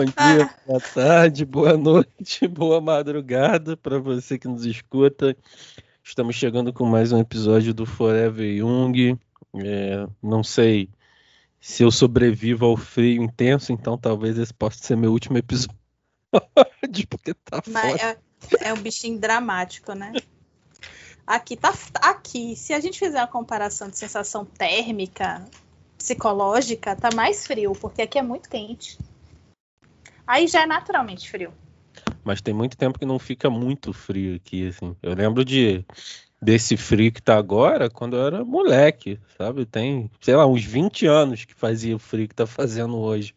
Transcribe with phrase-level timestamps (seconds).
[0.00, 5.36] Bom dia, boa tarde, boa noite, boa madrugada para você que nos escuta.
[6.02, 9.18] Estamos chegando com mais um episódio do Forever Young.
[9.56, 10.88] É, não sei
[11.60, 15.76] se eu sobrevivo ao frio intenso, então talvez esse possa ser meu último episódio.
[17.10, 18.16] porque tá Mas é,
[18.62, 20.14] é, um bichinho dramático, né?
[21.26, 25.44] Aqui tá aqui, se a gente fizer uma comparação de sensação térmica,
[25.98, 28.96] psicológica, tá mais frio, porque aqui é muito quente.
[30.30, 31.52] Aí já é naturalmente frio.
[32.22, 34.96] Mas tem muito tempo que não fica muito frio aqui, assim.
[35.02, 35.84] Eu lembro de
[36.40, 39.66] desse frio que tá agora quando eu era moleque, sabe?
[39.66, 43.34] Tem, sei lá, uns 20 anos que fazia o frio que tá fazendo hoje.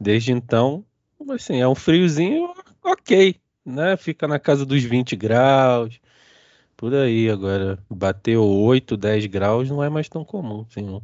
[0.00, 0.84] Desde então,
[1.30, 3.96] assim, é um friozinho ok, né?
[3.96, 6.00] Fica na casa dos 20 graus,
[6.76, 7.30] por aí.
[7.30, 11.00] Agora, bateu 8, 10 graus não é mais tão comum, assim.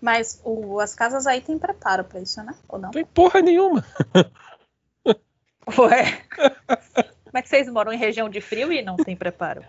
[0.00, 2.54] Mas o, as casas aí tem preparo para isso, né?
[2.68, 2.90] Ou não?
[2.90, 3.84] Tem porra nenhuma.
[5.78, 6.22] Ué.
[7.24, 9.64] Como é que vocês moram em região de frio e não tem preparo?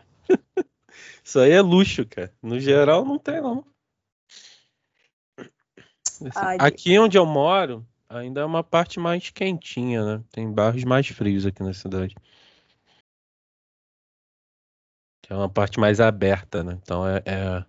[1.24, 2.34] Isso aí é luxo, cara.
[2.42, 3.66] No geral, não tem, não.
[6.36, 10.24] Ai, aqui onde eu moro, ainda é uma parte mais quentinha, né?
[10.32, 12.16] Tem bairros mais frios aqui na cidade.
[15.30, 16.78] É uma parte mais aberta, né?
[16.82, 17.66] Então é, é,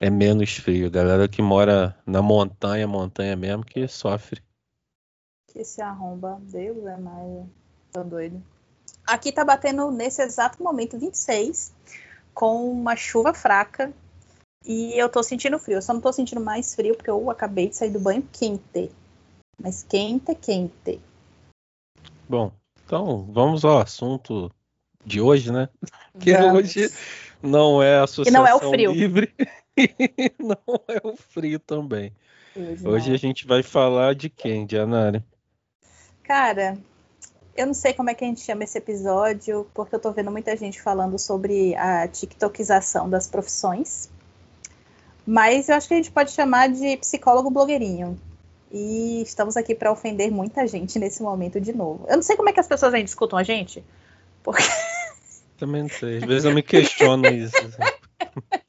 [0.00, 0.90] é menos frio.
[0.90, 4.42] Galera que mora na montanha, montanha mesmo, que sofre.
[5.52, 6.38] Que se arromba.
[6.42, 7.46] Deus é mais.
[7.92, 8.42] Tô doido.
[9.06, 11.72] Aqui tá batendo nesse exato momento 26,
[12.34, 13.92] com uma chuva fraca.
[14.64, 15.78] E eu tô sentindo frio.
[15.78, 18.90] Eu só não tô sentindo mais frio porque eu acabei de sair do banho quente.
[19.60, 21.00] Mas quente, quente.
[22.28, 22.52] Bom,
[22.84, 24.50] então vamos ao assunto
[25.04, 25.68] de hoje, né?
[26.20, 26.58] Que vamos.
[26.58, 26.92] hoje
[27.40, 28.90] não é a associação não é o frio.
[28.90, 29.32] livre
[30.38, 32.12] não é o frio também.
[32.56, 35.24] Hoje, hoje a gente vai falar de quem, Dianara?
[36.24, 36.76] Cara,
[37.56, 40.30] eu não sei como é que a gente chama esse episódio, porque eu tô vendo
[40.30, 44.08] muita gente falando sobre a tiktokização das profissões.
[45.26, 48.18] Mas eu acho que a gente pode chamar de psicólogo blogueirinho.
[48.70, 52.04] E estamos aqui para ofender muita gente nesse momento de novo.
[52.08, 53.82] Eu não sei como é que as pessoas ainda escutam a gente.
[54.42, 54.62] Porque...
[55.58, 56.18] Também não sei.
[56.18, 57.56] Às vezes eu me questiono isso.
[57.56, 58.58] Assim.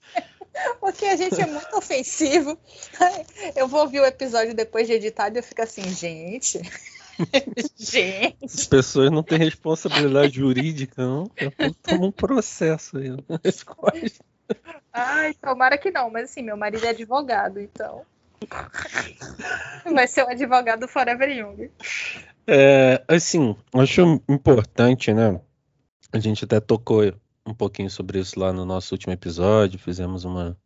[0.99, 2.59] Porque a gente é muito ofensivo.
[3.55, 6.59] Eu vou ouvir o episódio depois de editado e eu fico assim, gente.
[7.77, 8.37] Gente.
[8.45, 11.29] As pessoas não têm responsabilidade jurídica, não.
[11.83, 13.09] Toma um processo aí
[13.65, 14.21] costas.
[14.93, 18.03] Ai, tomara que não, mas assim, meu marido é advogado, então.
[19.93, 21.69] Vai ser o advogado Forever Young.
[22.47, 25.41] É, assim, acho importante, né?
[26.13, 27.03] A gente até tocou
[27.45, 30.57] um pouquinho sobre isso lá no nosso último episódio, fizemos uma,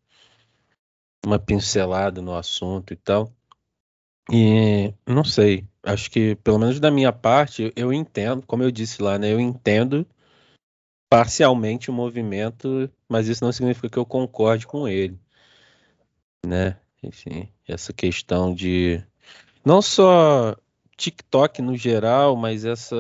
[1.26, 3.32] uma pincelada no assunto e tal.
[4.32, 9.02] E não sei, acho que pelo menos da minha parte, eu entendo, como eu disse
[9.02, 9.32] lá, né?
[9.32, 10.08] Eu entendo
[11.10, 15.20] parcialmente o movimento, mas isso não significa que eu concorde com ele,
[16.46, 16.78] né?
[17.04, 19.04] Enfim, essa questão de
[19.66, 20.56] não só
[20.98, 22.96] TikTok no geral, mas essa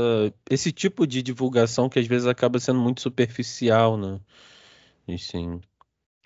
[0.49, 4.19] esse tipo de divulgação que às vezes acaba sendo muito superficial, né?
[5.07, 5.61] Enfim,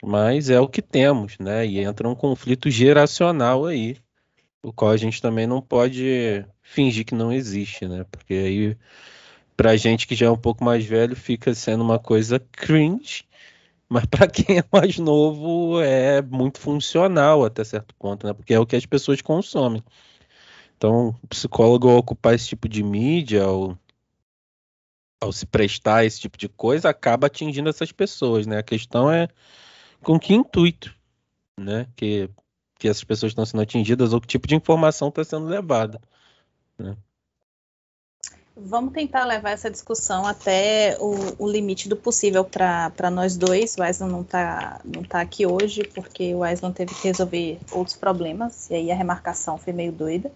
[0.04, 1.66] mas é o que temos, né?
[1.66, 3.98] E entra um conflito geracional aí
[4.68, 8.06] o qual a gente também não pode fingir que não existe, né?
[8.12, 8.78] Porque aí,
[9.56, 13.24] pra gente que já é um pouco mais velho, fica sendo uma coisa cringe,
[13.90, 18.34] mas para quem é mais novo é muito funcional até certo ponto, né?
[18.34, 19.84] Porque é o que as pessoas consomem.
[20.78, 23.78] Então, o psicólogo ao ocupar esse tipo de mídia, ao,
[25.22, 28.60] ao se prestar a esse tipo de coisa, acaba atingindo essas pessoas, né?
[28.60, 29.28] A questão é
[30.02, 30.94] com que intuito,
[31.58, 31.88] né?
[31.96, 32.30] Que
[32.78, 36.00] que essas pessoas estão sendo atingidas ou que tipo de informação está sendo levada.
[36.78, 36.96] Né?
[38.56, 43.76] Vamos tentar levar essa discussão até o, o limite do possível para nós dois.
[43.78, 47.96] O Wesley não está não tá aqui hoje, porque o Wesley teve que resolver outros
[47.96, 50.32] problemas, e aí a remarcação foi meio doida.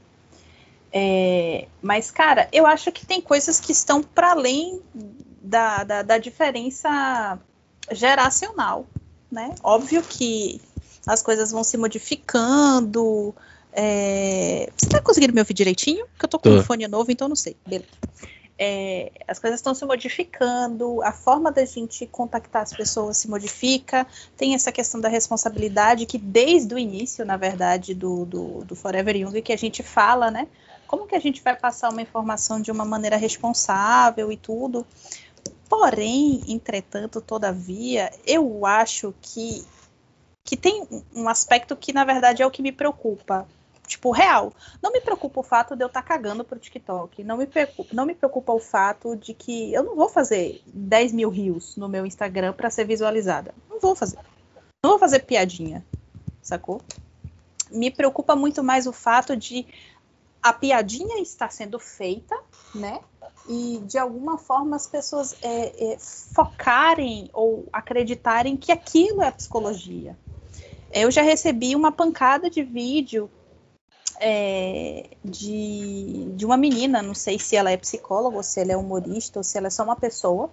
[0.94, 4.82] É, mas, cara, eu acho que tem coisas que estão para além
[5.42, 7.40] da, da, da diferença
[7.92, 8.86] geracional.
[9.32, 9.56] Né?
[9.64, 10.60] Óbvio que
[11.08, 13.34] as coisas vão se modificando.
[13.72, 14.70] É...
[14.76, 16.06] Você tá conseguindo me ouvir direitinho?
[16.08, 17.56] Porque eu tô com um fone novo, então não sei.
[17.66, 17.90] Beleza.
[18.64, 24.06] É, as coisas estão se modificando, a forma da gente contactar as pessoas se modifica,
[24.38, 29.16] tem essa questão da responsabilidade que desde o início, na verdade, do, do, do Forever
[29.16, 30.48] Young, que a gente fala, né?
[30.86, 34.86] Como que a gente vai passar uma informação de uma maneira responsável e tudo.
[35.72, 39.66] Porém, entretanto, todavia, eu acho que
[40.44, 40.86] que tem
[41.16, 43.48] um aspecto que, na verdade, é o que me preocupa.
[43.88, 44.52] Tipo, real.
[44.84, 47.24] Não me preocupa o fato de eu estar tá cagando pro TikTok.
[47.24, 51.14] Não me, preocupa, não me preocupa o fato de que eu não vou fazer 10
[51.14, 53.56] mil rios no meu Instagram para ser visualizada.
[53.70, 54.20] Não vou fazer.
[54.84, 55.86] Não vou fazer piadinha.
[56.42, 56.82] Sacou?
[57.72, 59.66] Me preocupa muito mais o fato de
[60.42, 62.38] a piadinha estar sendo feita,
[62.74, 63.00] né?
[63.48, 70.18] E de alguma forma as pessoas é, é, focarem ou acreditarem que aquilo é psicologia.
[70.94, 73.30] Eu já recebi uma pancada de vídeo
[74.20, 78.78] é, de, de uma menina, não sei se ela é psicóloga, ou se ela é
[78.78, 80.50] humorista, ou se ela é só uma pessoa,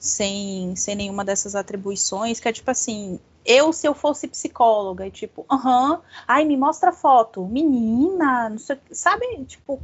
[0.00, 5.10] sem, sem nenhuma dessas atribuições, que é tipo assim, eu se eu fosse psicóloga, e
[5.10, 9.78] tipo, aham, uh -huh, ai, me mostra foto, menina, não sei, sabe, tipo,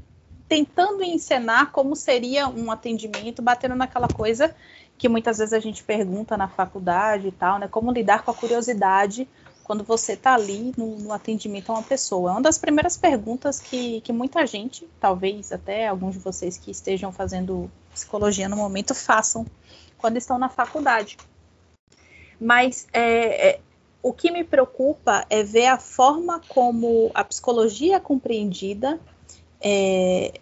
[0.48, 4.54] tentando encenar como seria um atendimento, batendo naquela coisa
[4.96, 8.34] que muitas vezes a gente pergunta na faculdade e tal, né, como lidar com a
[8.34, 9.28] curiosidade
[9.62, 12.30] quando você está ali no, no, atendimento a uma pessoa?
[12.30, 16.70] É uma das primeiras perguntas que, que muita gente, talvez até alguns de vocês que
[16.70, 19.46] estejam fazendo psicologia no momento, façam
[19.96, 21.16] quando estão na faculdade.
[22.38, 23.60] Mas é, é,
[24.02, 29.00] o que me preocupa é ver a forma como a psicologia é compreendida,
[29.60, 30.38] é,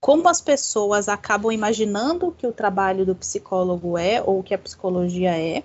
[0.00, 5.38] como as pessoas acabam imaginando que o trabalho do psicólogo é, ou que a psicologia
[5.38, 5.62] é,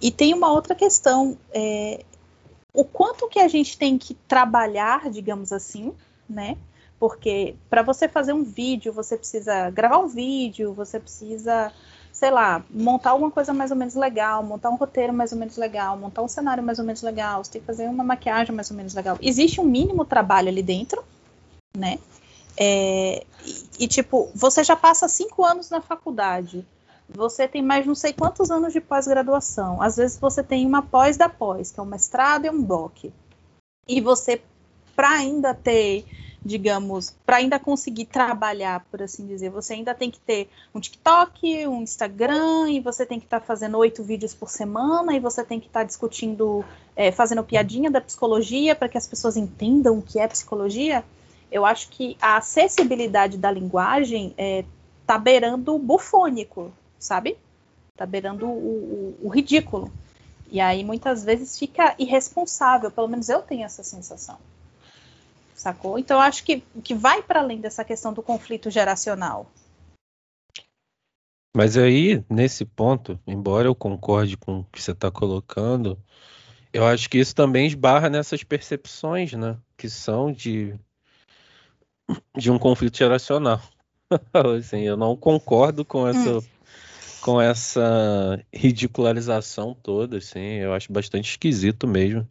[0.00, 2.04] e tem uma outra questão, é,
[2.74, 5.92] o quanto que a gente tem que trabalhar, digamos assim,
[6.28, 6.56] né?
[7.02, 11.72] Porque para você fazer um vídeo, você precisa gravar um vídeo, você precisa,
[12.12, 15.56] sei lá, montar alguma coisa mais ou menos legal, montar um roteiro mais ou menos
[15.56, 18.70] legal, montar um cenário mais ou menos legal, você tem que fazer uma maquiagem mais
[18.70, 19.18] ou menos legal.
[19.20, 21.02] Existe um mínimo trabalho ali dentro,
[21.76, 21.98] né?
[22.56, 26.64] É, e, e, tipo, você já passa cinco anos na faculdade
[27.08, 29.82] você tem mais não sei quantos anos de pós-graduação.
[29.82, 33.04] Às vezes você tem uma pós da pós, que é um mestrado e um doc.
[33.86, 34.40] E você,
[34.96, 36.06] para ainda ter,
[36.44, 41.66] digamos, para ainda conseguir trabalhar, por assim dizer, você ainda tem que ter um TikTok,
[41.66, 45.44] um Instagram, e você tem que estar tá fazendo oito vídeos por semana, e você
[45.44, 46.64] tem que estar tá discutindo,
[46.96, 51.04] é, fazendo piadinha da psicologia para que as pessoas entendam o que é psicologia.
[51.50, 54.64] Eu acho que a acessibilidade da linguagem é,
[55.06, 57.36] tá beirando o bufônico, sabe?
[57.96, 59.92] Tá beirando o, o, o ridículo.
[60.50, 64.38] E aí muitas vezes fica irresponsável, pelo menos eu tenho essa sensação.
[65.62, 65.96] Sacou?
[65.96, 69.48] Então acho que, que vai para além dessa questão do conflito geracional.
[71.56, 75.96] Mas aí, nesse ponto, embora eu concorde com o que você está colocando,
[76.72, 79.56] eu acho que isso também esbarra nessas percepções, né?
[79.76, 80.74] Que são de,
[82.36, 83.62] de um conflito geracional.
[84.58, 86.42] assim, eu não concordo com essa hum
[87.20, 92.26] com essa ridicularização toda, assim, eu acho bastante esquisito mesmo.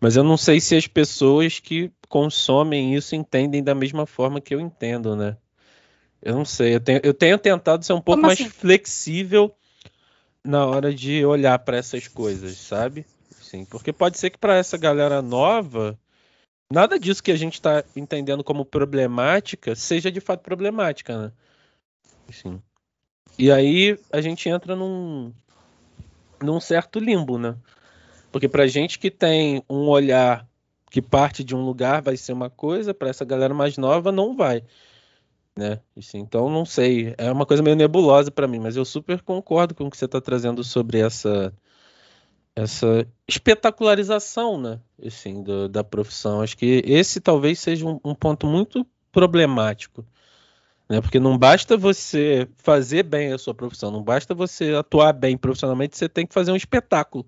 [0.00, 4.54] Mas eu não sei se as pessoas que consomem isso entendem da mesma forma que
[4.54, 5.36] eu entendo, né?
[6.22, 8.50] Eu não sei, eu tenho, eu tenho tentado ser um pouco Como mais assim?
[8.50, 9.54] flexível
[10.44, 13.04] na hora de olhar para essas coisas, sabe?
[13.40, 15.98] Sim, porque pode ser que para essa galera nova,
[16.70, 21.32] nada disso que a gente está entendendo como problemática seja de fato problemática, né?
[22.30, 22.60] Sim.
[23.38, 25.32] E aí a gente entra num,
[26.42, 27.56] num certo limbo, né?
[28.36, 30.46] Porque pra gente que tem um olhar
[30.90, 34.36] que parte de um lugar vai ser uma coisa, para essa galera mais nova não
[34.36, 34.62] vai,
[35.56, 35.80] né?
[36.12, 39.86] Então não sei, é uma coisa meio nebulosa para mim, mas eu super concordo com
[39.86, 41.50] o que você está trazendo sobre essa
[42.54, 44.80] essa espetacularização, né?
[45.02, 46.42] Assim, do, da profissão.
[46.42, 50.04] Acho que esse talvez seja um, um ponto muito problemático
[50.88, 51.00] né?
[51.00, 55.96] Porque não basta você fazer bem a sua profissão, não basta você atuar bem profissionalmente,
[55.96, 57.26] você tem que fazer um espetáculo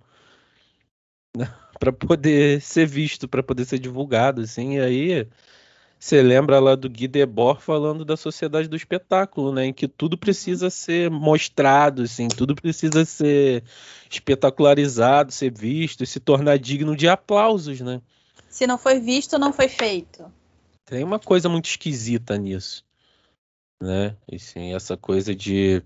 [1.37, 1.53] né?
[1.79, 4.77] para poder ser visto, para poder ser divulgado, assim.
[4.77, 5.29] E aí
[5.99, 9.67] você lembra lá do Guy Debord falando da sociedade do espetáculo, né?
[9.67, 13.63] Em que tudo precisa ser mostrado, assim, tudo precisa ser
[14.11, 18.01] espetacularizado, ser visto e se tornar digno de aplausos, né?
[18.49, 20.33] Se não foi visto, não foi feito.
[20.85, 22.83] Tem uma coisa muito esquisita nisso
[23.81, 24.17] né?
[24.31, 25.83] E sim, essa coisa de,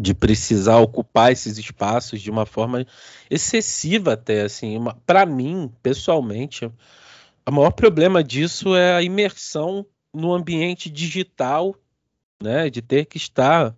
[0.00, 2.86] de precisar ocupar esses espaços de uma forma
[3.30, 6.66] excessiva até, assim, para mim, pessoalmente,
[7.46, 11.74] o maior problema disso é a imersão no ambiente digital,
[12.42, 12.68] né?
[12.68, 13.74] De ter que estar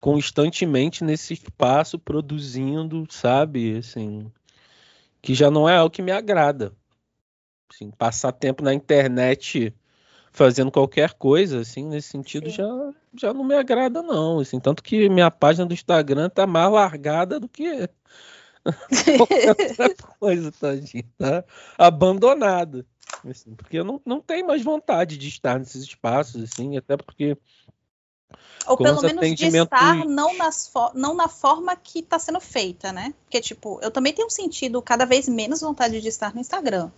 [0.00, 3.78] constantemente nesse espaço produzindo, sabe?
[3.78, 4.30] Assim,
[5.20, 6.72] que já não é algo que me agrada.
[7.70, 9.74] Assim, passar tempo na internet
[10.36, 12.68] fazendo qualquer coisa, assim, nesse sentido, já,
[13.18, 14.38] já não me agrada, não.
[14.38, 17.88] Assim, tanto que minha página do Instagram tá mais largada do que
[19.16, 21.04] qualquer outra coisa, tadinho.
[21.16, 21.42] Tá
[21.78, 22.84] abandonada.
[23.26, 27.38] assim, porque eu não, não tenho mais vontade de estar nesses espaços, assim, até porque
[28.66, 33.14] ou pelo menos de estar não, nas não na forma que está sendo feita, né?
[33.24, 36.90] Porque, tipo, eu também tenho sentido cada vez menos vontade de estar no Instagram.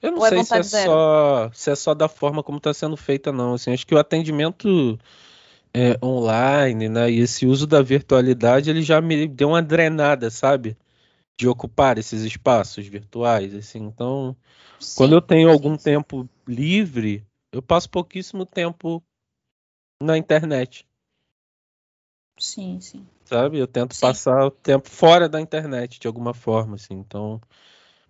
[0.00, 2.58] Eu não Ou é sei é se, é só, se é só da forma como
[2.58, 3.54] está sendo feita, não.
[3.54, 4.98] Assim, acho que o atendimento
[5.74, 7.10] é, online, né?
[7.10, 10.76] E esse uso da virtualidade, ele já me deu uma drenada, sabe?
[11.36, 13.80] De ocupar esses espaços virtuais, assim.
[13.80, 14.36] Então,
[14.78, 15.84] sim, quando eu tenho algum sim.
[15.84, 19.02] tempo livre, eu passo pouquíssimo tempo
[20.00, 20.86] na internet.
[22.38, 23.06] Sim, sim.
[23.24, 23.58] Sabe?
[23.58, 24.00] Eu tento sim.
[24.00, 26.94] passar o tempo fora da internet de alguma forma, assim.
[26.94, 27.40] Então,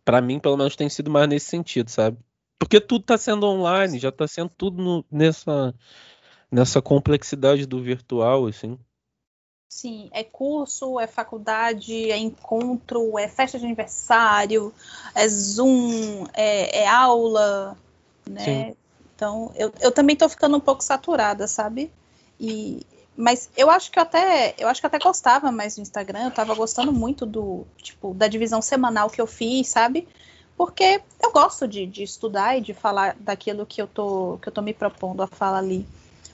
[0.09, 2.17] para mim, pelo menos, tem sido mais nesse sentido, sabe?
[2.59, 5.75] Porque tudo está sendo online, já está sendo tudo no, nessa
[6.51, 8.79] nessa complexidade do virtual, assim.
[9.69, 14.73] Sim, é curso, é faculdade, é encontro, é festa de aniversário,
[15.15, 17.77] é Zoom, é, é aula,
[18.27, 18.45] né?
[18.71, 18.77] Sim.
[19.15, 21.93] Então, eu, eu também estou ficando um pouco saturada, sabe?
[22.41, 22.81] E,
[23.19, 26.29] mas eu acho que eu até eu acho que até gostava mais do Instagram, eu
[26.29, 30.07] estava gostando muito do tipo da divisão semanal que eu fiz, sabe?
[30.57, 34.53] Porque eu gosto de, de estudar e de falar daquilo que eu tô que eu
[34.53, 35.85] tô me propondo a falar ali.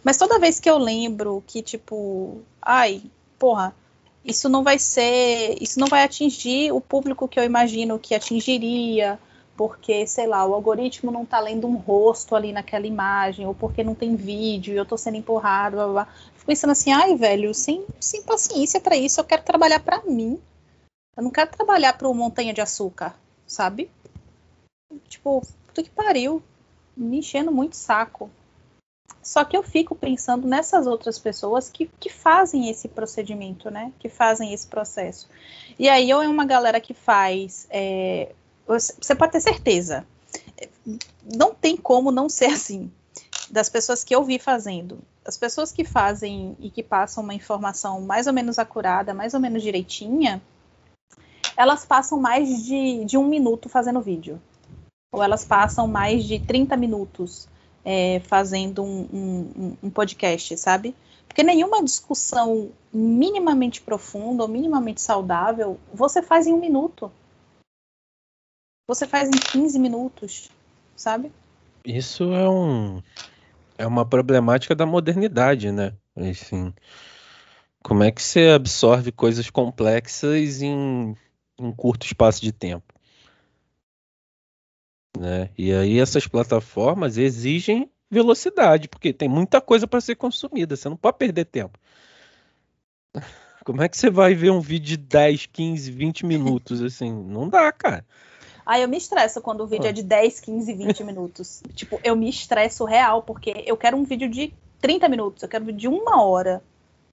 [0.05, 3.03] Mas toda vez que eu lembro que tipo, ai,
[3.39, 3.75] porra,
[4.23, 9.19] isso não vai ser, isso não vai atingir o público que eu imagino que atingiria,
[9.57, 13.85] porque, sei lá, o algoritmo não está lendo um rosto ali naquela imagem, ou porque
[13.85, 16.09] não tem vídeo e eu estou sendo empurrado, blá, blá, blá.
[16.45, 20.39] Fico pensando assim, ai, velho, sem, sem paciência para isso, eu quero trabalhar para mim.
[21.17, 23.91] Eu não quero trabalhar para o Montanha de Açúcar, sabe?
[25.09, 26.43] Tipo, puta que pariu.
[26.95, 28.31] Me enchendo muito saco.
[29.23, 33.91] Só que eu fico pensando nessas outras pessoas que, que fazem esse procedimento, né?
[33.99, 35.29] Que fazem esse processo.
[35.79, 38.35] E aí, ou é uma galera que faz é,
[38.67, 40.07] você pode ter certeza.
[41.25, 42.93] Não tem como não ser assim.
[43.51, 44.99] Das pessoas que eu vi fazendo.
[45.25, 49.41] As pessoas que fazem e que passam uma informação mais ou menos acurada, mais ou
[49.41, 50.43] menos direitinha,
[51.57, 54.41] elas passam mais de, de um minuto fazendo vídeo.
[55.13, 57.49] Ou elas passam mais de 30 minutos
[57.85, 60.95] é, fazendo um, um, um podcast, sabe?
[61.27, 67.11] Porque nenhuma discussão minimamente profunda ou minimamente saudável você faz em um minuto
[68.87, 70.51] você faz em 15 minutos,
[70.95, 71.33] sabe?
[71.85, 73.03] Isso é um
[73.77, 75.93] é uma problemática da modernidade, né?
[76.17, 76.73] Assim,
[77.83, 81.17] como é que você absorve coisas complexas em
[81.59, 82.95] um curto espaço de tempo?
[85.19, 85.51] Né?
[85.57, 90.97] E aí essas plataformas exigem velocidade, porque tem muita coisa para ser consumida, você não
[90.97, 91.79] pode perder tempo.
[93.65, 97.13] Como é que você vai ver um vídeo de 10, 15, 20 minutos assim?
[97.13, 98.05] Não dá, cara.
[98.67, 101.63] Aí eu me estresso quando o vídeo é de 10, 15, 20 minutos.
[101.75, 105.65] Tipo, eu me estresso real, porque eu quero um vídeo de 30 minutos, eu quero
[105.65, 106.63] um de uma hora.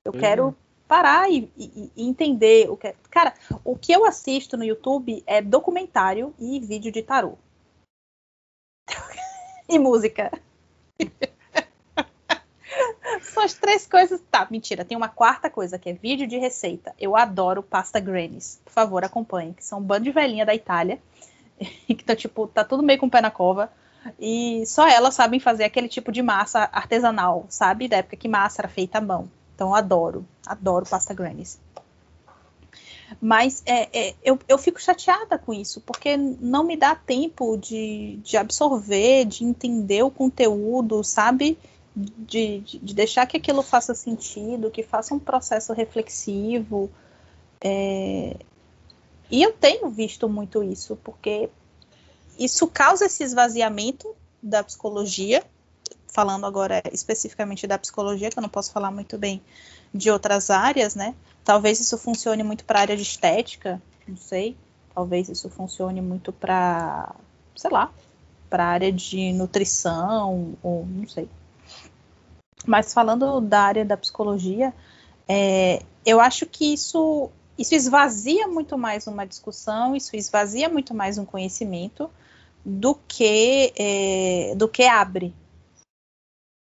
[0.04, 0.54] Eu quero é.
[0.88, 2.96] parar e, e, e, entender o que.
[3.10, 7.38] Cara, o que eu assisto no YouTube é documentário e vídeo de tarô.
[9.70, 10.32] e música.
[13.22, 14.22] São as três coisas.
[14.32, 14.86] Tá, mentira.
[14.86, 16.96] Tem uma quarta coisa que é vídeo de receita.
[17.00, 18.60] Eu adoro pasta Grannies.
[18.64, 19.54] Por favor, acompanhem.
[19.54, 21.00] Que são um bando de velhinha da Itália
[22.06, 23.72] tá tipo, tá tudo meio com o pé na cova.
[24.20, 27.88] E só elas sabem fazer aquele tipo de massa artesanal, sabe?
[27.88, 29.30] Da época que massa era feita à mão.
[29.56, 31.60] Então eu adoro, adoro pasta grannies.
[33.20, 38.18] Mas é, é, eu, eu fico chateada com isso, porque não me dá tempo de,
[38.24, 41.58] de absorver, de entender o conteúdo, sabe?
[41.96, 46.90] De, de, de deixar que aquilo faça sentido, que faça um processo reflexivo.
[47.60, 48.38] É,
[49.32, 51.50] e eu tenho visto muito isso, porque
[52.38, 55.42] isso causa esse esvaziamento da psicologia,
[56.08, 59.42] falando agora especificamente da psicologia, que eu não posso falar muito bem
[59.94, 61.16] de outras áreas, né?
[61.46, 64.58] Talvez isso funcione muito para a área de estética, não sei.
[64.94, 67.16] Talvez isso funcione muito para,
[67.56, 67.90] sei lá,
[68.50, 71.30] para a área de nutrição, ou não sei.
[72.66, 74.74] Mas falando da área da psicologia,
[75.28, 77.30] é, eu acho que isso
[77.62, 82.10] isso esvazia muito mais uma discussão, isso esvazia muito mais um conhecimento
[82.66, 85.34] do que é, do que abre.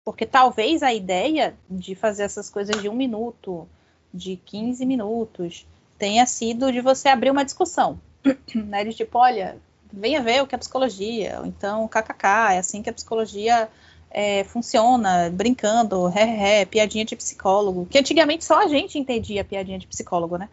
[0.04, 3.68] Porque talvez a ideia de fazer essas coisas de um minuto,
[4.14, 5.66] de 15 minutos,
[5.98, 8.00] tenha sido de você abrir uma discussão.
[8.54, 8.84] né?
[8.84, 9.58] De tipo, olha,
[9.92, 13.68] venha ver o que é psicologia, ou então kkk, é assim que a psicologia
[14.10, 17.86] é, funciona, brincando, ré, ré, piadinha de psicólogo.
[17.86, 20.48] Que antigamente só a gente entendia piadinha de psicólogo, né?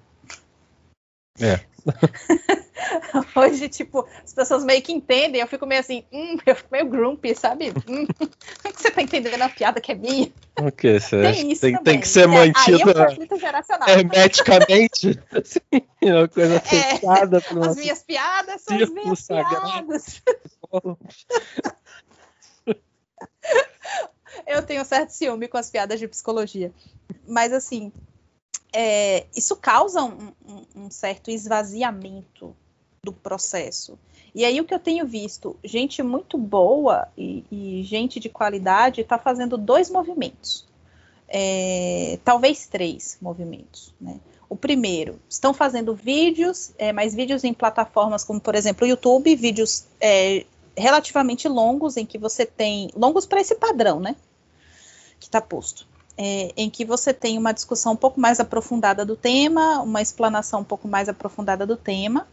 [1.39, 1.59] É.
[3.35, 6.85] Hoje, tipo, as pessoas meio que entendem, eu fico meio assim, hum, eu fico meio
[6.87, 7.69] grumpy, sabe?
[7.87, 8.05] Hum,
[8.61, 10.31] como que você tá entendendo a piada que é minha?
[10.59, 10.99] O que?
[10.99, 15.59] Tem, isso tem, tem que ser mantido é, hermeticamente, assim,
[16.01, 17.37] uma coisa fechada.
[17.37, 19.87] É, as minhas piadas são as minhas sagrado.
[19.87, 20.21] piadas.
[24.45, 26.71] eu tenho certo ciúme com as piadas de psicologia.
[27.27, 27.91] Mas, assim,
[28.73, 32.55] é, isso causa um, um, um, certo esvaziamento
[33.03, 33.99] do processo.
[34.33, 39.01] E aí o que eu tenho visto, gente muito boa e, e gente de qualidade
[39.01, 40.65] está fazendo dois movimentos,
[41.27, 43.93] é, talvez três movimentos.
[44.01, 44.19] Né?
[44.49, 49.35] O primeiro, estão fazendo vídeos, é, mas vídeos em plataformas como, por exemplo, o YouTube,
[49.35, 52.89] vídeos é, relativamente longos, em que você tem.
[52.95, 54.15] longos para esse padrão, né?
[55.19, 59.15] Que está posto é, em que você tem uma discussão um pouco mais aprofundada do
[59.15, 62.27] tema, uma explanação um pouco mais aprofundada do tema,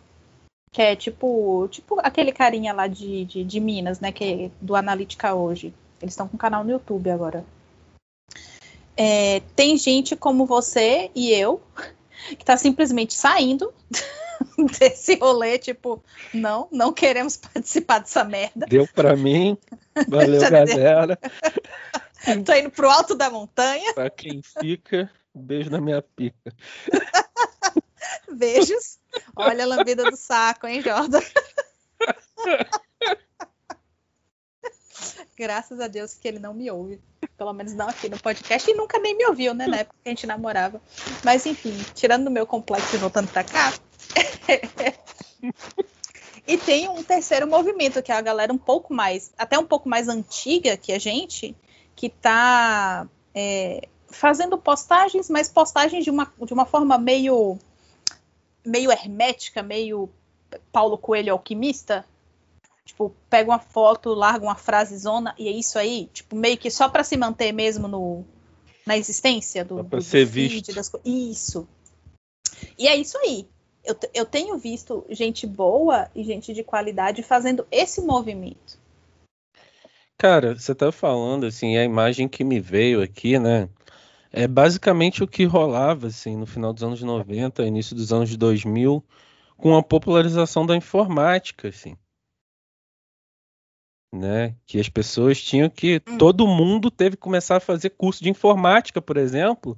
[0.73, 4.77] que é tipo, tipo aquele carinha lá de, de, de Minas, né, que é do
[4.77, 5.73] Analítica hoje.
[6.01, 7.45] Eles estão com um canal no YouTube agora.
[8.97, 11.61] É, tem gente como você e eu
[12.37, 13.73] que está simplesmente saindo
[14.79, 18.67] desse rolê, tipo, não, não queremos participar dessa merda.
[18.67, 19.57] Deu para mim.
[20.09, 21.19] Valeu, galera.
[22.45, 23.95] Tô indo pro alto da montanha.
[23.95, 26.55] Pra quem fica, beijo na minha pica.
[28.31, 28.99] Beijos.
[29.37, 31.21] Olha a lambida do saco, hein, Jordan?
[35.37, 37.01] Graças a Deus que ele não me ouve.
[37.37, 38.71] Pelo menos não aqui no podcast.
[38.71, 39.67] E nunca nem me ouviu, né?
[39.67, 40.81] Na época que a gente namorava.
[41.25, 43.73] Mas enfim, tirando o meu complexo e voltando pra cá.
[46.47, 49.89] e tem um terceiro movimento, que é a galera um pouco mais, até um pouco
[49.89, 51.57] mais antiga que a gente,
[52.01, 57.59] que está é, fazendo postagens, mas postagens de uma, de uma forma meio,
[58.65, 60.09] meio hermética, meio
[60.73, 62.07] Paulo Coelho alquimista.
[62.87, 66.71] Tipo, pega uma foto, larga uma frase zona e é isso aí, tipo, meio que
[66.71, 68.25] só para se manter mesmo no,
[68.87, 70.75] na existência do, do, ser do visto.
[70.75, 71.69] Das, isso.
[72.79, 73.47] E é isso aí.
[73.85, 78.80] Eu, eu tenho visto gente boa e gente de qualidade fazendo esse movimento.
[80.21, 83.71] Cara, você tá falando assim, a imagem que me veio aqui, né?
[84.31, 89.03] É basicamente o que rolava assim no final dos anos 90, início dos anos 2000,
[89.57, 91.97] com a popularização da informática, assim.
[94.15, 94.55] Né?
[94.67, 96.19] Que as pessoas tinham que hum.
[96.19, 99.75] todo mundo teve que começar a fazer curso de informática, por exemplo,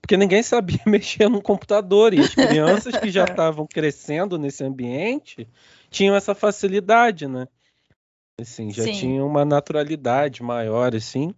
[0.00, 5.46] porque ninguém sabia mexer no computador e as crianças que já estavam crescendo nesse ambiente
[5.90, 7.46] tinham essa facilidade, né?
[8.40, 8.92] Assim, já Sim.
[8.92, 11.34] tinha uma naturalidade maior, assim.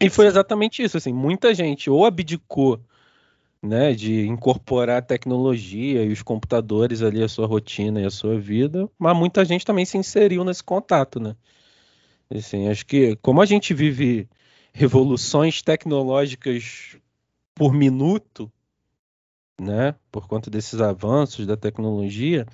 [0.00, 2.80] E foi exatamente isso, assim, muita gente ou abdicou,
[3.62, 8.38] né, de incorporar a tecnologia e os computadores ali à sua rotina e à sua
[8.38, 11.34] vida, mas muita gente também se inseriu nesse contato, né?
[12.30, 14.28] Assim, acho que como a gente vive
[14.72, 16.96] revoluções tecnológicas
[17.54, 18.52] por minuto,
[19.60, 22.46] né, por conta desses avanços da tecnologia,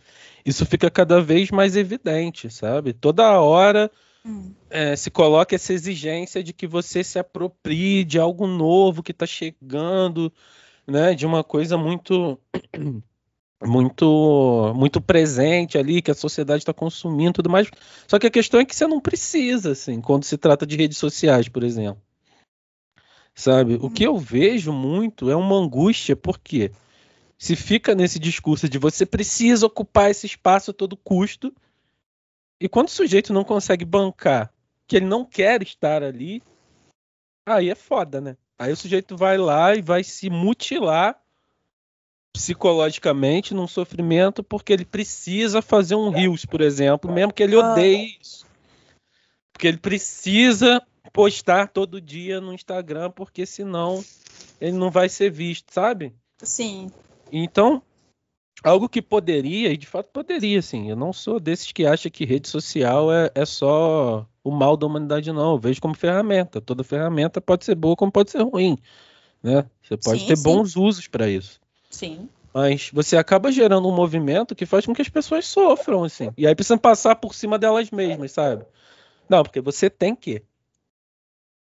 [0.45, 2.93] isso fica cada vez mais evidente, sabe?
[2.93, 3.90] Toda hora
[4.25, 4.53] hum.
[4.71, 9.27] é, se coloca essa exigência de que você se aproprie de algo novo que está
[9.27, 10.33] chegando,
[10.87, 12.38] né, de uma coisa muito
[13.62, 17.71] muito muito presente ali que a sociedade está consumindo tudo mais
[18.07, 20.99] só que a questão é que você não precisa assim quando se trata de redes
[20.99, 22.03] sociais por exemplo
[23.35, 24.12] sabe o que hum.
[24.12, 26.73] eu vejo muito é uma angústia porque
[27.44, 31.54] se fica nesse discurso de você precisa ocupar esse espaço a todo custo,
[32.59, 34.50] e quando o sujeito não consegue bancar
[34.87, 36.42] que ele não quer estar ali,
[37.44, 38.38] aí é foda, né?
[38.59, 41.20] Aí o sujeito vai lá e vai se mutilar
[42.33, 48.16] psicologicamente num sofrimento porque ele precisa fazer um rios, por exemplo, mesmo que ele odeie
[48.22, 48.46] isso.
[49.52, 54.02] Porque ele precisa postar todo dia no Instagram porque senão
[54.59, 56.14] ele não vai ser visto, sabe?
[56.42, 56.90] Sim.
[57.32, 57.82] Então,
[58.62, 60.88] algo que poderia, e de fato poderia, sim.
[60.88, 64.87] Eu não sou desses que acha que rede social é, é só o mal da
[64.87, 65.52] humanidade, não.
[65.52, 66.60] Eu vejo como ferramenta.
[66.60, 68.78] Toda ferramenta pode ser boa como pode ser ruim.
[69.42, 69.64] Né?
[69.82, 70.42] Você pode sim, ter sim.
[70.42, 71.60] bons usos para isso.
[71.90, 72.28] Sim.
[72.52, 76.30] Mas você acaba gerando um movimento que faz com que as pessoas sofram, assim.
[76.37, 78.64] E aí precisam passar por cima delas mesmas, sabe?
[79.28, 80.42] Não, porque você tem que.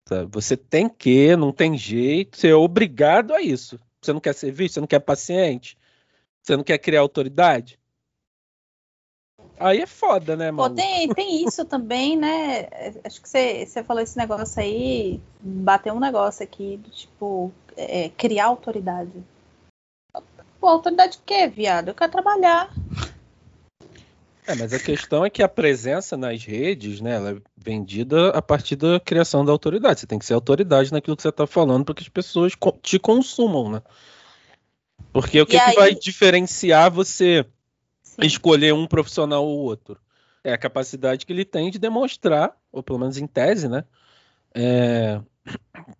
[0.08, 0.28] Sabe?
[0.32, 3.78] Você tem que, não tem jeito, você é obrigado a isso.
[4.02, 4.74] Você não quer ser visto?
[4.74, 5.78] Você não quer paciente?
[6.42, 7.78] Você não quer criar autoridade?
[9.58, 10.74] Aí é foda, né, mano?
[10.74, 12.68] tem, tem isso também, né?
[13.04, 18.08] Acho que você, você falou esse negócio aí, bateu um negócio aqui, do tipo, é,
[18.10, 19.12] criar autoridade.
[20.60, 21.88] Pô, autoridade o quê, viado?
[21.88, 22.72] Eu quero trabalhar.
[24.46, 28.42] É, mas a questão é que a presença nas redes, né, ela é vendida a
[28.42, 30.01] partir da criação da autoridade.
[30.01, 32.98] Você tem que ser autoridade naquilo que você está falando para que as pessoas te
[32.98, 33.83] consumam, né?
[35.12, 37.46] Porque o que, que vai diferenciar você
[38.03, 38.27] Sim.
[38.27, 39.98] escolher um profissional ou outro?
[40.42, 43.85] É a capacidade que ele tem de demonstrar, ou pelo menos em tese, né?
[44.55, 45.20] É,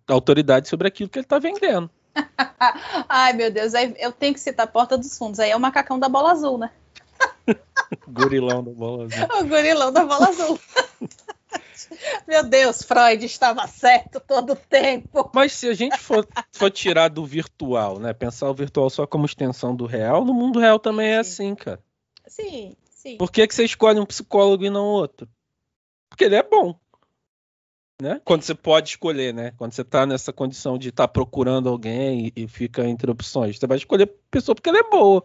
[0.07, 1.89] autoridade sobre aquilo que ele está vendendo.
[3.09, 5.39] Ai, meu Deus, aí eu tenho que citar a Porta dos Fundos.
[5.39, 6.71] Aí é o macacão da bola azul, né?
[8.07, 9.27] Gorilão da bola azul.
[9.39, 10.59] O gorilão da bola azul.
[12.27, 15.29] Meu Deus, Freud estava certo todo o tempo.
[15.33, 18.13] Mas se a gente for, for, tirar do virtual, né?
[18.13, 21.79] Pensar o virtual só como extensão do real, no mundo real também é assim, cara.
[22.27, 23.17] Sim, sim.
[23.17, 25.27] Por que, que você escolhe um psicólogo e não outro?
[26.09, 26.79] Porque ele é bom.
[28.01, 28.19] Né?
[28.25, 29.51] Quando você pode escolher, né?
[29.57, 33.57] Quando você está nessa condição de estar tá procurando alguém e, e, fica entre opções,
[33.57, 35.23] você vai escolher a pessoa porque ela é boa.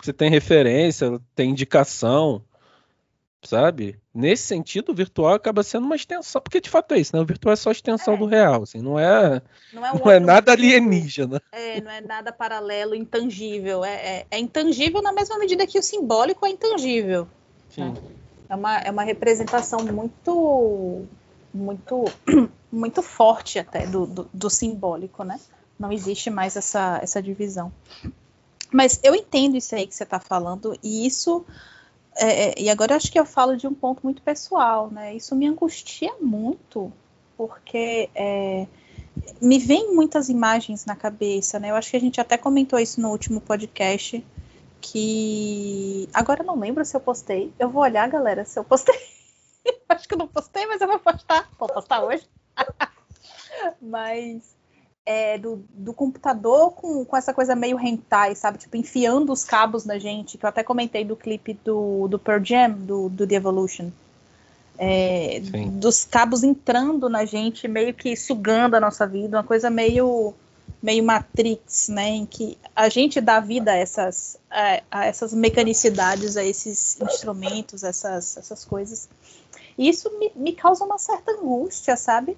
[0.00, 2.44] Você tem referência, tem indicação,
[3.42, 3.98] sabe?
[4.14, 7.20] Nesse sentido, o virtual acaba sendo uma extensão, porque de fato é isso, né?
[7.20, 8.16] O virtual é só extensão é.
[8.16, 11.42] do real, assim, não é, não é, um não é nada alienígena.
[11.50, 13.84] É, não é nada paralelo, intangível.
[13.84, 17.26] É, é, é, intangível na mesma medida que o simbólico é intangível.
[17.68, 17.90] Sim.
[17.90, 18.02] Né?
[18.48, 21.04] É uma, é uma representação muito,
[21.52, 22.04] muito,
[22.70, 25.40] muito forte até do, do, do simbólico, né?
[25.78, 27.72] Não existe mais essa, essa divisão.
[28.70, 31.44] Mas eu entendo isso aí que você está falando, e isso.
[32.16, 35.14] É, é, e agora acho que eu falo de um ponto muito pessoal, né?
[35.14, 36.92] Isso me angustia muito,
[37.36, 38.66] porque é,
[39.40, 41.70] me vem muitas imagens na cabeça, né?
[41.70, 44.24] Eu acho que a gente até comentou isso no último podcast,
[44.80, 47.52] que agora eu não lembro se eu postei.
[47.58, 48.98] Eu vou olhar, galera, se eu postei.
[49.88, 51.50] acho que eu não postei, mas eu vou postar.
[51.58, 52.28] Vou postar hoje.
[53.80, 54.54] mas
[55.04, 58.58] é, do, do, computador com, com essa coisa meio hentai, sabe?
[58.58, 62.42] Tipo, enfiando os cabos na gente, que eu até comentei do clipe do, do Pearl
[62.44, 63.90] Jam, do, do The Evolution.
[64.78, 65.40] É,
[65.72, 70.34] dos cabos entrando na gente, meio que sugando a nossa vida, uma coisa meio
[70.82, 76.36] meio Matrix, né, em que a gente dá vida a essas, a, a essas mecanicidades,
[76.36, 79.08] a esses instrumentos, essas, essas coisas.
[79.78, 82.36] E isso me, me causa uma certa angústia, sabe?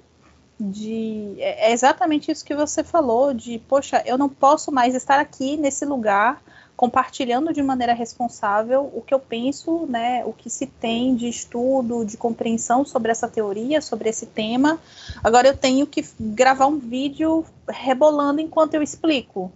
[0.58, 5.18] De é, é exatamente isso que você falou de poxa eu não posso mais estar
[5.18, 6.40] aqui nesse lugar
[6.76, 12.04] compartilhando de maneira responsável o que eu penso né o que se tem de estudo
[12.04, 14.78] de compreensão sobre essa teoria sobre esse tema
[15.22, 19.52] agora eu tenho que gravar um vídeo rebolando enquanto eu explico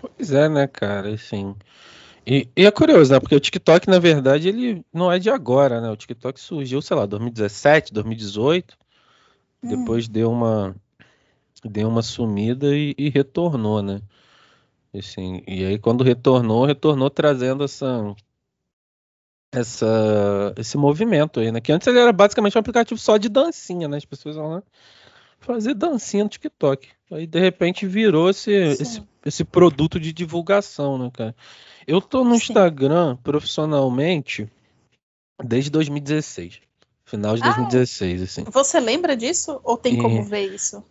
[0.00, 1.54] pois é né cara assim
[2.26, 3.20] e, e, é curioso, né?
[3.20, 5.90] Porque o TikTok, na verdade, ele não é de agora, né?
[5.90, 8.78] O TikTok surgiu, sei lá, 2017, 2018.
[9.64, 10.12] Depois hum.
[10.12, 10.74] deu uma
[11.64, 14.00] deu uma sumida e, e, retornou, né?
[14.94, 18.14] Assim, e aí quando retornou, retornou trazendo essa
[19.52, 21.60] essa esse movimento aí, né?
[21.60, 23.96] Que antes ele era basicamente um aplicativo só de dancinha, né?
[23.96, 24.62] As pessoas vão lá
[25.40, 26.88] fazer dancinha no TikTok.
[27.10, 31.34] Aí de repente virou esse, esse, esse, produto de divulgação, né, cara?
[31.86, 32.36] Eu tô no Sim.
[32.36, 34.48] Instagram profissionalmente
[35.42, 36.60] desde 2016.
[37.04, 38.44] Final de ah, 2016, assim.
[38.44, 39.60] Você lembra disso?
[39.62, 39.98] Ou tem e...
[39.98, 40.82] como ver isso?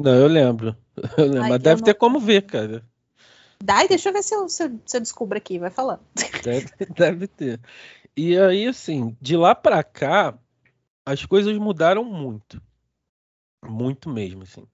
[0.00, 0.76] Não, eu lembro.
[1.16, 1.42] Eu lembro.
[1.42, 1.84] Ai, mas deve não...
[1.84, 2.84] ter como ver, cara.
[3.62, 6.00] Dai, deixa eu ver se eu, se eu, se eu descubro aqui, vai falando.
[6.42, 7.60] Deve, deve ter.
[8.16, 10.36] E aí, assim, de lá pra cá,
[11.04, 12.60] as coisas mudaram muito.
[13.64, 14.64] Muito mesmo, assim.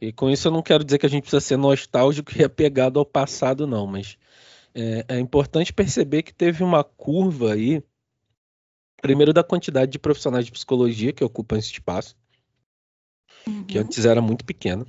[0.00, 2.98] E com isso eu não quero dizer que a gente precisa ser nostálgico e apegado
[2.98, 4.18] ao passado, não, mas
[4.74, 7.82] é, é importante perceber que teve uma curva aí
[9.02, 12.16] Primeiro, da quantidade de profissionais de psicologia que ocupam esse espaço,
[13.44, 13.64] uhum.
[13.64, 14.86] que antes era muito pequena.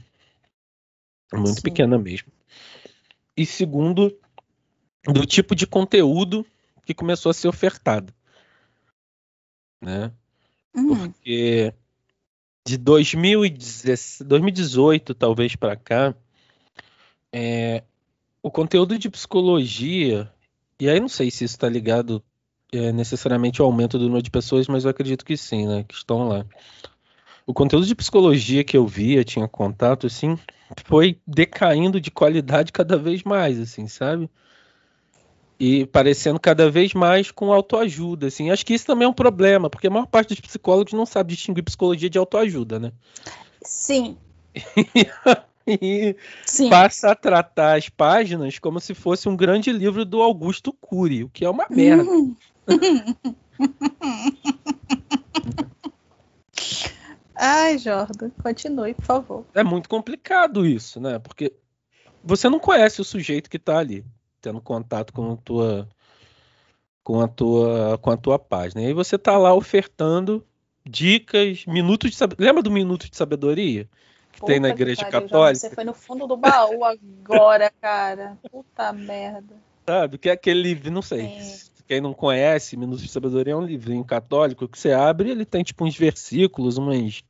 [1.33, 1.63] Muito Sim.
[1.63, 2.31] pequena mesmo.
[3.35, 4.15] E segundo,
[5.03, 6.45] do tipo de conteúdo
[6.85, 8.13] que começou a ser ofertado.
[9.81, 10.11] Né?
[10.75, 10.95] Uhum.
[10.95, 11.73] Porque
[12.63, 16.13] de 2018, talvez para cá,
[17.31, 17.81] é,
[18.43, 20.31] o conteúdo de psicologia,
[20.79, 22.23] e aí não sei se isso está ligado
[22.73, 25.85] é, necessariamente o aumento do número de pessoas, mas eu acredito que sim, né?
[25.87, 26.45] Que estão lá.
[27.45, 30.37] O conteúdo de psicologia que eu via, tinha contato, assim,
[30.85, 34.29] foi decaindo de qualidade cada vez mais, assim, sabe?
[35.59, 38.49] E parecendo cada vez mais com autoajuda, assim.
[38.49, 41.33] Acho que isso também é um problema, porque a maior parte dos psicólogos não sabe
[41.33, 42.91] distinguir psicologia de autoajuda, né?
[43.61, 44.17] Sim.
[45.67, 46.69] e Sim.
[46.69, 51.29] passa a tratar as páginas como se fosse um grande livro do Augusto Cury, o
[51.29, 52.03] que é uma merda.
[52.03, 52.35] Uhum.
[57.35, 59.45] Ai, Jordan, continue, por favor.
[59.53, 61.19] É muito complicado isso, né?
[61.19, 61.53] Porque
[62.23, 64.05] você não conhece o sujeito que está ali,
[64.41, 65.89] tendo contato com a tua
[67.03, 68.81] com a tua, com a tua página.
[68.81, 70.45] E aí você tá lá ofertando
[70.85, 72.47] dicas, minutos de sabedoria.
[72.47, 73.89] Lembra do minuto de sabedoria?
[74.31, 75.59] Que Puta tem na igreja pariu, católica?
[75.59, 78.37] Você foi no fundo do baú agora, cara.
[78.49, 79.55] Puta merda.
[79.85, 80.17] Sabe?
[80.17, 81.39] Que é aquele livro, não sei.
[81.87, 85.63] Quem não conhece, Minutos de Sabedoria é um livrinho católico que você abre ele tem
[85.63, 87.23] tipo uns versículos, umas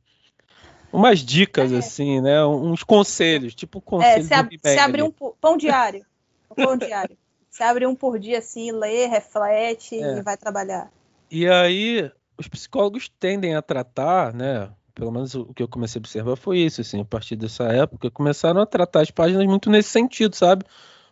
[0.92, 1.78] umas dicas é.
[1.78, 2.44] assim, né?
[2.46, 4.20] Uns conselhos, tipo um conselho.
[4.20, 6.06] É, você, ab você abre um pão diário.
[6.50, 7.16] Um pão diário.
[7.50, 10.18] Você abre um por dia assim, lê, reflete é.
[10.18, 10.90] e vai trabalhar.
[11.30, 14.70] E aí os psicólogos tendem a tratar, né?
[14.94, 18.10] Pelo menos o que eu comecei a observar foi isso, assim, a partir dessa época,
[18.10, 20.64] começaram a tratar as páginas muito nesse sentido, sabe?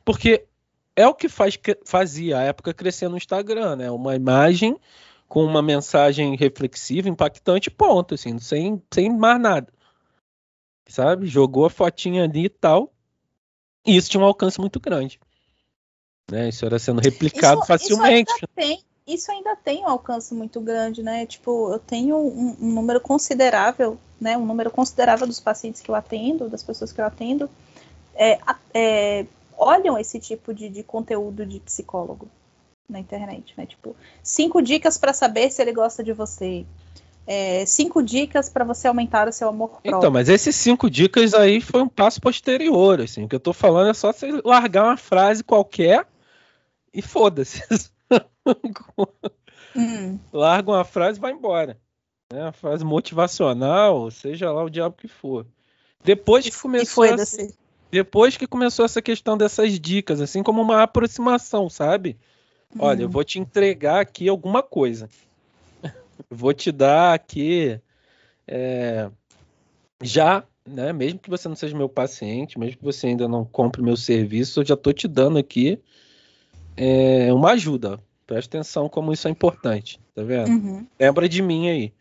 [0.04, 0.44] Porque
[0.96, 3.90] é o que faz, fazia a época crescer no Instagram, né?
[3.90, 4.78] Uma imagem
[5.28, 9.72] com uma mensagem reflexiva, impactante, ponto, assim, sem, sem mais nada.
[10.86, 11.26] Sabe?
[11.26, 12.92] Jogou a fotinha ali e tal.
[13.86, 15.18] E isso tinha um alcance muito grande.
[16.30, 16.50] Né?
[16.50, 18.30] Isso era sendo replicado isso, facilmente.
[18.30, 21.24] Isso ainda, tem, isso ainda tem um alcance muito grande, né?
[21.24, 24.36] Tipo, eu tenho um, um número considerável, né?
[24.36, 27.50] Um número considerável dos pacientes que eu atendo, das pessoas que eu atendo,
[28.14, 28.38] é,
[28.74, 29.26] é
[29.62, 32.28] olham esse tipo de, de conteúdo de psicólogo
[32.88, 33.64] na internet, né?
[33.64, 36.66] Tipo, cinco dicas para saber se ele gosta de você.
[37.24, 39.96] É, cinco dicas para você aumentar o seu amor próprio.
[39.96, 43.24] Então, mas esses cinco dicas aí foi um passo posterior, assim.
[43.24, 46.04] O que eu tô falando é só você largar uma frase qualquer
[46.92, 47.62] e foda-se.
[49.76, 50.18] hum.
[50.32, 51.78] Larga uma frase e vai embora.
[52.32, 52.42] Né?
[52.42, 55.46] Uma frase motivacional, seja lá o diabo que for.
[56.02, 57.16] Depois que começou a,
[57.92, 62.16] depois que começou essa questão dessas dicas, assim como uma aproximação, sabe?
[62.78, 63.12] Olha, eu uhum.
[63.12, 65.10] vou te entregar aqui alguma coisa.
[66.30, 67.78] vou te dar aqui
[68.48, 69.10] é,
[70.00, 70.90] já, né?
[70.90, 74.60] Mesmo que você não seja meu paciente, mesmo que você ainda não compre meu serviço,
[74.60, 75.78] eu já estou te dando aqui
[76.74, 78.00] é, uma ajuda.
[78.26, 80.48] Presta atenção como isso é importante, tá vendo?
[80.48, 80.86] Uhum.
[80.98, 81.92] Lembra de mim aí.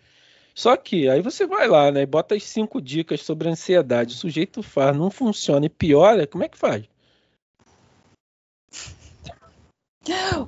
[0.53, 2.01] Só que aí você vai lá, né?
[2.01, 4.13] E bota as cinco dicas sobre ansiedade.
[4.13, 6.85] O sujeito faz, não funciona e piora, como é que faz?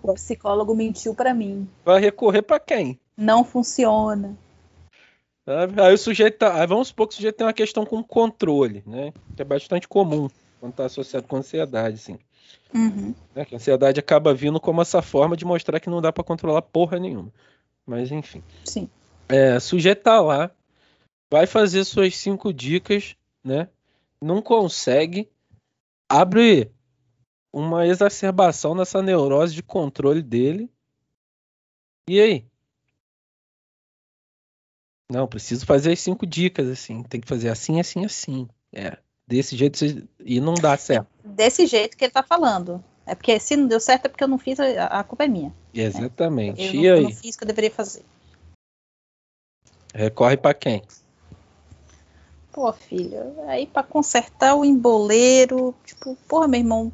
[0.01, 1.69] O psicólogo mentiu para mim.
[1.85, 2.99] Vai recorrer para quem?
[3.15, 4.35] Não funciona.
[5.45, 8.81] Aí o sujeito tá, aí vamos supor que o sujeito tem uma questão com controle,
[8.87, 9.13] né?
[9.35, 12.17] Que é bastante comum quando está associado com ansiedade, sim.
[12.73, 13.13] Uhum.
[13.35, 16.23] É, que a ansiedade acaba vindo como essa forma de mostrar que não dá para
[16.23, 17.31] controlar porra nenhuma.
[17.85, 18.41] Mas enfim.
[18.63, 18.89] Sim.
[19.29, 20.51] É, sujeito tá lá,
[21.31, 23.69] vai fazer suas cinco dicas, né?
[24.21, 25.29] Não consegue,
[26.09, 26.71] abre
[27.51, 30.71] uma exacerbação nessa neurose de controle dele.
[32.09, 32.45] E aí?
[35.11, 37.03] Não, preciso fazer as cinco dicas, assim.
[37.03, 38.47] Tem que fazer assim, assim, assim.
[38.71, 38.97] É.
[39.27, 39.79] Desse jeito
[40.19, 41.07] e não dá certo.
[41.23, 42.83] Desse jeito que ele tá falando.
[43.05, 45.27] É porque se não deu certo é porque eu não fiz, a, a culpa é
[45.27, 45.53] minha.
[45.73, 46.61] Exatamente.
[46.61, 46.67] Né?
[46.67, 46.87] Eu, e não, aí?
[46.87, 48.03] eu não fiz o que eu deveria fazer.
[49.93, 50.81] Recorre para quem?
[52.51, 56.91] Pô, filho, aí para consertar o emboleiro, tipo, porra, meu irmão,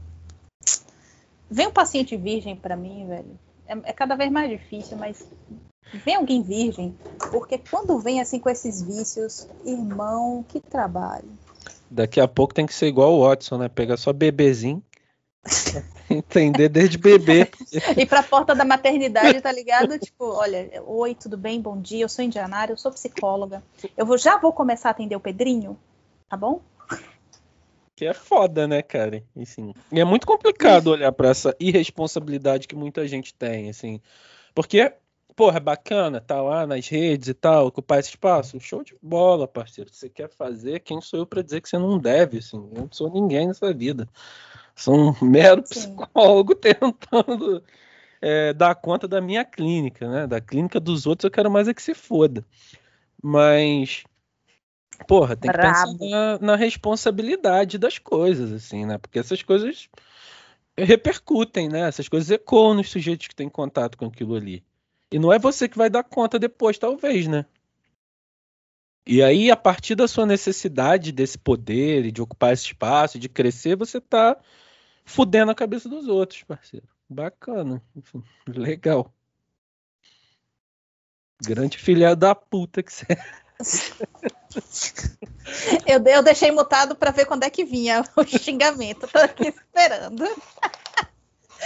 [1.50, 3.40] vem um paciente virgem para mim, velho.
[3.68, 5.26] É, é, cada vez mais difícil, mas
[5.94, 6.96] vem alguém virgem,
[7.32, 11.30] porque quando vem assim com esses vícios, irmão, que trabalho.
[11.90, 13.68] Daqui a pouco tem que ser igual o Watson, né?
[13.68, 14.84] Pegar só bebezinho
[16.10, 17.50] Entender desde bebê.
[17.98, 19.98] e pra porta da maternidade, tá ligado?
[20.00, 21.62] Tipo, olha, oi, tudo bem?
[21.62, 23.64] Bom dia, eu sou indianária, eu sou psicóloga.
[23.98, 25.78] Eu vou, já vou começar a atender o Pedrinho,
[26.28, 26.62] tá bom?
[27.96, 29.24] Que é foda, né, cara?
[29.38, 34.00] Assim, e é muito complicado olhar para essa irresponsabilidade que muita gente tem, assim.
[34.56, 34.94] Porque,
[35.40, 38.60] porra, é bacana, tá lá nas redes e tal, ocupar esse espaço.
[38.60, 39.90] Show de bola, parceiro.
[39.90, 42.58] Você quer fazer, quem sou eu para dizer que você não deve, assim?
[42.58, 44.06] Eu não sou ninguém nessa vida.
[44.76, 46.60] Sou um mero psicólogo Sim.
[46.76, 47.64] tentando
[48.22, 50.28] é, dar conta da minha clínica, né?
[50.28, 52.44] Da clínica dos outros eu quero mais é que se foda.
[53.24, 54.04] Mas,
[55.08, 58.98] porra, tem que pensar na, na, responsabilidade das coisas, assim, né?
[58.98, 59.88] Porque essas coisas
[60.78, 61.88] repercutem, né?
[61.88, 64.68] Essas coisas ecoam nos sujeitos que têm contato com aquilo ali.
[65.12, 67.46] E não é você que vai dar conta depois, talvez, né?
[69.06, 73.76] E aí, a partir da sua necessidade desse poder, de ocupar esse espaço, de crescer,
[73.76, 74.38] você está
[75.04, 76.88] fudendo a cabeça dos outros, parceiro.
[77.10, 77.82] Bacana.
[78.48, 79.12] Legal.
[81.42, 83.50] Grande filha da puta que você é.
[85.88, 89.08] eu, eu deixei mutado para ver quando é que vinha o xingamento.
[89.08, 90.24] Tô aqui esperando.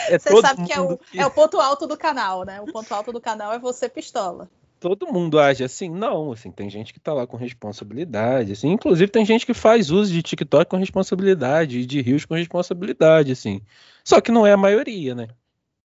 [0.07, 2.61] É você sabe que é o, que é o ponto alto do canal, né?
[2.61, 4.49] O ponto alto do canal é você pistola
[4.83, 5.89] todo mundo age assim?
[5.89, 9.89] Não, assim, tem gente que tá lá com responsabilidade, assim, inclusive tem gente que faz
[9.89, 13.61] uso de TikTok com responsabilidade e de rios com responsabilidade, assim.
[14.03, 15.29] Só que não é a maioria, né?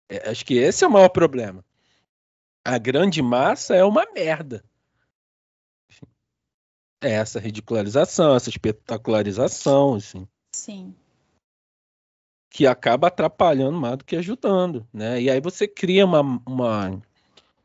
[0.10, 1.64] É, acho que esse é o maior problema.
[2.66, 4.62] A grande massa é uma merda.
[7.02, 10.28] É essa ridicularização, essa espetacularização, assim.
[10.54, 10.94] Sim.
[12.52, 15.20] Que acaba atrapalhando mais do que ajudando, né?
[15.20, 17.02] E aí você cria uma, uma,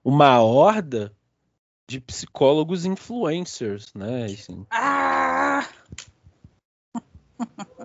[0.03, 1.13] uma horda
[1.87, 4.25] de psicólogos influencers, né?
[4.25, 4.65] Assim.
[4.71, 5.69] Ah!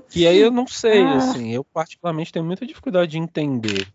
[0.09, 1.15] Que aí eu não sei, ah.
[1.15, 3.87] assim, eu particularmente tenho muita dificuldade de entender.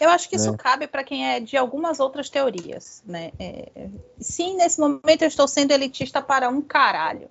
[0.00, 0.56] Eu acho que isso né?
[0.58, 3.32] cabe para quem é de algumas outras teorias, né?
[3.38, 3.88] É,
[4.18, 7.28] sim, nesse momento eu estou sendo elitista para um caralho,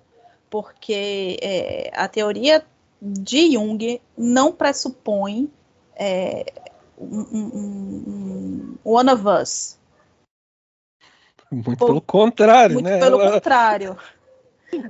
[0.50, 2.64] porque é, a teoria
[3.04, 5.50] de Jung não pressupõe
[5.94, 6.52] é,
[6.98, 7.46] um, um,
[8.06, 9.78] um, one of us.
[11.50, 12.98] Muito Por, pelo contrário, muito né?
[12.98, 13.32] Pelo Ela...
[13.32, 13.96] contrário,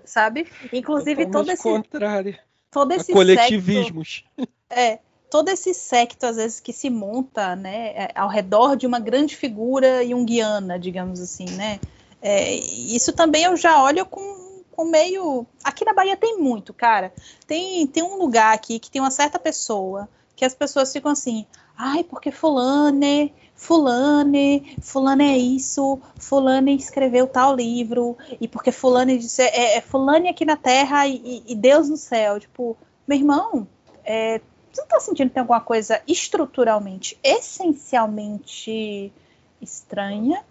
[0.04, 0.46] sabe?
[0.72, 2.38] Inclusive todo esse contrário.
[2.70, 4.24] todo esse coletivismos.
[4.36, 8.86] Secto, é, todo esse secto, às vezes, que se monta né, é, ao redor de
[8.86, 11.80] uma grande figura junguiana, digamos assim, né?
[12.22, 15.46] É, isso também eu já olho com, com meio.
[15.62, 17.12] Aqui na Bahia tem muito, cara.
[17.46, 21.46] Tem, tem um lugar aqui que tem uma certa pessoa que as pessoas ficam assim,
[21.76, 29.42] ai, porque fulane, fulane, fulane é isso, fulane escreveu tal livro, e porque fulane disse,
[29.42, 32.40] é, é fulane aqui na terra e, e, Deus no céu.
[32.40, 33.66] Tipo, meu irmão,
[34.04, 34.40] é,
[34.72, 39.12] você não está sentindo que tem alguma coisa estruturalmente, essencialmente
[39.60, 40.44] estranha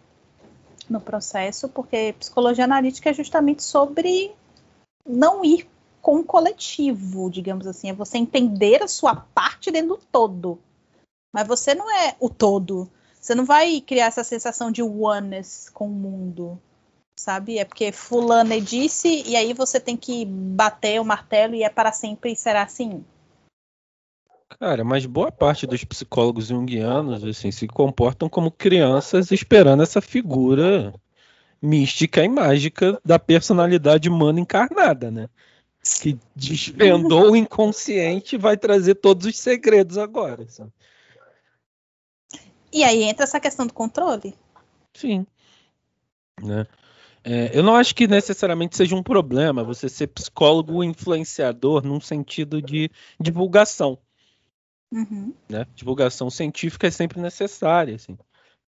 [0.90, 1.70] no processo?
[1.70, 4.34] Porque psicologia analítica é justamente sobre
[5.08, 5.68] não ir
[6.02, 7.90] com o coletivo, digamos assim.
[7.90, 10.60] É você entender a sua parte dentro do todo.
[11.34, 12.90] Mas você não é o todo.
[13.20, 16.62] Você não vai criar essa sensação de oneness com o mundo.
[17.18, 17.58] Sabe?
[17.58, 21.92] É porque fulano disse, e aí você tem que bater o martelo e é para
[21.92, 23.06] sempre e será assim.
[24.60, 30.94] Cara, mas boa parte dos psicólogos junguianos assim, se comportam como crianças esperando essa figura
[31.62, 35.30] mística e mágica da personalidade humana encarnada, né?
[36.02, 40.48] Que desvendou o inconsciente e vai trazer todos os segredos agora.
[40.50, 40.72] Sabe?
[42.72, 44.36] E aí entra essa questão do controle?
[44.94, 45.26] Sim.
[46.42, 46.66] Né?
[47.24, 52.62] É, eu não acho que necessariamente seja um problema você ser psicólogo influenciador num sentido
[52.62, 52.90] de
[53.20, 53.98] divulgação.
[54.94, 55.34] Uhum.
[55.50, 55.66] Né?
[55.74, 58.18] Divulgação científica é sempre necessária, assim.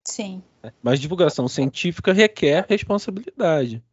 [0.06, 0.42] Sim.
[0.82, 3.84] Mas divulgação científica requer responsabilidade.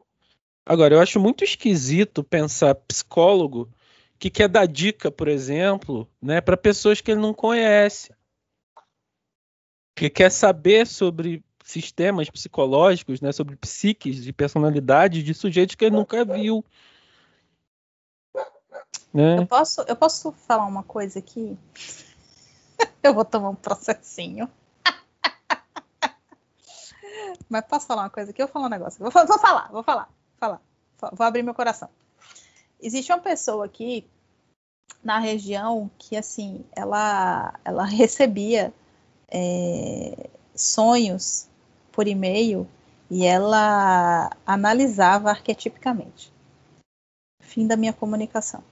[0.64, 3.68] Agora, eu acho muito esquisito pensar psicólogo
[4.18, 8.12] que quer dar dica, por exemplo, né, para pessoas que ele não conhece.
[9.96, 15.96] Que quer saber sobre sistemas psicológicos, né, sobre psiques de personalidade de sujeitos que ele
[15.96, 16.64] nunca viu.
[19.12, 19.38] Né?
[19.38, 21.58] Eu, posso, eu posso falar uma coisa aqui?
[23.02, 24.50] Eu vou tomar um processinho.
[27.48, 28.42] Mas posso falar uma coisa aqui?
[28.42, 28.98] Eu vou falar um negócio.
[28.98, 30.08] Vou, vou falar, vou falar,
[30.38, 30.60] falar.
[31.12, 31.88] Vou abrir meu coração.
[32.80, 34.06] Existe uma pessoa aqui
[35.02, 38.72] na região que, assim, ela, ela recebia
[39.28, 41.48] é, sonhos
[41.92, 42.68] por e-mail
[43.10, 46.32] e ela analisava arquetipicamente.
[47.42, 48.62] Fim da minha comunicação.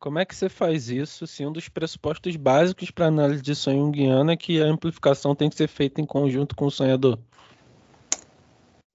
[0.00, 3.84] Como é que você faz isso se um dos pressupostos básicos para análise de sonho
[3.84, 7.18] junguiana é que a amplificação tem que ser feita em conjunto com o sonhador?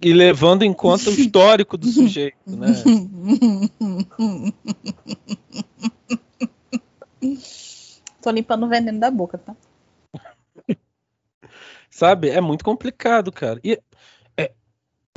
[0.01, 2.69] E levando em conta o histórico do sujeito, né?
[8.19, 9.55] Tô limpando o veneno da boca, tá?
[11.87, 12.29] Sabe?
[12.29, 13.59] É muito complicado, cara.
[13.63, 13.79] E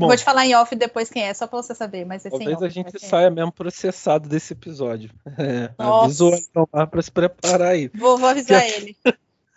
[0.01, 2.05] Bom, Vou te falar em off depois quem é, só pra você saber.
[2.05, 5.11] Mas é talvez off, a gente saia mesmo processado desse episódio.
[5.37, 7.89] É, avisou então lá pra se preparar aí.
[7.95, 8.97] Vou, vou avisar ele.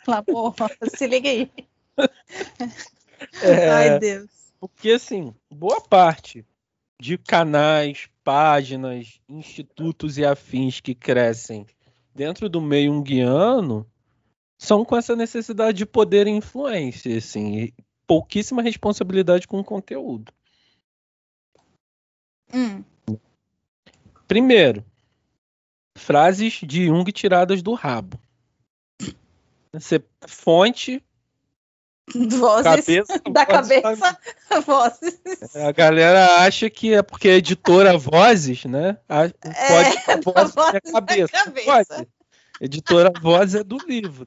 [0.07, 1.51] Lá, porra, se liga aí.
[3.43, 4.29] É, Ai, Deus.
[4.59, 6.43] Porque, assim, boa parte
[6.99, 11.67] de canais, páginas, institutos e afins que crescem
[12.13, 13.87] dentro do meio unguiano
[14.57, 17.71] são com essa necessidade de poder e influência, assim,
[18.11, 20.33] pouquíssima responsabilidade com o conteúdo.
[22.53, 22.83] Hum.
[24.27, 24.83] Primeiro,
[25.97, 28.19] frases de Jung tiradas do rabo.
[29.71, 31.01] Você, fonte.
[32.13, 35.55] Vozes cabeça, da vozes, cabeça, vozes.
[35.55, 38.97] A galera acha que é porque a editora Vozes, né?
[39.07, 41.31] Pode é, voz da cabeça.
[41.31, 41.65] cabeça.
[41.65, 42.09] Pode.
[42.59, 44.25] Editora Vozes é do livro.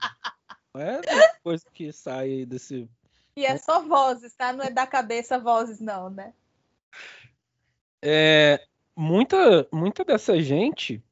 [0.74, 1.02] Não é
[1.42, 2.88] coisa que sai desse
[3.36, 4.52] e é só vozes, tá?
[4.52, 6.32] Não é da cabeça vozes, não, né?
[8.02, 8.66] É,
[8.96, 11.02] muita, muita dessa gente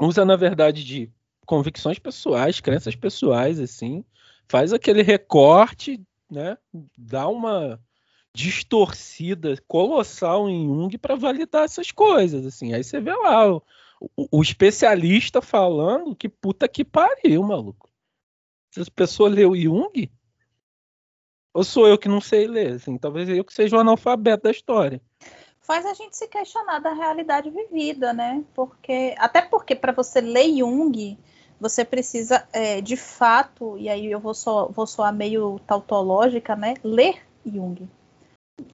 [0.00, 1.12] usa, na verdade, de
[1.46, 4.04] convicções pessoais, crenças pessoais, assim,
[4.48, 6.00] faz aquele recorte,
[6.30, 6.56] né?
[6.96, 7.80] Dá uma
[8.34, 12.72] distorcida colossal em Jung para validar essas coisas, assim.
[12.72, 13.62] Aí você vê lá o,
[14.16, 17.90] o, especialista falando que puta que pariu, maluco.
[18.70, 20.10] Se a pessoa leu Jung,
[21.52, 24.50] ou sou eu que não sei ler, assim, talvez eu que seja o analfabeto da
[24.50, 25.00] história.
[25.60, 28.42] Faz a gente se questionar da realidade vivida, né?
[28.54, 31.16] Porque até porque para você ler Jung,
[31.60, 36.74] você precisa é, de fato, e aí eu vou, só, vou soar meio tautológica, né?
[36.82, 37.88] Ler Jung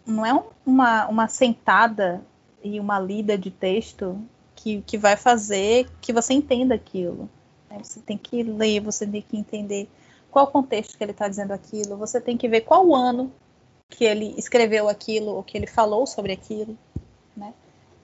[0.07, 2.25] não é uma, uma sentada
[2.63, 4.21] e uma lida de texto
[4.55, 7.29] que, que vai fazer que você entenda aquilo.
[7.71, 7.79] Né?
[7.83, 9.89] Você tem que ler, você tem que entender
[10.31, 13.33] qual o contexto que ele está dizendo aquilo, você tem que ver qual o ano
[13.91, 16.77] que ele escreveu aquilo ou que ele falou sobre aquilo.
[17.37, 17.55] Né?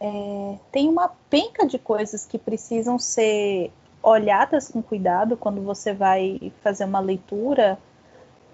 [0.00, 3.70] É, tem uma penca de coisas que precisam ser
[4.02, 7.78] olhadas com cuidado quando você vai fazer uma leitura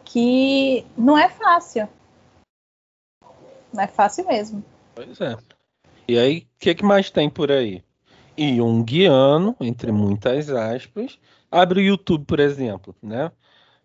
[0.05, 1.89] que não é fácil.
[3.73, 4.65] Não é fácil mesmo.
[4.95, 5.37] Pois é.
[6.09, 7.85] E aí, o que, que mais tem por aí?
[8.37, 11.19] Jungiano, entre muitas aspas,
[11.51, 13.31] abre o YouTube, por exemplo, né?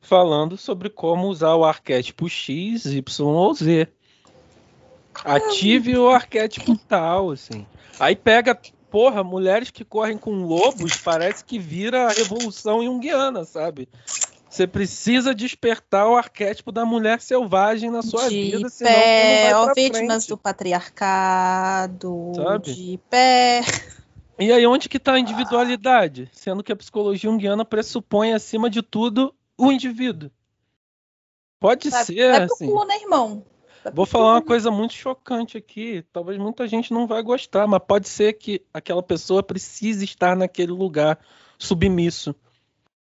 [0.05, 3.87] Falando sobre como usar o arquétipo X, Y ou Z.
[5.23, 7.65] Ative o arquétipo tal, assim.
[7.99, 8.55] Aí pega,
[8.91, 13.89] porra, mulheres que correm com lobos, parece que vira a revolução junguiana, sabe?
[14.47, 19.73] Você precisa despertar o arquétipo da mulher selvagem na sua de vida, senão pé, ó,
[19.73, 20.29] vítimas frente.
[20.29, 22.73] do patriarcado, Sabe?
[22.73, 23.61] de pé.
[24.37, 26.29] E aí onde que está a individualidade?
[26.31, 30.31] Sendo que a psicologia junguiana pressupõe, acima de tudo, o indivíduo.
[31.59, 32.67] Pode Sabe, ser, é assim.
[32.67, 33.45] Cu, né, irmão?
[33.93, 36.03] Vou falar uma coisa muito chocante aqui.
[36.11, 40.71] Talvez muita gente não vai gostar, mas pode ser que aquela pessoa precise estar naquele
[40.71, 41.19] lugar
[41.57, 42.35] submisso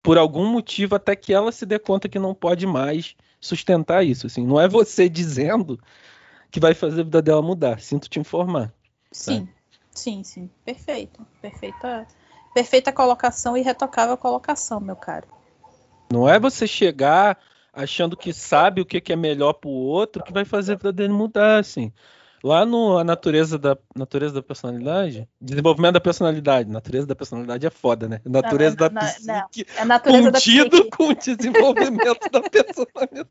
[0.02, 4.26] por algum motivo até que ela se dê conta que não pode mais sustentar isso.
[4.26, 5.80] Assim, não é você dizendo
[6.50, 7.80] que vai fazer a vida dela mudar.
[7.80, 8.72] Sinto te informar.
[9.12, 9.48] Sim,
[9.92, 10.50] sim, sim.
[10.64, 11.24] Perfeito.
[11.40, 12.06] Perfeita,
[12.54, 15.26] perfeita colocação e retocável colocação, meu caro.
[16.12, 17.38] Não é você chegar
[17.72, 20.92] achando que sabe o que é melhor para o outro que vai fazer a vida
[20.92, 21.92] dele mudar, assim.
[22.42, 26.70] Lá no A Natureza da, natureza da Personalidade, desenvolvimento da personalidade.
[26.70, 28.20] Natureza da personalidade é foda, né?
[28.24, 29.66] Natureza não, da psique.
[29.74, 30.96] Não, é natureza contido da psique.
[30.96, 33.30] com o desenvolvimento da personalidade.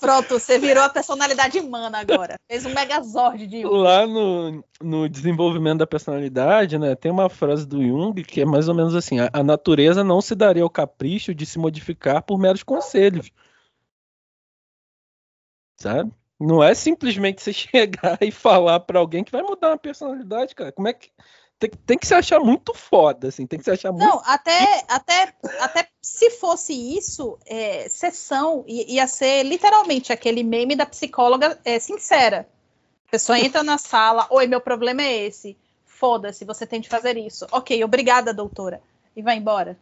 [0.00, 2.36] Pronto, você virou a personalidade humana agora.
[2.48, 3.74] Fez um megazord de Jung.
[3.74, 8.68] Lá no, no desenvolvimento da personalidade, né, tem uma frase do Jung que é mais
[8.68, 12.38] ou menos assim: a, a natureza não se daria ao capricho de se modificar por
[12.38, 13.30] meros conselhos.
[15.76, 16.12] Sabe?
[16.42, 20.72] Não é simplesmente você chegar e falar para alguém que vai mudar uma personalidade, cara.
[20.72, 21.10] Como é que
[21.58, 24.04] tem, tem, que se achar muito foda, assim, tem que se achar muito.
[24.04, 30.84] Não, até, até, até se fosse isso, é, sessão ia ser literalmente aquele meme da
[30.84, 32.48] psicóloga é, sincera.
[33.06, 35.56] A pessoa entra na sala, oi, meu problema é esse.
[35.84, 37.46] Foda-se, você tem de fazer isso.
[37.52, 38.82] Ok, obrigada, doutora.
[39.14, 39.78] E vai embora.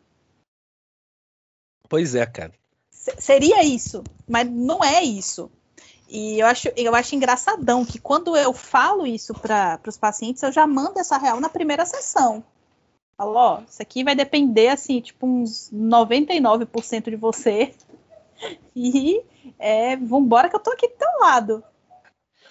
[1.88, 2.52] Pois é, cara.
[2.92, 5.50] S seria isso, mas não é isso.
[6.10, 10.50] E eu acho, eu acho engraçadão que quando eu falo isso para os pacientes, eu
[10.50, 12.42] já mando essa real na primeira sessão.
[13.16, 17.72] Falo, ó, isso aqui vai depender, assim, tipo, uns 99% de você.
[18.74, 19.22] E
[19.58, 21.62] é, vambora que eu tô aqui do teu lado.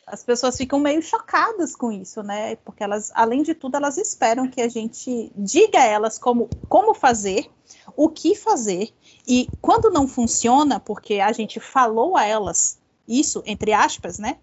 [0.06, 2.58] As pessoas ficam meio chocadas com isso, né?
[2.58, 6.94] Porque elas, além de tudo, elas esperam que a gente diga a elas como, como
[6.94, 7.50] fazer,
[7.96, 8.94] o que fazer,
[9.28, 12.80] e quando não funciona, porque a gente falou a elas
[13.10, 14.38] isso, entre aspas, né?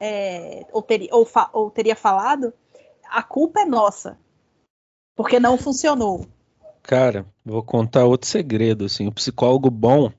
[0.00, 2.52] É, ou, ter, ou, ou teria falado,
[3.08, 4.18] a culpa é nossa.
[5.14, 6.26] Porque não funcionou.
[6.82, 9.06] Cara, vou contar outro segredo, assim.
[9.06, 10.12] O psicólogo bom,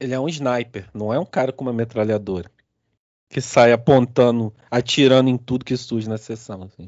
[0.00, 2.50] ele é um sniper, não é um cara com uma metralhadora.
[3.28, 6.62] Que sai apontando, atirando em tudo que surge na sessão.
[6.62, 6.86] Assim.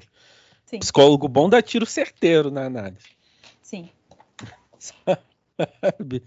[0.67, 0.79] Sim.
[0.79, 3.07] Psicólogo bom dá tiro certeiro na análise.
[3.63, 3.89] Sim.
[4.79, 6.23] Sabe?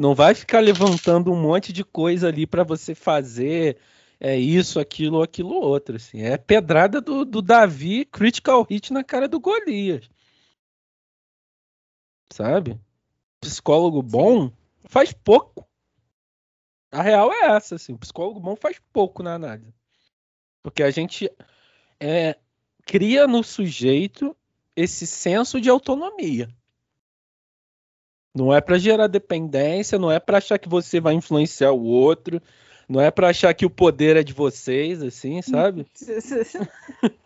[0.00, 3.76] Não vai ficar levantando um monte de coisa ali para você fazer
[4.18, 5.96] é isso, aquilo, aquilo outro.
[5.96, 6.22] Assim.
[6.22, 10.08] É pedrada do, do Davi, critical hit na cara do Golias.
[12.32, 12.80] Sabe?
[13.42, 14.50] Psicólogo bom
[14.88, 15.68] faz pouco.
[16.90, 17.92] A real é essa, assim.
[17.92, 19.74] O psicólogo bom faz pouco na análise.
[20.62, 21.30] Porque a gente
[22.00, 22.38] é,
[22.86, 24.34] cria no sujeito
[24.74, 26.48] esse senso de autonomia.
[28.34, 32.40] Não é para gerar dependência, não é para achar que você vai influenciar o outro,
[32.88, 35.86] não é para achar que o poder é de vocês, assim, sabe?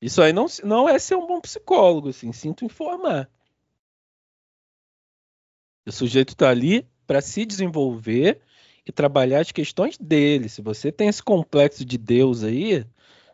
[0.00, 3.28] Isso aí não, não é ser um bom psicólogo, assim, sinto informar.
[5.86, 8.40] O sujeito está ali para se desenvolver
[8.84, 10.48] que trabalhar as questões dele.
[10.48, 12.86] Se você tem esse complexo de Deus aí,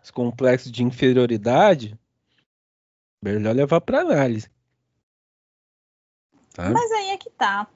[0.02, 1.98] esse complexo de inferioridade,
[3.22, 4.48] melhor levar para análise.
[6.54, 6.70] Tá?
[6.70, 7.66] Mas aí é que tá.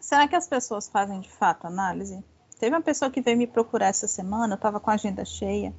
[0.00, 2.24] Será que as pessoas fazem de fato análise?
[2.58, 5.72] Teve uma pessoa que veio me procurar essa semana, eu tava com a agenda cheia.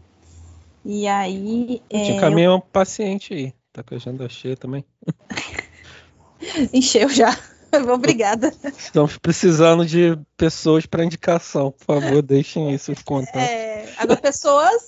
[0.85, 1.81] E aí.
[1.89, 2.55] Eu te encaminhei eu...
[2.55, 3.53] um paciente aí.
[3.73, 4.85] Tá com a agenda cheia também.
[6.71, 7.35] Encheu já.
[7.91, 8.53] Obrigada.
[8.77, 11.71] Estamos precisando de pessoas para indicação.
[11.71, 13.35] Por favor, deixem isso contato.
[13.35, 14.87] É, agora, pessoas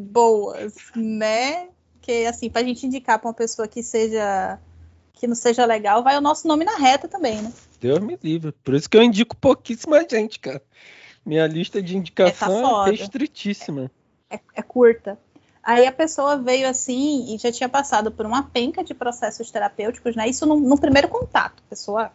[0.00, 1.68] boas, né?
[2.00, 4.58] Que assim, para a gente indicar para uma pessoa que seja
[5.12, 7.52] que não seja legal, vai o nosso nome na reta também, né?
[7.80, 8.52] Deus me livre.
[8.64, 10.62] Por isso que eu indico pouquíssima gente, cara.
[11.24, 13.90] Minha lista de indicação é, tá é restritíssima.
[14.28, 15.18] É, é, curta.
[15.62, 20.16] Aí a pessoa veio assim e já tinha passado por uma penca de processos terapêuticos,
[20.16, 20.28] né?
[20.28, 21.62] Isso no, no primeiro contato.
[21.66, 22.10] A pessoa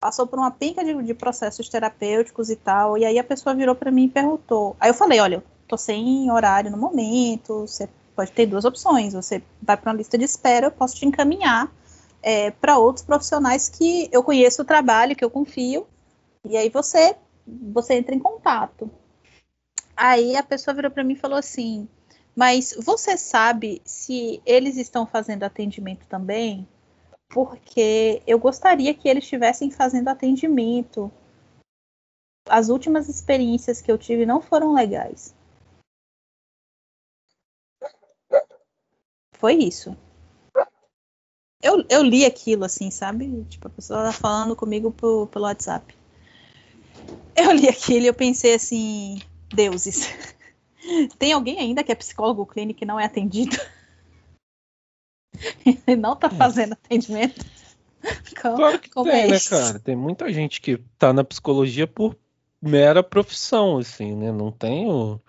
[0.00, 2.96] passou por uma penca de, de, processos terapêuticos e tal.
[2.96, 4.74] E aí a pessoa virou para mim e perguntou.
[4.80, 9.12] Aí eu falei: olha, eu tô sem horário no momento, você pode ter duas opções.
[9.12, 11.72] Você vai para uma lista de espera, eu posso te encaminhar
[12.22, 15.86] é, para outros profissionais que eu conheço o trabalho, que eu confio.
[16.44, 18.90] E aí você, você entra em contato.
[19.96, 21.88] Aí a pessoa virou para mim e falou assim:
[22.34, 26.66] mas você sabe se eles estão fazendo atendimento também?
[27.28, 31.10] Porque eu gostaria que eles estivessem fazendo atendimento.
[32.48, 35.34] As últimas experiências que eu tive não foram legais.
[39.44, 39.94] Foi isso.
[41.62, 43.44] Eu, eu li aquilo assim, sabe?
[43.50, 45.94] Tipo, a pessoa tá falando comigo pro, pelo WhatsApp.
[47.36, 49.20] Eu li aquilo e eu pensei assim,
[49.54, 50.08] deuses.
[51.18, 53.58] Tem alguém ainda que é psicólogo clínico e não é atendido?
[55.86, 56.30] e não está é.
[56.30, 57.44] fazendo atendimento?
[58.34, 59.78] claro que tem, é né, cara?
[59.78, 62.16] Tem muita gente que está na psicologia por
[62.62, 64.32] mera profissão, assim, né?
[64.32, 65.20] Não tem o,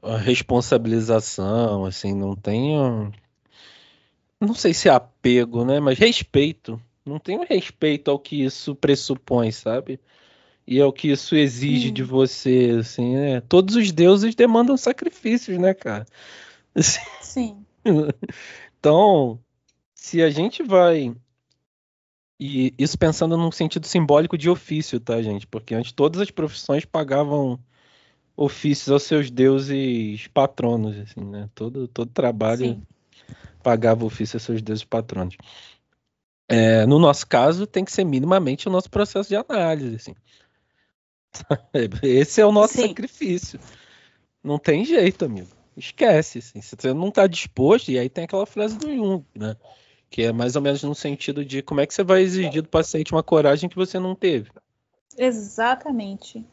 [0.00, 3.10] a responsabilização, assim, não tem o,
[4.46, 5.80] não sei se é apego, né?
[5.80, 6.80] Mas respeito.
[7.04, 9.98] Não tem o respeito ao que isso pressupõe, sabe?
[10.66, 13.40] e é o que isso exige de você, assim, né?
[13.40, 16.06] Todos os deuses demandam sacrifícios, né, cara?
[17.20, 17.64] Sim.
[18.78, 19.38] então,
[19.94, 21.14] se a gente vai
[22.38, 25.46] e isso pensando num sentido simbólico de ofício, tá, gente?
[25.46, 27.58] Porque antes todas as profissões pagavam
[28.36, 31.48] ofícios aos seus deuses patronos, assim, né?
[31.54, 32.82] Todo, todo trabalho Sim.
[33.62, 35.36] Pagava ofício aos seus deuses patronos.
[36.48, 40.14] É, no nosso caso, tem que ser minimamente o nosso processo de análise, assim.
[42.02, 42.88] Esse é o nosso Sim.
[42.88, 43.58] sacrifício.
[44.42, 45.48] Não tem jeito, amigo.
[45.76, 46.38] Esquece.
[46.38, 46.60] Assim.
[46.60, 49.56] Se você não está disposto, e aí tem aquela frase do Jung, né?
[50.10, 52.68] Que é mais ou menos no sentido de como é que você vai exigir do
[52.68, 54.50] paciente uma coragem que você não teve.
[55.16, 56.44] Exatamente.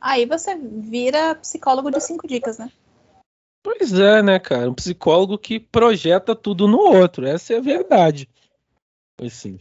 [0.00, 2.70] Aí você vira psicólogo de cinco dicas, né?
[3.76, 4.70] Pois é, né, cara?
[4.70, 7.26] Um psicólogo que projeta tudo no outro.
[7.26, 8.26] Essa é a verdade.
[9.20, 9.58] Assim.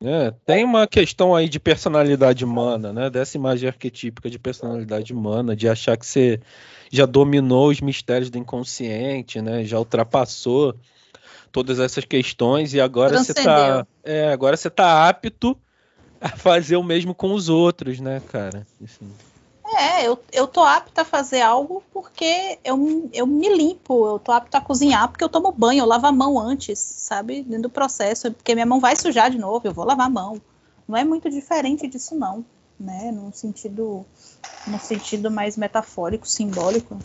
[0.00, 3.10] É, tem uma questão aí de personalidade humana, né?
[3.10, 6.38] Dessa imagem arquetípica de personalidade humana, de achar que você
[6.92, 9.64] já dominou os mistérios do inconsciente, né?
[9.64, 10.76] Já ultrapassou
[11.50, 15.58] todas essas questões e agora você está é, agora você tá apto
[16.20, 18.64] a fazer o mesmo com os outros, né, cara?
[18.84, 19.10] Assim.
[19.78, 24.32] É, eu, eu tô apta a fazer algo porque eu, eu me limpo, eu tô
[24.32, 27.42] apta a cozinhar porque eu tomo banho, eu lavo a mão antes, sabe?
[27.42, 30.40] Dentro do processo, porque minha mão vai sujar de novo, eu vou lavar a mão.
[30.88, 32.44] Não é muito diferente disso, não,
[32.80, 33.12] né?
[33.12, 34.06] Num sentido,
[34.66, 36.98] num sentido mais metafórico, simbólico.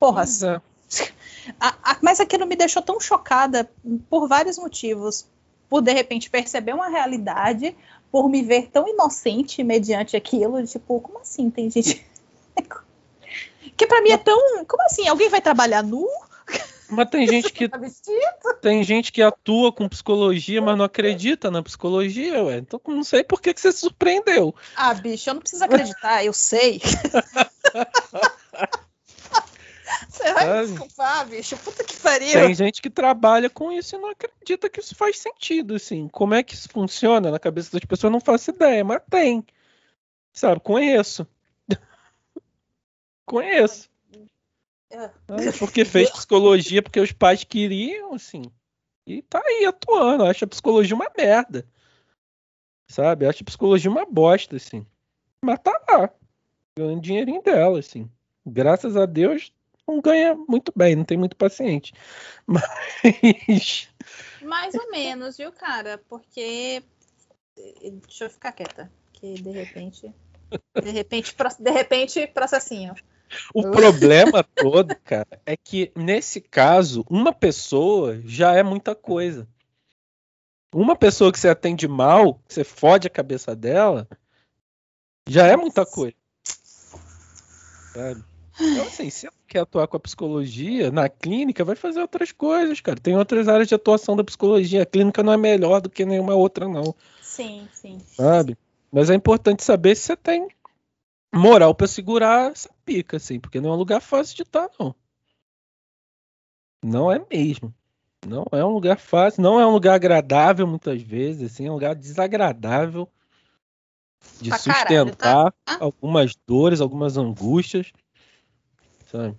[0.00, 0.24] Porra.
[0.24, 0.60] É.
[1.60, 3.70] A, a, mas aquilo me deixou tão chocada
[4.10, 5.24] por vários motivos.
[5.68, 7.76] Por de repente perceber uma realidade,
[8.16, 12.02] por me ver tão inocente mediante aquilo, tipo, como assim tem gente
[13.76, 16.08] que para mim é tão, como assim, alguém vai trabalhar nu?
[16.88, 17.78] Mas tem gente que tá
[18.62, 22.56] tem gente que atua com psicologia, mas não acredita na psicologia, ué.
[22.56, 24.54] Então não sei por que, que você se surpreendeu.
[24.74, 26.80] Ah, bicho, eu não preciso acreditar, eu sei.
[30.08, 31.56] Você vai me desculpar, bicho.
[31.58, 32.32] Puta que pariu.
[32.32, 36.08] Tem gente que trabalha com isso e não acredita que isso faz sentido, assim.
[36.08, 39.44] Como é que isso funciona na cabeça das pessoas, eu não faço ideia, mas tem.
[40.32, 41.26] Sabe, conheço.
[43.24, 43.88] conheço.
[44.90, 45.10] É.
[45.58, 48.42] Porque fez psicologia porque os pais queriam, assim.
[49.06, 50.24] E tá aí atuando.
[50.24, 51.66] Acha a psicologia uma merda.
[52.88, 53.26] Sabe?
[53.26, 54.86] Acha a psicologia uma bosta, assim.
[55.42, 56.10] Mas tá lá.
[56.78, 58.10] Ganhando dinheirinho dela, assim.
[58.44, 59.52] Graças a Deus,
[59.86, 61.92] não ganha muito bem, não tem muito paciente.
[62.46, 63.88] Mas.
[64.42, 65.98] Mais ou menos, viu, cara?
[66.08, 66.82] Porque.
[67.56, 68.90] Deixa eu ficar quieta.
[69.04, 70.14] porque de repente.
[70.82, 72.94] De repente, de repente, processinho.
[73.52, 79.48] O problema todo, cara, é que nesse caso, uma pessoa já é muita coisa.
[80.72, 84.06] Uma pessoa que você atende mal, que você fode a cabeça dela,
[85.28, 86.14] já é muita coisa.
[87.92, 88.24] Sabe?
[88.60, 93.00] Então, assim, se quer atuar com a psicologia na clínica, vai fazer outras coisas, cara.
[93.00, 94.82] Tem outras áreas de atuação da psicologia.
[94.82, 96.94] A clínica não é melhor do que nenhuma outra, não.
[97.22, 97.98] Sim, sim.
[98.00, 98.56] Sabe?
[98.90, 100.48] Mas é importante saber se você tem
[101.34, 104.94] moral para segurar essa pica, assim, porque não é um lugar fácil de estar, não.
[106.82, 107.74] Não é mesmo.
[108.26, 111.74] Não é um lugar fácil, não é um lugar agradável muitas vezes, assim, é um
[111.74, 113.08] lugar desagradável
[114.40, 115.78] de sustentar caralho, tá?
[115.80, 117.92] algumas dores, algumas angústias.
[119.16, 119.36] Sabe?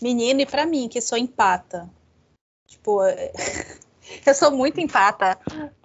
[0.00, 1.88] Menino, e pra mim, que sou empata.
[2.66, 3.00] Tipo,
[4.26, 5.38] eu sou muito empata.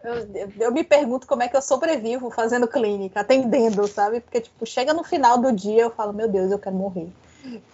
[0.03, 4.19] Eu, eu, me pergunto como é que eu sobrevivo fazendo clínica, atendendo, sabe?
[4.19, 7.09] Porque, tipo, chega no final do dia, eu falo, meu Deus, eu quero morrer.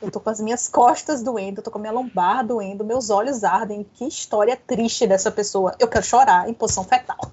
[0.02, 3.10] Eu tô com as minhas costas doendo, eu tô com a minha lombar doendo, meus
[3.10, 3.86] olhos ardem.
[3.96, 5.76] Que história triste dessa pessoa.
[5.80, 7.32] Eu quero chorar em posição fetal.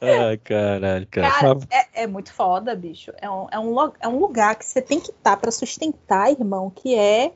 [0.00, 1.30] Ai, caralho, cara.
[1.30, 3.12] cara é, é, muito foda, bicho.
[3.18, 6.30] É um, é um, é um lugar que você tem que estar tá para sustentar,
[6.30, 7.32] irmão, que é.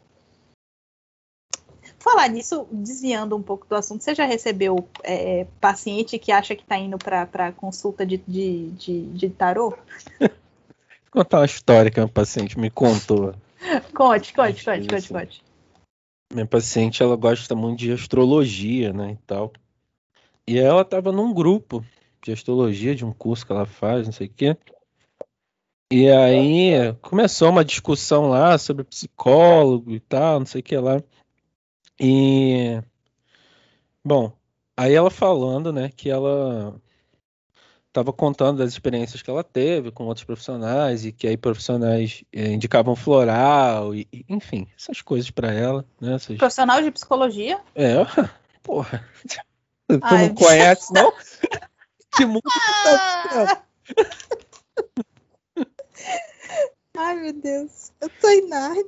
[1.98, 6.62] Falar nisso, desviando um pouco do assunto, você já recebeu é, paciente que acha que
[6.62, 9.76] está indo para consulta de, de, de, de tarô?
[10.20, 13.34] Vou contar uma história que uma paciente me contou.
[13.94, 15.44] conte, conte, conte, conte, conte.
[16.32, 19.52] Minha paciente, ela gosta muito de astrologia, né, e tal.
[20.46, 21.84] E ela estava num grupo
[22.32, 24.56] astrologia, de um curso que ela faz, não sei o quê.
[25.92, 31.02] E aí começou uma discussão lá sobre psicólogo e tal, não sei o que lá.
[32.00, 32.82] E
[34.04, 34.32] bom,
[34.76, 36.80] aí ela falando, né, que ela
[37.94, 42.50] estava contando das experiências que ela teve com outros profissionais e que aí profissionais eh,
[42.50, 46.14] indicavam floral e, enfim, essas coisas para ela, né?
[46.14, 46.36] Essas...
[46.36, 47.60] Profissional de psicologia?
[47.72, 47.94] É,
[48.64, 49.08] porra.
[49.86, 51.12] Tu Ai, não conhece, não?
[52.16, 53.64] Que mundo tá
[56.96, 57.92] Ai, meu Deus.
[58.00, 58.84] Eu tô em Nárnia.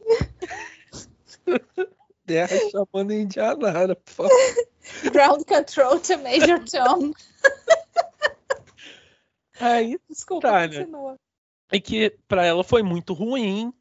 [2.25, 4.33] Terra chamando Indianara, por favor.
[5.13, 7.13] Ground control to Major Tom.
[9.61, 10.87] Aí, Desculpa, tá, né?
[11.73, 13.73] E que para ela foi muito ruim,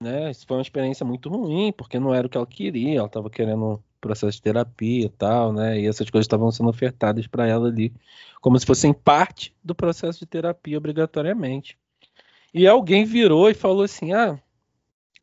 [0.00, 0.30] né?
[0.30, 3.30] Isso foi uma experiência muito ruim, porque não era o que ela queria, ela tava
[3.30, 5.80] querendo processo de terapia e tal, né?
[5.80, 7.92] E essas coisas estavam sendo ofertadas para ela ali,
[8.40, 11.78] como se fossem parte do processo de terapia obrigatoriamente.
[12.52, 14.38] E alguém virou e falou assim: ah,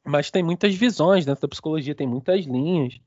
[0.03, 2.99] mas tem muitas visões dentro da psicologia, tem muitas linhas.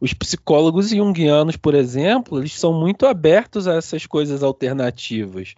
[0.00, 5.54] Os psicólogos junguianos, por exemplo, eles são muito abertos a essas coisas alternativas.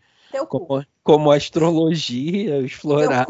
[0.49, 3.27] Como, como, a astrologia, os florais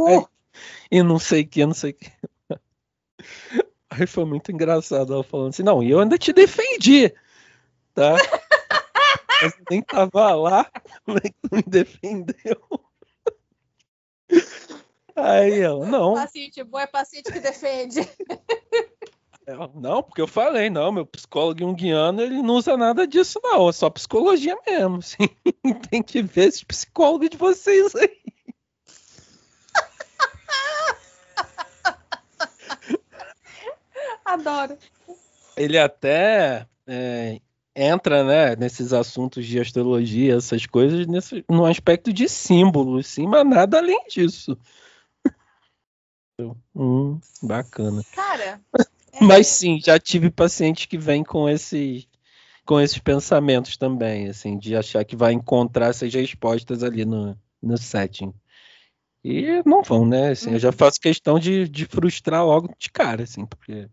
[0.91, 2.11] e não sei o que, não sei o que.
[3.99, 7.13] Aí foi muito engraçado ela falando assim, não, e eu ainda te defendi,
[7.95, 8.17] tá?
[9.43, 10.71] Mas nem tava lá,
[11.05, 12.61] como é que tu me defendeu?
[15.15, 16.15] Aí ela, não.
[16.15, 18.09] Paciente bom é paciente que defende.
[19.75, 23.69] não, porque eu falei, não, meu psicólogo junguiano, ele não usa nada disso, não.
[23.69, 24.99] É só psicologia mesmo.
[25.03, 25.29] Assim.
[25.91, 28.22] Tem que ver esse psicólogo de vocês aí.
[34.33, 34.79] Adoro.
[35.57, 37.41] Ele até é,
[37.75, 43.47] entra, né, nesses assuntos de astrologia, essas coisas, nesse, no aspecto de símbolos, sim, mas
[43.47, 44.57] nada além disso.
[46.75, 48.03] hum, bacana.
[48.15, 48.61] Cara.
[49.15, 49.23] É...
[49.23, 52.09] Mas sim, já tive pacientes que vêm com esses
[52.65, 57.77] com esses pensamentos também, assim, de achar que vai encontrar essas respostas ali no, no
[57.77, 58.33] setting.
[59.25, 60.31] E não vão, né?
[60.31, 60.73] Assim, Eu já uhum.
[60.73, 63.89] faço questão de, de frustrar logo de cara, assim, porque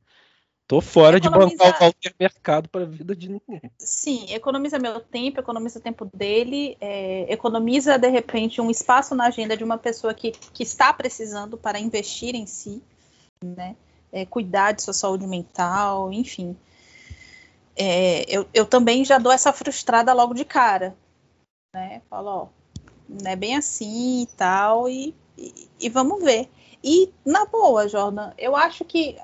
[0.70, 3.72] Tô fora de bancar o Walter Mercado para a vida de ninguém.
[3.80, 9.26] Sim, economiza meu tempo, economiza o tempo dele, é, economiza de repente um espaço na
[9.26, 12.84] agenda de uma pessoa que, que está precisando para investir em si,
[13.43, 13.76] né?
[14.11, 16.55] É, cuidar de sua saúde mental, enfim.
[17.76, 20.95] É, eu, eu também já dou essa frustrada logo de cara,
[21.74, 22.03] né?
[22.07, 22.47] Falo, ó,
[23.09, 26.47] não é bem assim e tal, e, e, e vamos ver.
[26.84, 29.17] E na boa, Jordan, eu acho que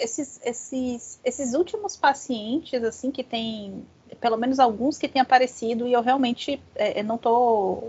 [0.00, 3.84] esses, esses, esses últimos pacientes, assim, que tem,
[4.20, 7.82] pelo menos alguns que têm aparecido, e eu realmente é, não tô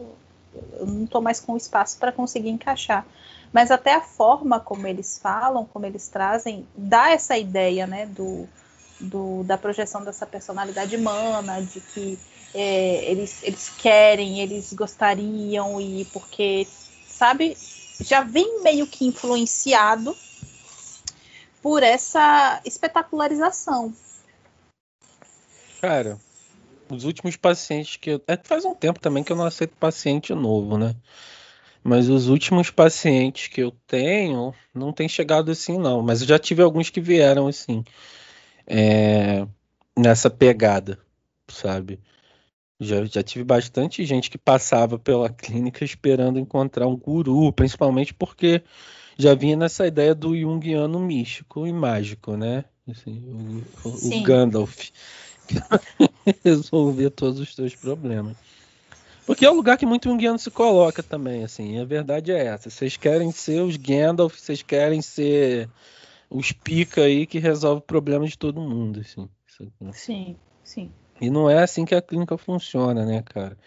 [0.82, 3.06] não tô mais com espaço para conseguir encaixar.
[3.54, 8.48] Mas até a forma como eles falam, como eles trazem, dá essa ideia, né, do,
[9.00, 12.20] do, da projeção dessa personalidade humana, de que
[12.54, 16.68] é, eles, eles querem, eles gostariam, e porque,
[17.08, 17.58] sabe,
[18.02, 20.16] já vem meio que influenciado
[21.62, 23.94] por essa espetacularização.
[25.82, 26.20] Cara,
[26.90, 28.22] os últimos pacientes que eu.
[28.28, 30.96] É, faz um tempo também que eu não aceito paciente novo, né?
[31.84, 36.02] Mas os últimos pacientes que eu tenho não tem chegado assim, não.
[36.02, 37.84] Mas eu já tive alguns que vieram assim.
[38.68, 39.48] É,
[39.98, 41.00] nessa pegada,
[41.48, 42.00] sabe?
[42.80, 48.64] Já, já tive bastante gente que passava pela clínica esperando encontrar um guru, principalmente porque
[49.18, 52.66] já vinha nessa ideia do Jungiano místico e mágico, né?
[52.90, 54.90] Assim, o, o Gandalf.
[56.44, 58.38] resolver todos os seus problemas.
[59.26, 61.80] Porque é o lugar que muito Jungiano se coloca também, assim.
[61.80, 62.70] A verdade é essa.
[62.70, 65.70] Vocês querem ser os Gandalf, vocês querem ser
[66.30, 69.30] os pica aí que resolve problemas de todo mundo, assim.
[69.94, 70.92] Sim, sim.
[71.20, 73.58] E não é assim que a clínica funciona, né, cara?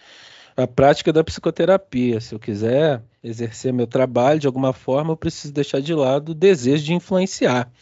[0.57, 2.21] A prática da psicoterapia.
[2.21, 6.35] Se eu quiser exercer meu trabalho de alguma forma, eu preciso deixar de lado o
[6.35, 7.73] desejo de influenciar,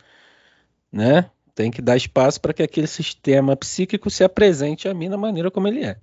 [0.90, 1.28] né?
[1.54, 5.50] Tem que dar espaço para que aquele sistema psíquico se apresente a mim da maneira
[5.50, 5.98] como ele é.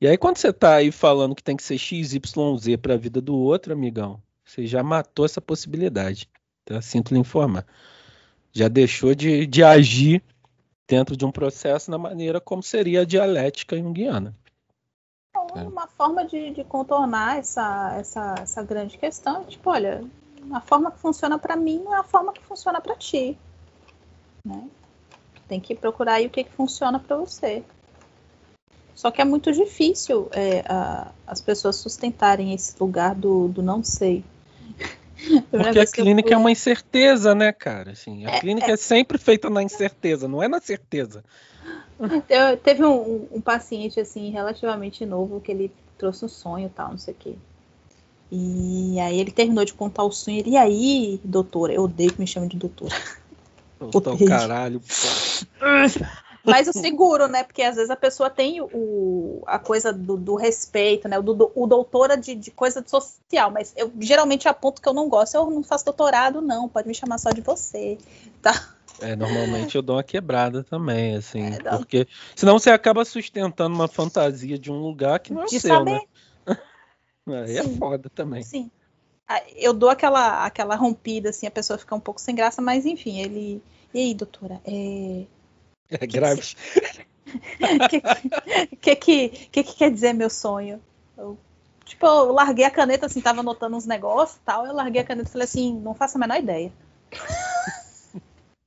[0.00, 2.94] E aí, quando você está aí falando que tem que ser X, Y, Z para
[2.94, 6.28] a vida do outro, amigão, você já matou essa possibilidade.
[6.64, 6.82] Tá?
[6.82, 7.64] Sinto lhe informar.
[8.52, 10.22] Já deixou de, de agir
[10.88, 14.34] dentro de um processo na maneira como seria a dialética junguiana.
[15.50, 15.66] Então, é.
[15.66, 20.04] Uma forma de, de, contornar essa, essa, essa grande questão é tipo, olha,
[20.52, 23.38] a forma que funciona para mim não é a forma que funciona para ti.
[24.44, 24.68] Né?
[25.48, 27.64] Tem que procurar aí o que, que funciona para você.
[28.94, 33.84] Só que é muito difícil é, a, as pessoas sustentarem esse lugar do, do não
[33.84, 34.24] sei.
[35.50, 36.34] Porque a clínica fui...
[36.34, 37.92] é uma incerteza, né, cara?
[37.92, 38.72] Assim, a é, clínica é...
[38.72, 38.76] é...
[38.76, 41.22] sempre feita na incerteza, não é na certeza.
[42.28, 46.98] Eu, teve um, um, paciente, assim, relativamente novo, que ele trouxe um sonho tal, não
[46.98, 47.34] sei o quê.
[48.30, 50.38] E aí ele terminou de contar o sonho.
[50.38, 51.72] Ele, e aí, doutora?
[51.72, 52.94] Eu odeio que me chamem de doutora.
[53.78, 54.86] Puta, caralho, pô.
[56.46, 57.42] Mas o seguro, né?
[57.42, 61.18] Porque às vezes a pessoa tem o, a coisa do, do respeito, né?
[61.18, 63.50] O, do, o doutora de, de coisa social.
[63.50, 65.34] Mas eu geralmente aponto que eu não gosto.
[65.34, 66.68] Eu não faço doutorado, não.
[66.68, 67.98] Pode me chamar só de você,
[68.40, 68.75] tá?
[69.00, 71.54] É, normalmente eu dou uma quebrada também, assim.
[71.54, 75.60] É, porque senão você acaba sustentando uma fantasia de um lugar que não é de
[75.60, 76.00] seu, né?
[76.00, 76.08] saber.
[76.46, 76.58] né?
[77.46, 77.76] Aí é Sim.
[77.76, 78.42] foda também.
[78.42, 78.70] Sim.
[79.28, 82.86] Ah, eu dou aquela, aquela rompida, assim, a pessoa fica um pouco sem graça, mas
[82.86, 83.62] enfim, ele.
[83.92, 84.60] E aí, doutora?
[84.64, 85.24] É,
[85.90, 86.40] é grave.
[86.40, 88.00] O que,
[88.80, 90.80] que, que, que, que quer dizer meu sonho?
[91.18, 91.36] Eu,
[91.84, 94.64] tipo, eu larguei a caneta, assim, tava anotando uns negócios tal.
[94.64, 96.72] Eu larguei a caneta e falei assim, não faço a menor ideia.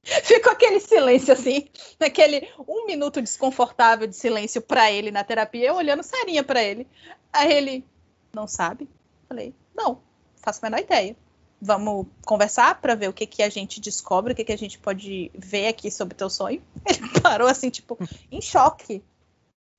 [0.23, 1.67] Ficou aquele silêncio assim,
[1.99, 6.87] aquele um minuto desconfortável de silêncio para ele na terapia, eu olhando serinha para ele.
[7.31, 7.85] Aí ele,
[8.33, 8.89] não sabe?
[9.27, 10.01] Falei, não,
[10.37, 11.15] faço a menor ideia
[11.61, 14.79] vamos conversar para ver o que, que a gente descobre, o que, que a gente
[14.79, 16.63] pode ver aqui sobre teu sonho.
[16.87, 17.97] Ele parou assim, tipo,
[18.31, 19.03] em choque.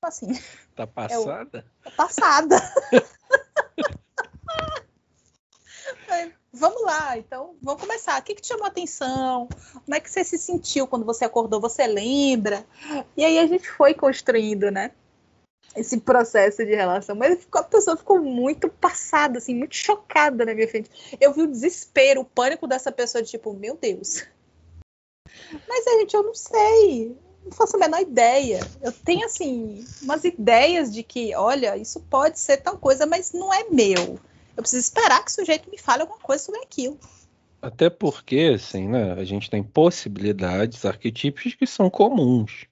[0.03, 0.33] Assim.
[0.75, 1.65] Tá passada?
[1.85, 2.57] tá passada.
[6.53, 8.21] vamos lá, então vamos começar.
[8.21, 9.49] O que, que te chamou a atenção?
[9.73, 11.61] Como é que você se sentiu quando você acordou?
[11.61, 12.65] Você lembra?
[13.17, 14.93] E aí a gente foi construindo, né?
[15.77, 17.15] esse processo de relação.
[17.15, 20.91] Mas a pessoa ficou muito passada, assim, muito chocada na minha frente.
[21.21, 24.25] Eu vi o desespero, o pânico dessa pessoa, de tipo, meu Deus.
[25.69, 27.17] Mas, gente, eu não sei.
[27.45, 28.61] Não faço a menor ideia.
[28.83, 33.53] Eu tenho, assim, umas ideias de que, olha, isso pode ser tal coisa, mas não
[33.53, 34.19] é meu.
[34.57, 36.99] Eu preciso esperar que o sujeito me fale alguma coisa sobre aquilo.
[37.63, 42.67] Até porque, assim, né, a gente tem possibilidades, arquetipos que são comuns.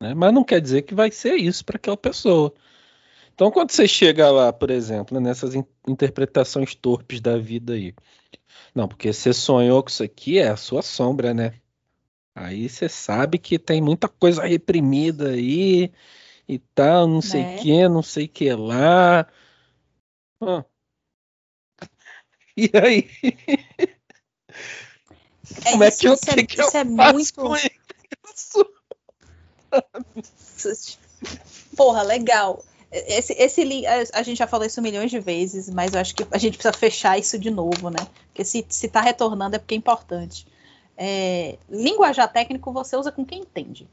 [0.00, 0.14] Né?
[0.14, 2.52] Mas não quer dizer que vai ser isso para aquela pessoa.
[3.34, 7.94] Então, quando você chega lá, por exemplo, nessas in interpretações torpes da vida aí,
[8.74, 11.54] não, porque você sonhou com isso aqui, é a sua sombra, né?
[12.34, 15.92] Aí você sabe que tem muita coisa reprimida aí
[16.48, 17.56] e tal, não sei o né?
[17.58, 19.26] que, não sei o que lá.
[20.40, 20.64] Ah.
[22.56, 23.08] E aí?
[25.64, 27.34] É, Como é que eu, é, que, eu é faço muito...
[27.34, 28.66] com isso?
[31.76, 32.62] Porra, legal.
[32.90, 36.38] Esse, esse a gente já falou isso milhões de vezes, mas eu acho que a
[36.38, 38.06] gente precisa fechar isso de novo, né?
[38.26, 40.46] Porque se, se tá retornando é porque é importante.
[40.96, 43.88] É, linguajar técnico você usa com quem entende.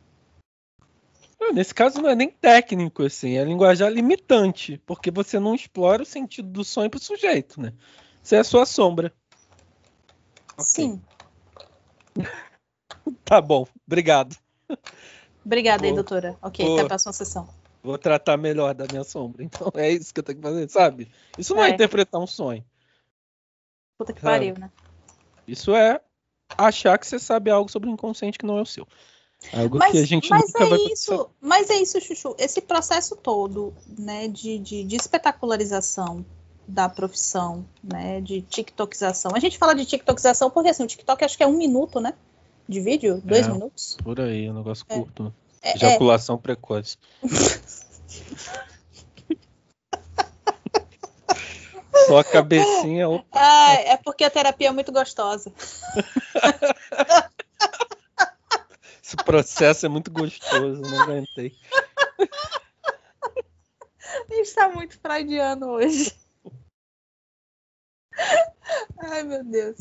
[1.53, 6.05] Nesse caso não é nem técnico, assim, é linguajar limitante, porque você não explora o
[6.05, 7.74] sentido do sonho pro sujeito, né?
[8.22, 9.13] Você é a sua sombra.
[10.59, 11.01] Sim.
[13.24, 14.36] tá bom, obrigado.
[15.45, 16.38] Obrigada aí, doutora.
[16.41, 17.49] Ok, até a próxima sessão.
[17.82, 19.43] Vou tratar melhor da minha sombra.
[19.43, 21.11] Então é isso que eu tenho que fazer, sabe?
[21.38, 22.63] Isso não é, é interpretar um sonho.
[23.97, 24.34] Puta que sabe?
[24.34, 24.72] pariu, né?
[25.47, 25.99] Isso é
[26.57, 28.88] achar que você sabe algo sobre o inconsciente que não é o seu.
[29.53, 32.36] Algo mas, que a gente mas nunca é vai isso, Mas é isso, Chuchu.
[32.38, 36.26] Esse processo todo, né, de, de, de espetacularização
[36.70, 39.32] da profissão, né, de tiktokização.
[39.34, 42.13] A gente fala de tiktokização porque assim, o TikTok acho que é um minuto, né,
[42.67, 43.97] de vídeo, dois é, minutos.
[44.03, 44.93] Por aí, um negócio é.
[44.93, 45.24] curto.
[45.24, 45.32] Né?
[45.63, 46.38] É, Ejaculação é.
[46.38, 46.97] precoce.
[52.05, 53.07] Só a cabecinha.
[53.32, 55.51] Ah, é porque a terapia é muito gostosa.
[59.03, 61.51] Esse processo é muito gostoso, não aguentei.
[64.30, 66.15] A gente tá muito freudiano hoje.
[68.99, 69.78] Ai, meu Deus.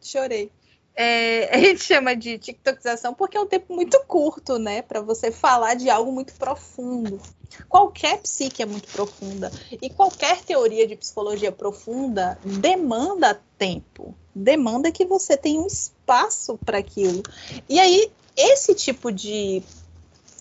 [0.00, 0.50] Chorei.
[0.94, 4.82] É, a gente chama de TikTokização porque é um tempo muito curto, né?
[4.82, 7.20] Para você falar de algo muito profundo.
[7.68, 9.50] Qualquer psique é muito profunda.
[9.80, 14.14] E qualquer teoria de psicologia profunda demanda tempo.
[14.34, 17.22] Demanda que você tenha um espaço para aquilo.
[17.68, 19.62] E aí, esse tipo de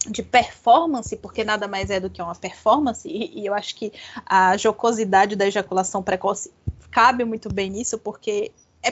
[0.10, 3.93] de performance, porque nada mais é do que uma performance, e, e, eu acho que
[4.26, 6.52] a jocosidade da ejaculação precoce
[6.92, 8.52] cabe muito bem nisso, porque
[8.84, 8.89] é,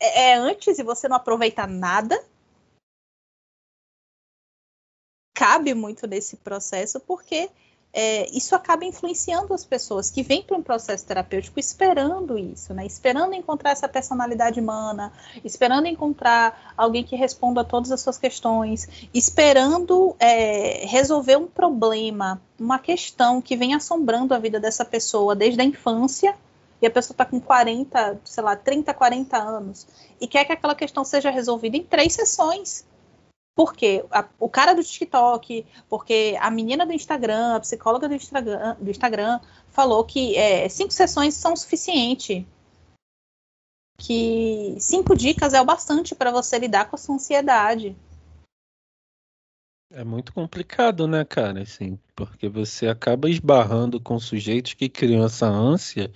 [0.00, 2.22] é, é antes e você não aproveita nada.
[5.34, 7.50] Cabe muito nesse processo, porque
[7.96, 12.84] é, isso acaba influenciando as pessoas que vêm para um processo terapêutico esperando isso, né?
[12.84, 15.12] Esperando encontrar essa personalidade humana,
[15.44, 22.42] esperando encontrar alguém que responda a todas as suas questões, esperando é, resolver um problema,
[22.58, 26.36] uma questão que vem assombrando a vida dessa pessoa desde a infância.
[26.84, 29.86] E a pessoa está com 40, sei lá, 30, 40 anos
[30.20, 32.86] e quer que aquela questão seja resolvida em três sessões
[33.54, 38.76] porque a, o cara do TikTok, porque a menina do Instagram, a psicóloga do Instagram,
[38.78, 42.46] do Instagram falou que é, cinco sessões são suficiente.
[43.96, 47.96] Que cinco dicas é o bastante para você lidar com a sua ansiedade.
[49.90, 51.62] É muito complicado, né, cara?
[51.62, 56.12] Assim, porque você acaba esbarrando com sujeitos que criam essa ânsia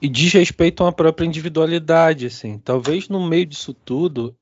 [0.00, 2.58] e desrespeitam a própria individualidade, assim.
[2.58, 4.36] Talvez no meio disso tudo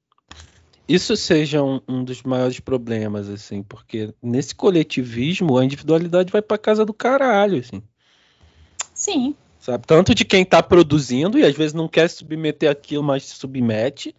[0.88, 6.56] isso seja um, um, dos maiores problemas, assim, porque nesse coletivismo a individualidade vai para
[6.56, 7.82] casa do caralho, assim.
[8.94, 9.36] Sim.
[9.60, 9.86] Sabe?
[9.86, 14.16] Tanto de quem está produzindo e às vezes não quer submeter aquilo, mas se submete,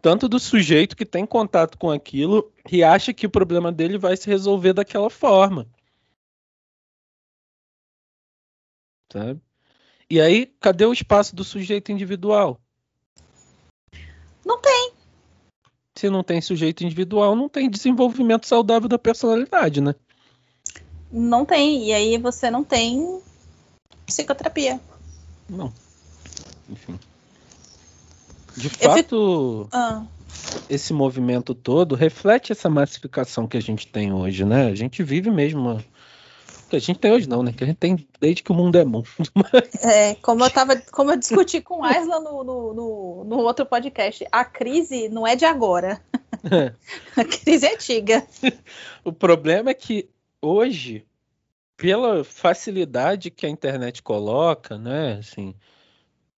[0.00, 4.16] tanto do sujeito que tem contato com aquilo e acha que o problema dele vai
[4.16, 5.68] se resolver daquela forma.
[9.12, 9.40] Sabe?
[10.12, 12.60] E aí, cadê o espaço do sujeito individual?
[14.44, 14.92] Não tem
[15.94, 19.94] se não tem sujeito individual, não tem desenvolvimento saudável da personalidade, né?
[21.10, 21.86] Não tem.
[21.86, 23.22] E aí você não tem
[24.04, 24.78] psicoterapia.
[25.48, 25.72] Não.
[26.68, 27.00] Enfim.
[28.54, 29.68] De fato, fico...
[29.72, 30.04] ah.
[30.68, 34.66] esse movimento todo reflete essa massificação que a gente tem hoje, né?
[34.66, 35.84] A gente vive mesmo uma
[36.72, 37.52] que a gente tem hoje não, né?
[37.52, 39.08] Que a gente tem desde que o mundo é mundo.
[39.34, 39.84] Mas...
[39.84, 43.66] É, como eu tava, como eu discuti com o Aisla no, no, no, no, outro
[43.66, 46.02] podcast, a crise não é de agora.
[46.50, 46.72] É.
[47.20, 48.26] A crise é antiga.
[49.04, 50.08] O problema é que
[50.40, 51.04] hoje,
[51.76, 55.18] pela facilidade que a internet coloca, né?
[55.18, 55.54] Assim,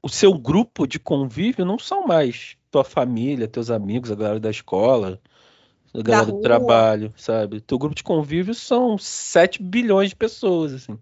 [0.02, 4.50] o seu grupo de convívio não são mais tua família, teus amigos, a galera da
[4.50, 5.20] escola
[5.94, 7.60] a galera do trabalho, sabe?
[7.60, 10.98] Teu grupo de convívio são 7 bilhões de pessoas, assim.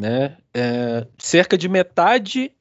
[0.00, 0.36] Né?
[0.52, 2.52] É, cerca de metade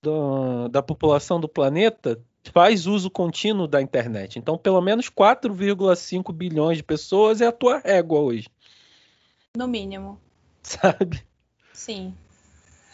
[0.00, 2.22] do, da população do planeta
[2.52, 4.38] faz uso contínuo da internet.
[4.38, 8.48] Então, pelo menos 4,5 bilhões de pessoas é a tua régua hoje.
[9.56, 10.20] No mínimo.
[10.62, 11.24] Sabe?
[11.72, 12.14] Sim.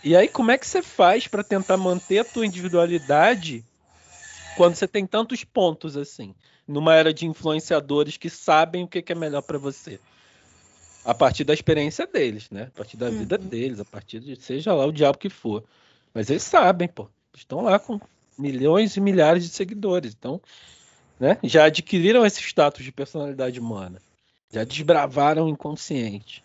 [0.03, 3.63] E aí, como é que você faz para tentar manter a tua individualidade
[4.57, 6.35] quando você tem tantos pontos assim?
[6.71, 9.99] Numa era de influenciadores que sabem o que, é melhor para você.
[11.05, 12.65] A partir da experiência deles, né?
[12.75, 13.19] A partir da uhum.
[13.19, 15.65] vida deles, a partir de seja lá o diabo que for.
[16.15, 17.09] Mas eles sabem, pô.
[17.35, 18.01] Estão lá com
[18.39, 20.15] milhões e milhares de seguidores.
[20.17, 20.41] Então,
[21.19, 21.39] né?
[21.43, 24.01] Já adquiriram esse status de personalidade humana.
[24.53, 26.43] Já desbravaram o inconsciente.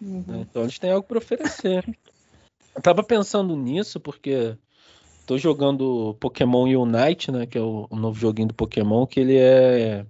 [0.00, 0.42] Uhum.
[0.42, 1.84] Então eles têm algo para oferecer.
[2.74, 4.56] Eu tava pensando nisso porque
[5.26, 7.46] tô jogando Pokémon Unite, né?
[7.46, 10.06] Que é o, o, novo joguinho do Pokémon, que ele é.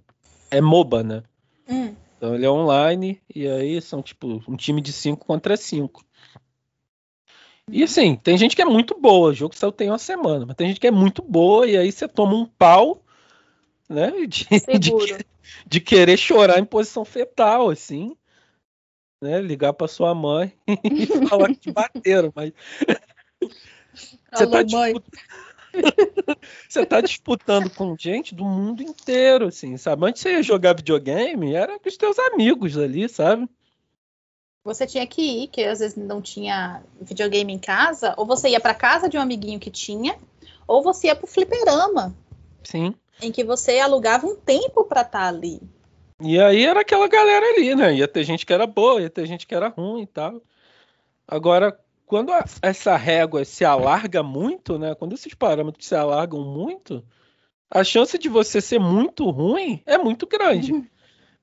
[0.49, 1.23] É MOBA, né?
[1.67, 1.93] Hum.
[2.17, 6.03] Então ele é online, e aí são tipo um time de 5 contra 5.
[7.69, 10.55] E assim, tem gente que é muito boa, o jogo saiu tem uma semana, mas
[10.55, 13.03] tem gente que é muito boa, e aí você toma um pau
[13.89, 14.11] né?
[14.27, 15.25] De, de,
[15.65, 18.15] de, querer chorar em posição fetal, assim.
[19.21, 19.41] Né?
[19.41, 20.53] Ligar para sua mãe
[20.83, 22.51] e falar que te bateram, mas.
[24.33, 25.03] Você tá, disputando...
[26.67, 30.05] você tá disputando com gente do mundo inteiro, assim, sabe?
[30.05, 33.47] Antes você ia jogar videogame, era com os teus amigos ali, sabe?
[34.63, 38.59] Você tinha que ir, que às vezes não tinha videogame em casa, ou você ia
[38.59, 40.17] para casa de um amiguinho que tinha,
[40.67, 42.13] ou você ia pro fliperama.
[42.63, 42.93] Sim.
[43.21, 45.61] Em que você alugava um tempo para estar tá ali.
[46.21, 47.93] E aí era aquela galera ali, né?
[47.93, 50.41] Ia ter gente que era boa, ia ter gente que era ruim e tal.
[51.27, 54.95] Agora, quando a, essa régua se alarga muito, né?
[54.95, 57.05] Quando esses parâmetros se alargam muito,
[57.69, 60.71] a chance de você ser muito ruim é muito grande.
[60.71, 60.87] Uhum.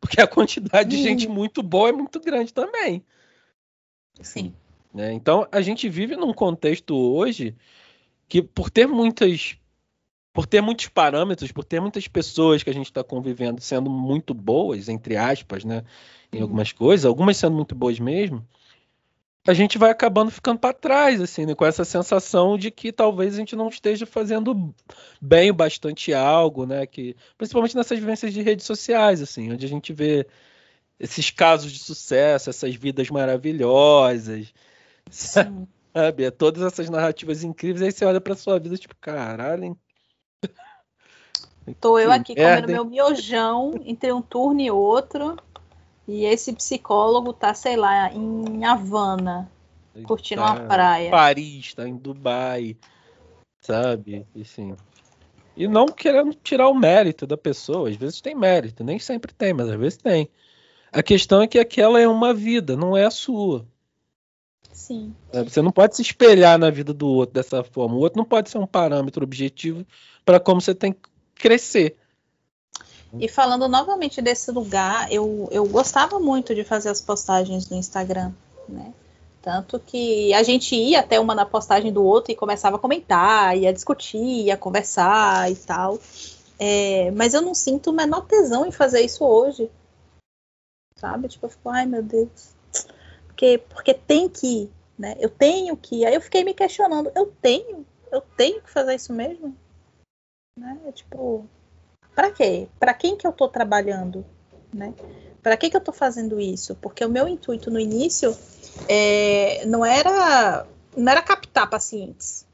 [0.01, 1.35] Porque a quantidade de gente uhum.
[1.35, 3.05] muito boa é muito grande também.
[4.23, 4.55] Sim.
[4.93, 5.13] Né?
[5.13, 7.55] Então, a gente vive num contexto hoje
[8.27, 9.57] que, por ter muitas.
[10.33, 14.35] Por ter muitos parâmetros, por ter muitas pessoas que a gente está convivendo sendo muito
[14.35, 15.85] boas, entre aspas, né?
[16.33, 16.43] Em uhum.
[16.43, 18.45] algumas coisas, algumas sendo muito boas mesmo,
[19.47, 21.55] a gente vai acabando ficando para trás, assim, né?
[21.55, 24.75] com essa sensação de que talvez a gente não esteja fazendo
[25.21, 26.87] bem bastante algo, né?
[26.87, 30.27] Que, principalmente nessas vivências de redes sociais, assim, onde a gente vê
[30.99, 34.53] esses casos de sucesso, essas vidas maravilhosas,
[35.11, 35.69] Sim.
[35.93, 36.25] sabe?
[36.25, 39.65] É todas essas narrativas incríveis, aí você olha para sua vida tipo, caralho.
[39.65, 39.77] Hein?
[41.81, 45.37] Tô eu aqui comendo meu miojão entre um turno e outro.
[46.07, 49.51] E esse psicólogo tá, sei lá, em Havana,
[49.95, 51.11] Ele curtindo tá uma praia.
[51.11, 52.77] Paris, tá em Dubai,
[53.61, 54.27] sabe?
[54.39, 54.77] Assim.
[55.57, 57.89] E não querendo tirar o mérito da pessoa.
[57.89, 60.29] Às vezes tem mérito, nem sempre tem, mas às vezes tem.
[60.93, 63.67] A questão é que aquela é uma vida, não é a sua.
[64.73, 65.15] Sim.
[65.33, 67.95] Você não pode se espelhar na vida do outro dessa forma.
[67.95, 69.87] O outro não pode ser um parâmetro objetivo
[70.25, 71.97] para como você tem que crescer.
[73.21, 78.33] E falando novamente desse lugar, eu, eu gostava muito de fazer as postagens no Instagram,
[78.69, 78.93] né?
[79.41, 83.57] Tanto que a gente ia até uma na postagem do outro e começava a comentar,
[83.57, 85.99] ia discutir, ia conversar e tal.
[86.59, 89.71] É, mas eu não sinto o menor tesão em fazer isso hoje.
[90.97, 91.29] Sabe?
[91.29, 92.55] Tipo, eu fico, ai meu Deus.
[93.27, 95.15] Porque, porque tem que, né?
[95.21, 96.07] Eu tenho que.
[96.07, 97.85] Aí eu fiquei me questionando, eu tenho?
[98.11, 99.55] Eu tenho que fazer isso mesmo?
[100.59, 100.79] Né?
[100.95, 101.47] Tipo,
[102.15, 102.69] para quê?
[102.79, 104.25] Para quem que eu estou trabalhando,
[104.73, 104.95] né?
[105.43, 106.75] Para que que eu estou fazendo isso?
[106.77, 108.37] Porque o meu intuito no início
[108.89, 112.47] é, não era não era captar pacientes.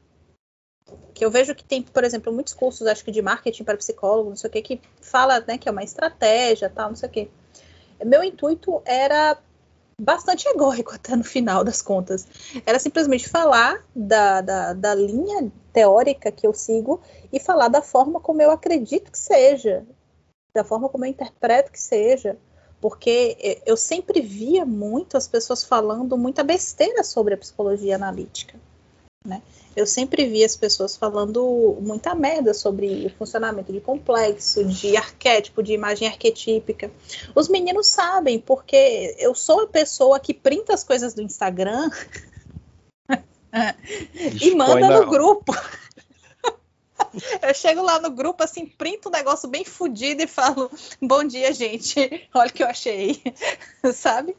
[1.15, 4.31] Que eu vejo que tem, por exemplo, muitos cursos, acho que de marketing para psicólogo,
[4.31, 7.13] não sei o que, que fala, né, que é uma estratégia, tal, não sei o
[7.13, 7.31] que.
[8.05, 9.39] Meu intuito era
[10.01, 12.27] bastante egóico até no final das contas.
[12.65, 17.01] Era simplesmente falar da, da, da, linha teórica que eu sigo
[17.33, 19.87] e falar da forma como eu acredito que seja,
[20.55, 22.39] da forma como eu interpreto que seja.
[22.81, 28.59] Porque eu sempre via muito as pessoas falando muita besteira sobre a psicologia analítica.
[29.23, 29.43] Né?
[29.77, 35.63] Eu sempre vi as pessoas falando muita merda sobre o funcionamento de complexo, de arquétipo,
[35.63, 36.91] de imagem arquetípica.
[37.35, 41.91] Os meninos sabem, porque eu sou a pessoa que printa as coisas do Instagram
[44.41, 45.53] e manda no grupo.
[47.43, 50.71] Eu chego lá no grupo, assim, printo um negócio bem fodido e falo:
[51.03, 52.29] Bom dia, gente.
[52.33, 53.21] Olha o que eu achei.
[53.93, 54.37] Sabe?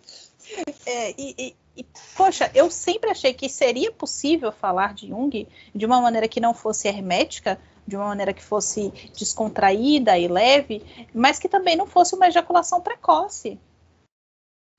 [0.85, 5.85] É, e, e, e, poxa, eu sempre achei que seria possível falar de Jung de
[5.85, 11.39] uma maneira que não fosse hermética, de uma maneira que fosse descontraída e leve, mas
[11.39, 13.59] que também não fosse uma ejaculação precoce.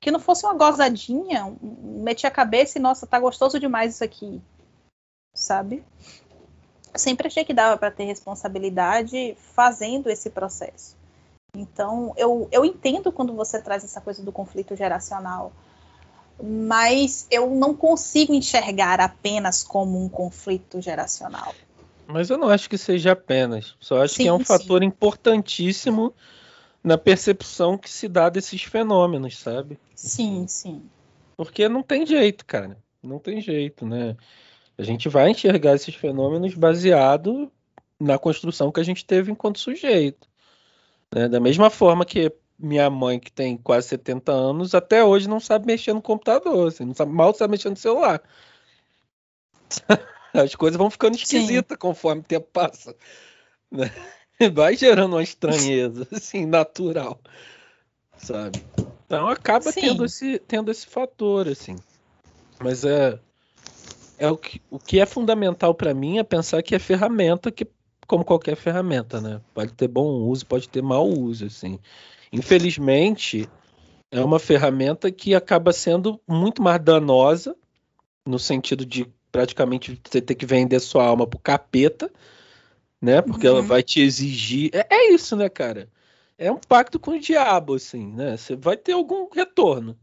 [0.01, 4.41] Que não fosse uma gozadinha, um, a cabeça e, nossa, tá gostoso demais isso aqui.
[5.35, 5.85] Sabe?
[6.99, 10.95] sempre achei que dava para ter responsabilidade fazendo esse processo.
[11.57, 15.53] Então, eu, eu entendo quando você traz essa coisa do conflito geracional
[16.43, 21.55] mas eu não consigo enxergar apenas como um conflito geracional.
[22.07, 23.77] Mas eu não acho que seja apenas.
[23.79, 24.45] Só acho sim, que é um sim.
[24.45, 26.13] fator importantíssimo
[26.83, 29.79] na percepção que se dá desses fenômenos, sabe?
[29.95, 30.83] Sim, sim.
[31.37, 32.77] Porque não tem jeito, cara.
[33.01, 34.17] Não tem jeito, né?
[34.77, 37.51] A gente vai enxergar esses fenômenos baseado
[38.01, 40.27] na construção que a gente teve enquanto sujeito.
[41.15, 41.29] Né?
[41.29, 42.33] Da mesma forma que
[42.63, 46.85] minha mãe, que tem quase 70 anos, até hoje não sabe mexer no computador, assim,
[46.85, 48.23] não sabe, mal sabe mexer no celular.
[50.33, 51.79] As coisas vão ficando esquisitas Sim.
[51.79, 52.95] conforme o tempo passa.
[53.71, 53.91] Né?
[54.55, 57.21] Vai gerando uma estranheza, assim, natural.
[58.17, 58.65] Sabe?
[59.07, 61.77] Então acaba tendo esse, tendo esse fator, assim.
[62.61, 63.19] Mas é,
[64.17, 67.67] é o, que, o que é fundamental para mim é pensar que é ferramenta que
[68.07, 69.41] como qualquer ferramenta, né?
[69.55, 71.79] Pode ter bom uso, pode ter mau uso, assim.
[72.33, 73.49] Infelizmente,
[74.11, 77.55] é uma ferramenta que acaba sendo muito mais danosa,
[78.27, 82.11] no sentido de praticamente você ter que vender sua alma pro capeta,
[83.01, 83.21] né?
[83.21, 83.57] Porque uhum.
[83.57, 84.71] ela vai te exigir.
[84.73, 85.89] É, é, isso, né, cara?
[86.39, 88.37] É um pacto com o diabo, assim, né?
[88.37, 89.97] Você vai ter algum retorno,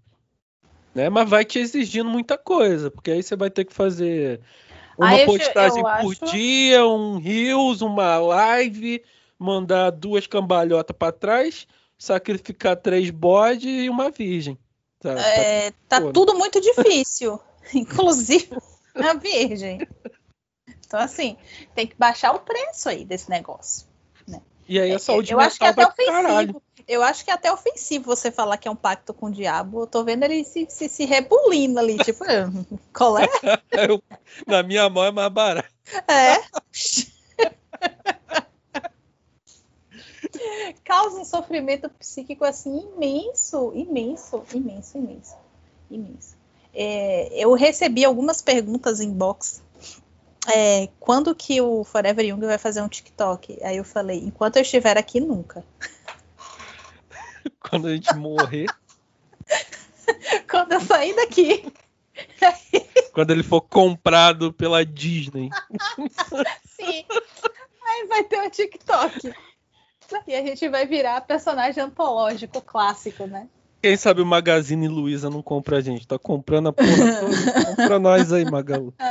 [0.94, 1.10] né?
[1.10, 4.42] Mas vai te exigindo muita coisa, porque aí você vai ter que fazer
[4.98, 6.26] uma Aí postagem por acho...
[6.26, 9.02] dia, um reels, uma live,
[9.38, 11.66] mandar duas cambalhotas para trás,
[12.00, 14.58] sacrificar três bodes e uma virgem.
[15.00, 17.40] Tá, é, tá, tá tudo muito difícil,
[17.76, 18.58] inclusive
[18.96, 19.86] a virgem.
[20.88, 21.38] Então, assim,
[21.76, 23.86] tem que baixar o preço aí desse negócio.
[24.28, 24.42] Né?
[24.68, 26.12] E aí a é, saúde eu mental acho que é até ofensivo.
[26.12, 26.62] Caralho.
[26.88, 29.84] Eu acho que é até ofensivo você falar que é um pacto com o diabo.
[29.84, 32.24] Eu tô vendo ele se, se, se rebulindo ali, tipo,
[32.92, 33.28] qual é?
[33.72, 34.02] Eu,
[34.48, 35.70] na minha mão é mais barato.
[36.08, 36.42] É.
[40.84, 45.36] Causa um sofrimento psíquico assim imenso, imenso, imenso, imenso,
[45.90, 46.38] imenso.
[46.74, 49.62] É, eu recebi algumas perguntas em box.
[50.48, 53.60] É, quando que o Forever Young vai fazer um TikTok?
[53.64, 55.64] Aí eu falei, enquanto eu estiver aqui, nunca.
[57.60, 58.66] Quando a gente morrer.
[60.50, 61.72] Quando eu sair daqui.
[63.14, 65.50] Quando ele for comprado pela Disney.
[66.66, 67.06] Sim.
[67.86, 69.34] Aí vai ter o TikTok.
[70.28, 73.48] E a gente vai virar personagem antológico clássico, né?
[73.82, 76.08] Quem sabe o Magazine Luiza não compra a gente.
[76.08, 77.66] Tá comprando a porra toda.
[77.66, 78.94] Compra nós aí, Magalu.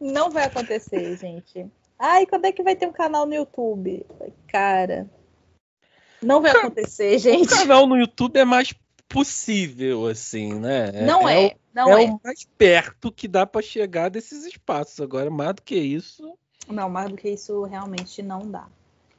[0.00, 1.66] Não vai acontecer, gente.
[1.98, 4.04] Ai, quando é que vai ter um canal no YouTube?
[4.48, 5.08] Cara,
[6.22, 7.52] não vai acontecer, gente.
[7.52, 8.74] O canal no YouTube é mais
[9.08, 10.90] possível, assim, né?
[10.92, 11.46] É, não é.
[11.46, 15.00] é, não é, é, o mais perto que dá para chegar desses espaços.
[15.00, 16.36] Agora, mais do que isso.
[16.68, 18.66] Não, mais do que isso realmente não dá.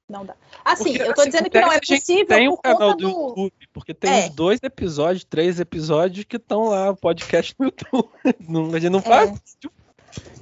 [0.09, 0.35] Não dá.
[0.63, 2.27] Assim, porque, eu tô assim, dizendo que não é possível.
[2.27, 4.29] Tem um canal do, YouTube, porque tem é.
[4.29, 8.09] dois episódios, três episódios que estão lá, podcast no YouTube.
[8.39, 9.01] Não, a gente não é.
[9.01, 9.41] faz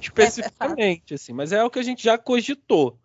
[0.00, 2.96] especificamente, assim, mas é o que a gente já cogitou.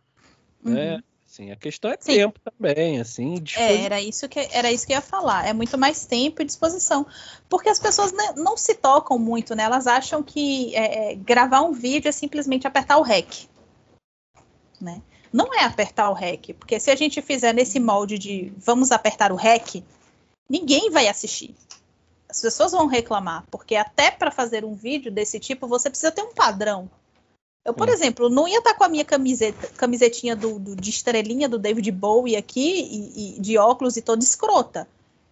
[0.64, 0.72] Né?
[0.72, 0.76] Uhum.
[0.98, 1.04] Né?
[1.32, 2.14] Assim, a questão é Sim.
[2.14, 3.42] tempo também, assim.
[3.56, 5.48] É, era isso que era isso que eu ia falar.
[5.48, 7.08] É muito mais tempo e disposição,
[7.48, 9.64] porque as pessoas não se tocam muito, né?
[9.64, 13.48] Elas acham que é, é, gravar um vídeo é simplesmente apertar o REC,
[14.82, 15.02] né?
[15.32, 19.32] Não é apertar o REC, porque se a gente fizer nesse molde de vamos apertar
[19.32, 19.84] o REC,
[20.50, 21.56] ninguém vai assistir.
[22.30, 26.22] As pessoas vão reclamar, porque até para fazer um vídeo desse tipo você precisa ter
[26.22, 26.90] um padrão.
[27.64, 30.90] Eu, por exemplo, não ia estar tá com a minha camiseta, camisetinha do, do, de
[30.90, 34.88] estrelinha do David Bowie aqui, e, e, de óculos e toda escrota.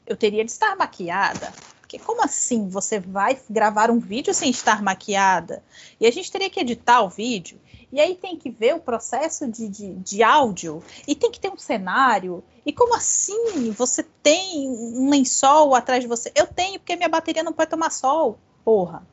[0.06, 1.52] Eu teria de estar maquiada.
[1.80, 5.64] Porque como assim você vai gravar um vídeo sem estar maquiada?
[6.00, 7.60] E a gente teria que editar o vídeo.
[7.92, 10.84] E aí tem que ver o processo de, de, de áudio.
[11.08, 12.44] E tem que ter um cenário.
[12.66, 16.32] E como assim você tem um lençol atrás de você?
[16.36, 18.38] Eu tenho, porque minha bateria não pode tomar sol.
[18.64, 19.06] Porra.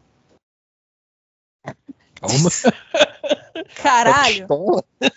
[2.21, 2.51] Calma.
[3.83, 4.47] Caralho.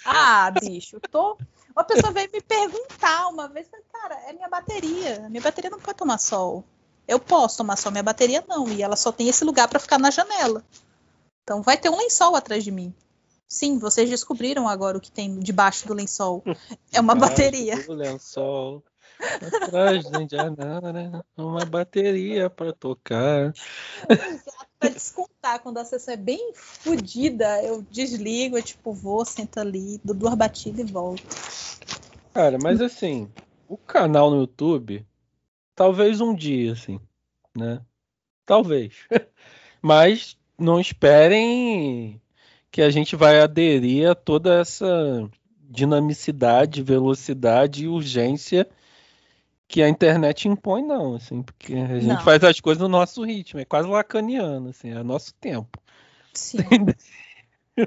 [0.05, 1.37] Ah, bicho, tô.
[1.75, 5.27] Uma pessoa veio me perguntar uma vez, cara, é minha bateria.
[5.29, 6.63] Minha bateria não pode tomar sol.
[7.07, 8.69] Eu posso tomar sol, minha bateria não.
[8.69, 10.63] E ela só tem esse lugar para ficar na janela.
[11.43, 12.93] Então vai ter um lençol atrás de mim.
[13.49, 16.43] Sim, vocês descobriram agora o que tem debaixo do lençol.
[16.93, 17.83] É uma bateria.
[17.87, 18.83] O lençol.
[19.19, 23.51] Atrás de janela, uma bateria para tocar.
[24.79, 29.99] Pra descontar, quando a sessão é bem fodida, eu desligo, eu tipo, vou, sento ali,
[30.05, 31.23] dou duas batidas e volto.
[32.33, 33.29] Cara, mas assim,
[33.67, 35.05] o canal no YouTube,
[35.75, 36.99] talvez um dia, assim,
[37.57, 37.81] né?
[38.45, 38.93] Talvez.
[39.81, 42.21] mas não esperem
[42.71, 45.29] que a gente vai aderir a toda essa
[45.69, 48.67] dinamicidade, velocidade e urgência
[49.67, 52.21] que a internet impõe, não, assim, porque a gente não.
[52.21, 55.79] faz as coisas no nosso ritmo, é quase lacaniano, assim, é nosso tempo.
[56.33, 56.57] Sim.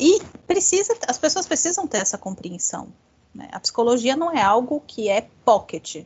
[0.00, 2.92] e precisa, as pessoas precisam ter essa compreensão.
[3.32, 3.48] Né?
[3.52, 6.04] A psicologia não é algo que é pocket,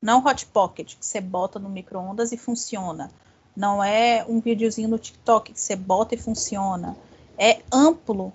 [0.00, 3.10] não hot pocket, que você bota no micro-ondas e funciona.
[3.56, 6.96] Não é um videozinho no TikTok que você bota e funciona.
[7.38, 8.32] É amplo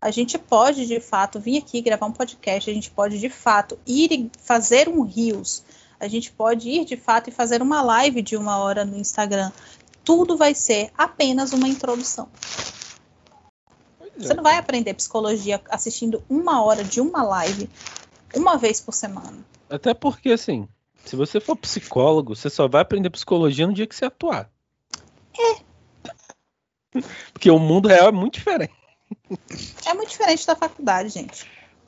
[0.00, 3.78] a gente pode de fato vir aqui gravar um podcast, a gente pode de fato
[3.86, 5.62] ir e fazer um Rios,
[5.98, 9.52] a gente pode ir de fato e fazer uma live de uma hora no Instagram.
[10.02, 12.28] Tudo vai ser apenas uma introdução.
[14.16, 17.68] Você não vai aprender psicologia assistindo uma hora de uma live
[18.34, 19.38] uma vez por semana.
[19.68, 20.66] Até porque, assim,
[21.04, 24.50] se você for psicólogo, você só vai aprender psicologia no dia que você atuar.
[25.38, 27.00] É.
[27.32, 28.74] Porque o mundo real é muito diferente.
[29.86, 31.46] É muito diferente da faculdade, gente.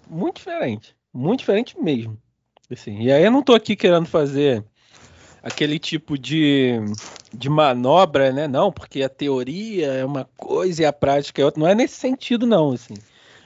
[0.08, 0.96] Muito diferente.
[1.12, 2.16] Muito diferente mesmo.
[2.70, 4.64] Assim, e aí eu não tô aqui querendo fazer
[5.42, 6.78] aquele tipo de,
[7.32, 8.48] de manobra, né?
[8.48, 11.60] Não, porque a teoria é uma coisa e a prática é outra.
[11.60, 12.72] Não é nesse sentido, não.
[12.72, 12.94] Assim.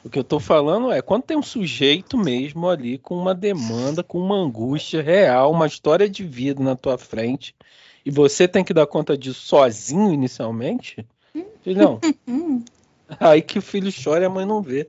[0.05, 4.05] O que eu tô falando é quando tem um sujeito mesmo ali com uma demanda,
[4.05, 7.57] com uma angústia real, uma história de vida na tua frente,
[8.07, 11.05] e você tem que dar conta disso sozinho inicialmente,
[11.61, 11.99] filhão.
[13.19, 14.89] aí que o filho chora e a mãe não vê.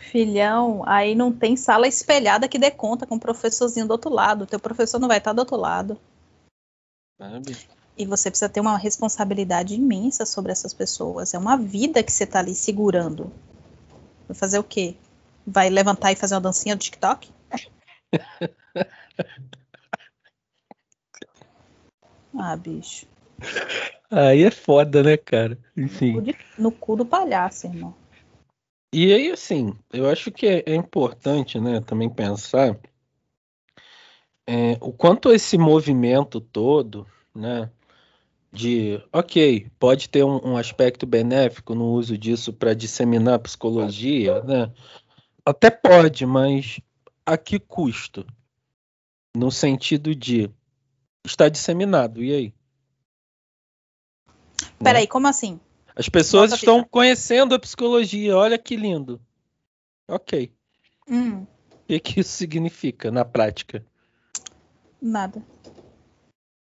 [0.00, 4.42] Filhão, aí não tem sala espelhada que dê conta com o professorzinho do outro lado.
[4.42, 5.98] O teu professor não vai estar do outro lado.
[7.18, 7.56] Sabe?
[7.96, 11.32] E você precisa ter uma responsabilidade imensa sobre essas pessoas.
[11.32, 13.32] É uma vida que você está ali segurando.
[14.28, 14.94] Vai fazer o quê?
[15.46, 17.30] Vai levantar e fazer uma dancinha do TikTok?
[22.38, 23.06] ah, bicho.
[24.10, 25.58] Aí é foda, né, cara?
[25.76, 26.12] Enfim.
[26.12, 27.94] No cu, de, no cu do palhaço, irmão.
[28.92, 32.78] E aí, assim, eu acho que é, é importante, né, também pensar
[34.46, 37.70] é, o quanto esse movimento todo, né,
[38.52, 44.72] de, ok, pode ter um, um aspecto benéfico no uso disso para disseminar psicologia, né?
[45.44, 46.80] Até pode, mas
[47.24, 48.26] a que custo?
[49.36, 50.50] No sentido de
[51.26, 52.54] está disseminado, e aí?
[54.82, 55.06] Peraí, né?
[55.06, 55.60] como assim?
[55.94, 56.90] As pessoas Nossa, estão fica.
[56.90, 59.20] conhecendo a psicologia, olha que lindo.
[60.08, 60.52] Ok.
[61.08, 61.42] Hum.
[61.42, 63.84] O que, que isso significa na prática?
[65.00, 65.42] Nada.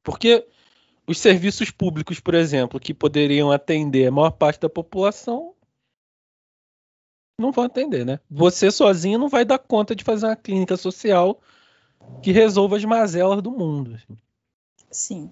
[0.03, 0.47] Porque
[1.07, 5.55] os serviços públicos, por exemplo, que poderiam atender a maior parte da população,
[7.39, 8.21] não vão atender, né?
[8.31, 11.41] Você sozinho não vai dar conta de fazer uma clínica social
[12.23, 13.95] que resolva as mazelas do mundo.
[13.95, 14.17] Assim.
[14.95, 15.31] Sim.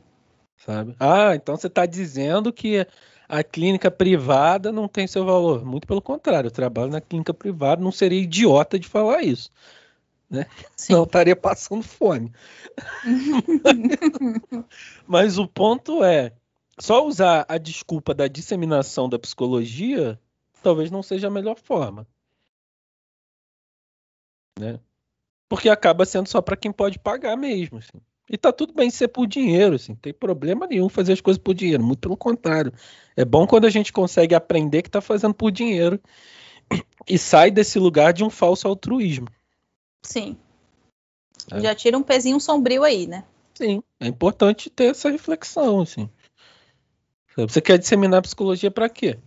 [0.57, 0.95] Sabe?
[0.99, 2.87] Ah, então você está dizendo que
[3.29, 5.65] a clínica privada não tem seu valor.
[5.65, 9.51] Muito pelo contrário, eu trabalho na clínica privada, não seria idiota de falar isso.
[10.29, 10.47] Né?
[10.89, 12.33] Não estaria passando fome.
[13.65, 14.65] mas,
[15.07, 16.33] mas o ponto é,
[16.79, 20.19] só usar a desculpa da disseminação da psicologia
[20.63, 22.07] talvez não seja a melhor forma.
[24.59, 24.81] Né?
[25.49, 27.79] Porque acaba sendo só para quem pode pagar mesmo.
[27.79, 28.01] Assim.
[28.33, 31.41] E tá tudo bem ser por dinheiro, assim, não tem problema nenhum fazer as coisas
[31.41, 32.73] por dinheiro, muito pelo contrário.
[33.15, 36.01] É bom quando a gente consegue aprender que tá fazendo por dinheiro
[37.07, 39.29] e sai desse lugar de um falso altruísmo.
[40.03, 40.39] Sim.
[41.51, 41.61] É.
[41.61, 43.23] Já tira um pezinho sombrio aí, né?
[43.55, 46.09] Sim, é importante ter essa reflexão, assim.
[47.37, 49.19] Você quer disseminar psicologia para quê?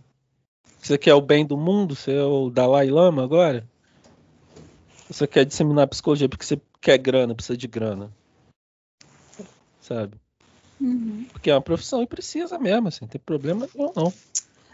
[0.80, 1.94] Você quer o bem do mundo?
[1.94, 3.64] Você é o Dalai Lama agora?
[5.08, 8.10] Você quer disseminar psicologia porque você quer grana, precisa de grana?
[9.86, 10.16] Sabe?
[10.80, 11.26] Uhum.
[11.32, 14.12] Porque é uma profissão e precisa mesmo, assim, não tem problema nenhum, não.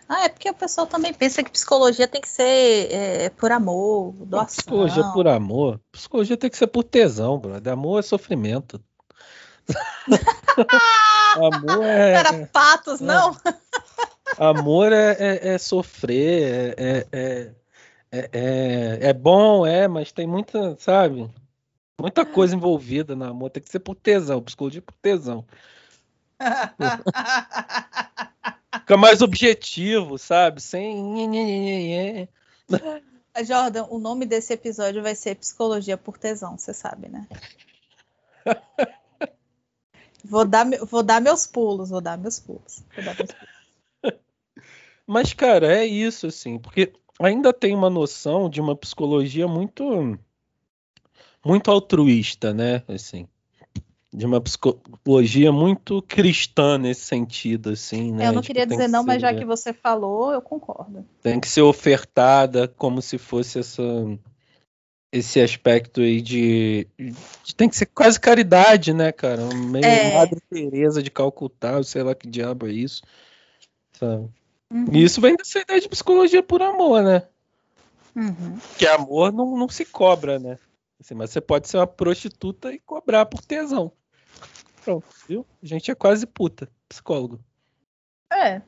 [0.09, 4.13] Ah, é porque o pessoal também pensa que psicologia tem que ser é, por amor,
[4.27, 4.57] doação.
[4.57, 5.81] Psicologia por amor.
[5.91, 7.73] Psicologia tem que ser por tesão, brother.
[7.73, 8.83] Amor é sofrimento.
[11.37, 12.13] amor é.
[12.13, 13.37] Era patos, é, não?
[14.37, 17.51] Amor é, é, é sofrer, é, é,
[18.11, 21.31] é, é, bom, é, mas tem muita, sabe?
[22.03, 25.47] Muita coisa envolvida no amor, tem que ser por tesão, psicologia por tesão.
[28.81, 30.61] Fica mais objetivo, sabe?
[30.61, 32.29] Sem.
[33.47, 37.29] Jordan, o nome desse episódio vai ser Psicologia por Tesão, você sabe, né?
[40.25, 42.83] vou, dar, vou dar meus pulos, vou dar meus pulos.
[42.97, 44.19] Dar meus pulos.
[45.07, 50.19] Mas, cara, é isso, assim, porque ainda tem uma noção de uma psicologia muito
[51.45, 52.83] muito altruísta, né?
[52.89, 53.27] Assim,
[54.13, 58.29] de uma psicologia muito cristã nesse sentido, assim, né?
[58.29, 61.07] Eu não tipo, queria dizer que não, ser, mas já que você falou, eu concordo.
[61.23, 63.83] Tem que ser ofertada como se fosse essa
[65.11, 69.43] esse aspecto aí de, de, tem que ser quase caridade, né, cara?
[69.55, 70.15] Meio é.
[70.15, 73.03] Madre Teresa de Calcutá, sei lá que diabo é isso,
[73.93, 74.31] sabe?
[74.71, 74.87] Uhum.
[74.91, 77.25] E isso vem dessa ideia de psicologia por amor, né?
[78.17, 78.59] Uhum.
[78.79, 80.59] Que amor não, não se cobra, né?
[81.03, 83.91] Assim, mas você pode ser uma prostituta e cobrar por tesão.
[84.85, 85.45] Pronto, viu?
[85.61, 87.41] A gente é quase puta, psicólogo.
[88.33, 88.63] É,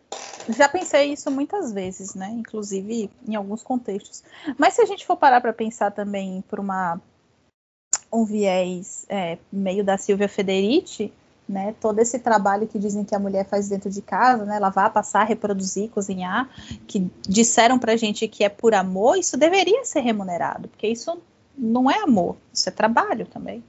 [0.48, 2.28] já pensei isso muitas vezes, né?
[2.30, 4.24] Inclusive em alguns contextos.
[4.58, 7.00] Mas se a gente for parar para pensar também por uma
[8.12, 11.12] um viés é, meio da Silvia Federici,
[11.48, 11.72] né?
[11.80, 14.58] Todo esse trabalho que dizem que a mulher faz dentro de casa, né?
[14.58, 16.50] Lavar, passar, reproduzir, cozinhar,
[16.88, 21.16] que disseram pra gente que é por amor, isso deveria ser remunerado, porque isso
[21.56, 23.62] não é amor, isso é trabalho também.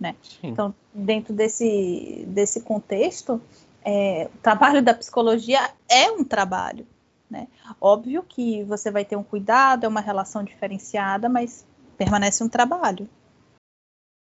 [0.00, 0.14] Né?
[0.42, 3.40] Então, dentro desse, desse contexto,
[3.84, 6.86] é, o trabalho da psicologia é um trabalho.
[7.28, 7.48] né?
[7.80, 11.66] Óbvio que você vai ter um cuidado, é uma relação diferenciada, mas
[11.96, 13.08] permanece um trabalho.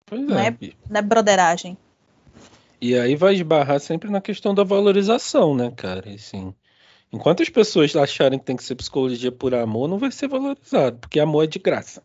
[0.06, 0.48] Pois Não é.
[0.48, 1.78] é, não é broderagem.
[2.80, 6.10] E aí vai esbarrar sempre na questão da valorização, né, cara?
[6.10, 6.54] E, Assim,
[7.10, 10.98] enquanto as pessoas acharem que tem que ser psicologia por amor, não vai ser valorizado,
[10.98, 12.02] porque amor é de graça.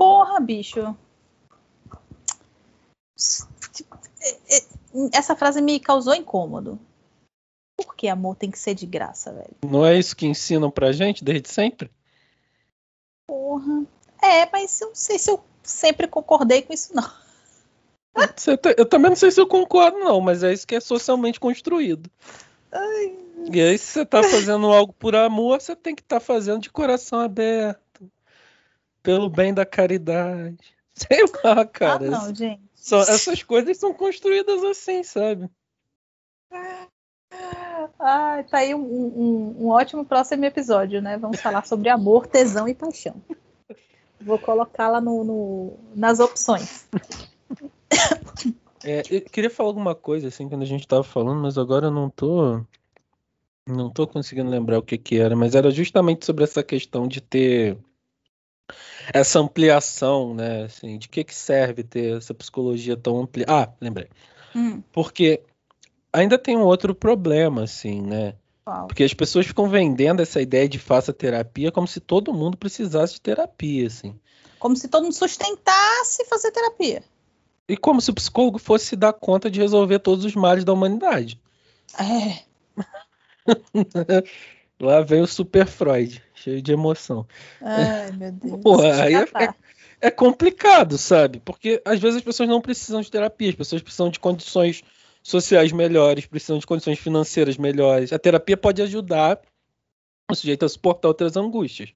[0.00, 0.96] Porra, bicho.
[5.12, 6.80] Essa frase me causou incômodo.
[7.76, 9.56] Por que amor tem que ser de graça, velho?
[9.62, 11.90] Não é isso que ensinam pra gente desde sempre?
[13.28, 13.84] Porra.
[14.22, 17.04] É, mas eu não sei se eu sempre concordei com isso, não.
[18.14, 21.38] Tá- Eu também não sei se eu concordo, não, mas é isso que é socialmente
[21.38, 22.10] construído.
[23.52, 26.70] E aí, se você tá fazendo algo por amor, você tem que estar fazendo de
[26.70, 27.80] coração aberto,
[29.02, 30.58] pelo bem da caridade.
[30.94, 32.06] Sei lá, cara.
[32.06, 32.62] ah, não, gente.
[32.74, 35.48] Só- essas coisas são construídas assim, sabe?
[37.98, 41.16] Ah, tá aí um, um- um ótimo próximo episódio, né?
[41.16, 43.14] Vamos falar sobre amor, tesão e paixão.
[44.20, 46.86] Vou colocar lá no, no- nas opções.
[48.84, 51.90] É, eu queria falar alguma coisa assim quando a gente tava falando, mas agora eu
[51.90, 52.60] não tô
[53.66, 57.20] não tô conseguindo lembrar o que que era, mas era justamente sobre essa questão de
[57.20, 57.76] ter
[59.12, 63.44] essa ampliação, né, assim, de que que serve ter essa psicologia tão ampla?
[63.48, 64.08] Ah, lembrei.
[64.54, 65.42] Hum, Porque
[66.12, 68.34] ainda tem um outro problema, assim, né?
[68.86, 73.14] Porque as pessoas ficam vendendo essa ideia de faça terapia como se todo mundo precisasse
[73.14, 74.18] de terapia, assim.
[74.58, 77.02] Como se todo mundo sustentasse fazer terapia.
[77.68, 80.72] E como se o psicólogo fosse se dar conta de resolver todos os males da
[80.72, 81.40] humanidade.
[81.98, 82.42] É.
[84.80, 87.26] Lá vem o Super Freud, cheio de emoção.
[87.60, 88.60] Ai, meu Deus.
[88.62, 89.54] Porra, aí é- tá.
[90.02, 91.40] É complicado, sabe?
[91.40, 94.82] Porque às vezes as pessoas não precisam de terapia, as pessoas precisam de condições
[95.22, 98.10] sociais melhores, precisam de condições financeiras melhores.
[98.10, 99.38] A terapia pode ajudar
[100.30, 101.90] o sujeito a suportar outras angústias,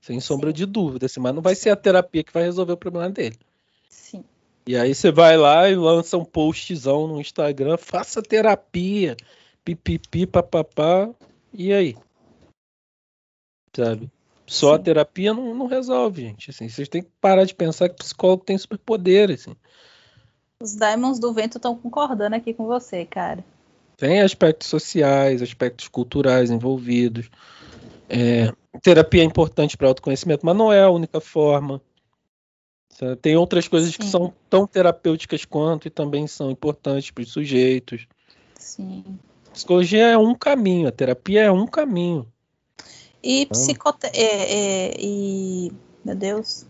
[0.00, 0.54] sem sombra Sim.
[0.54, 3.36] de dúvida, assim, mas não vai ser a terapia que vai resolver o problema dele.
[3.90, 4.24] Sim.
[4.66, 9.18] E aí você vai lá e lança um postzão no Instagram, faça terapia,
[9.62, 11.10] pipipi, papapá,
[11.52, 11.94] e aí?
[13.74, 14.10] Sabe?
[14.46, 14.82] Só a Sim.
[14.82, 16.50] terapia não, não resolve, gente.
[16.50, 19.54] Assim, vocês têm que parar de pensar que psicólogo tem superpoder, assim.
[20.60, 23.44] Os Diamonds do Vento estão concordando aqui com você, cara.
[23.96, 27.30] Tem aspectos sociais, aspectos culturais envolvidos.
[28.08, 28.52] É,
[28.82, 31.80] terapia é importante para autoconhecimento, mas não é a única forma.
[33.22, 34.10] Tem outras coisas que Sim.
[34.10, 38.06] são tão terapêuticas quanto e também são importantes para os sujeitos.
[38.58, 39.04] Sim.
[39.52, 42.30] Psicologia é um caminho, a terapia é um caminho.
[43.22, 44.06] E psicote...
[44.06, 45.72] é, é, e
[46.04, 46.66] meu Deus.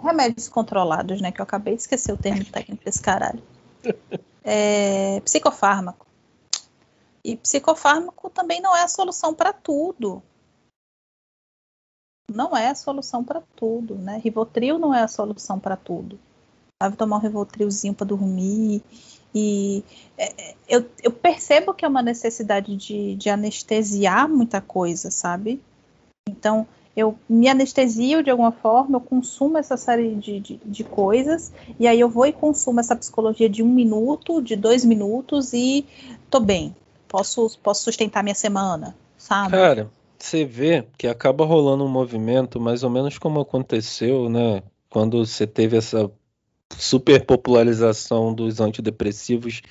[0.00, 1.32] Remédios controlados, né?
[1.32, 3.42] Que eu acabei de esquecer o termo técnico desse caralho.
[4.44, 6.06] É, psicofármaco.
[7.24, 10.22] E psicofármaco também não é a solução para tudo.
[12.30, 14.20] Não é a solução para tudo, né?
[14.22, 16.18] Rivotril não é a solução para tudo.
[16.80, 18.82] Vai tomar um Rivotrilzinho para dormir.
[19.34, 19.84] E
[20.16, 25.60] é, é, eu, eu percebo que é uma necessidade de, de anestesiar muita coisa, sabe?
[26.28, 31.52] Então, eu me anestesio de alguma forma, eu consumo essa série de, de, de coisas,
[31.78, 35.86] e aí eu vou e consumo essa psicologia de um minuto, de dois minutos, e
[36.28, 36.74] tô bem.
[37.06, 39.52] Posso, posso sustentar minha semana, sabe?
[39.52, 44.62] Cara, você vê que acaba rolando um movimento mais ou menos como aconteceu, né?
[44.90, 46.10] Quando você teve essa
[46.76, 49.62] super popularização dos antidepressivos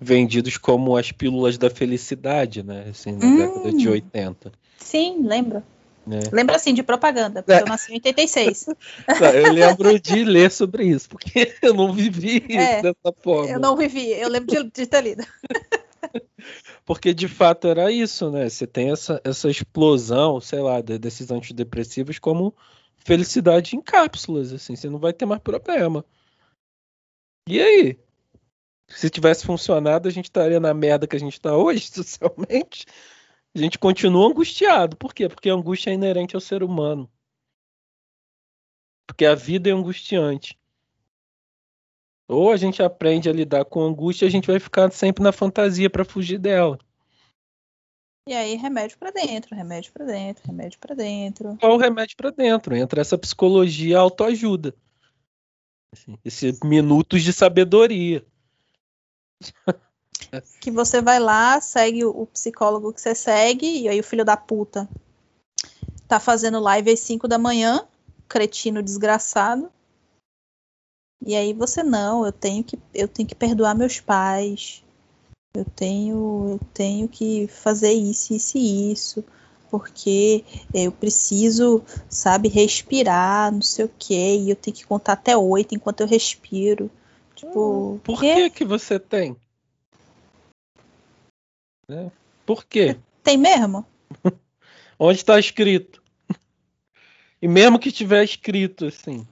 [0.00, 2.86] vendidos como as pílulas da felicidade, né?
[2.90, 3.36] Assim, na Hum.
[3.36, 4.52] década de 80.
[4.78, 5.62] Sim, lembro.
[6.06, 6.20] Né?
[6.30, 7.62] Lembro assim de propaganda, porque É.
[7.62, 8.66] eu nasci em 86.
[9.18, 13.50] Tá, Eu lembro de ler sobre isso, porque eu não vivi É, dessa forma.
[13.50, 15.24] Eu não vivi, eu lembro de, de ter lido.
[16.84, 18.48] Porque de fato era isso, né?
[18.48, 22.54] Você tem essa, essa explosão, sei lá, de- desses antidepressivos como
[22.98, 26.04] felicidade em cápsulas, assim, você não vai ter mais problema.
[27.46, 27.98] E aí?
[28.88, 32.86] Se tivesse funcionado, a gente estaria na merda que a gente está hoje, socialmente.
[33.54, 34.96] A gente continua angustiado.
[34.96, 35.28] Por quê?
[35.28, 37.10] Porque a angústia é inerente ao ser humano.
[39.06, 40.58] Porque a vida é angustiante.
[42.26, 45.30] Ou a gente aprende a lidar com a angústia, a gente vai ficar sempre na
[45.30, 46.78] fantasia para fugir dela.
[48.26, 51.58] E aí, remédio pra dentro, remédio pra dentro, remédio pra dentro.
[51.58, 52.74] Qual o remédio para dentro?
[52.74, 54.74] Entra essa psicologia autoajuda.
[55.94, 58.26] Assim, esse minutos de sabedoria.
[60.60, 64.24] Que você vai lá, segue o, o psicólogo que você segue, e aí o filho
[64.24, 64.88] da puta
[66.08, 67.86] tá fazendo live às 5 da manhã,
[68.28, 69.70] cretino desgraçado.
[71.24, 74.82] E aí você não, eu tenho que eu tenho que perdoar meus pais.
[75.54, 79.24] Eu tenho, eu tenho que fazer isso, isso e isso,
[79.78, 85.36] porque eu preciso, sabe, respirar, não sei o quê, e eu tenho que contar até
[85.36, 86.88] oito enquanto eu respiro.
[87.34, 89.36] Tipo, por que que você tem?
[91.88, 92.12] Né?
[92.46, 92.96] Por quê?
[93.24, 93.84] Tem mesmo?
[94.96, 96.00] Onde está escrito?
[97.42, 99.26] E mesmo que tiver escrito assim,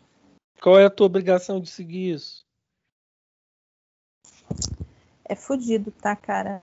[0.61, 2.45] qual é a tua obrigação de seguir isso?
[5.25, 6.63] É fudido, tá, cara?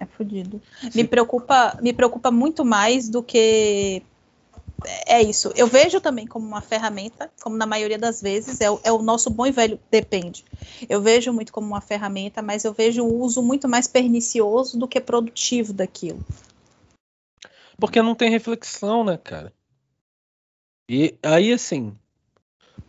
[0.00, 0.60] É fudido.
[0.94, 4.02] Me preocupa, me preocupa muito mais do que
[5.06, 5.52] é isso.
[5.54, 9.02] Eu vejo também como uma ferramenta, como na maioria das vezes, é o, é o,
[9.02, 10.44] nosso bom e velho depende.
[10.88, 14.88] Eu vejo muito como uma ferramenta, mas eu vejo o uso muito mais pernicioso do
[14.88, 16.24] que produtivo daquilo.
[17.78, 19.52] Porque não tem reflexão, né, cara?
[20.88, 21.96] E aí, assim,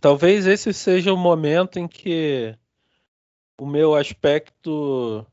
[0.00, 2.56] talvez esse seja o momento em que
[3.60, 5.26] o meu aspecto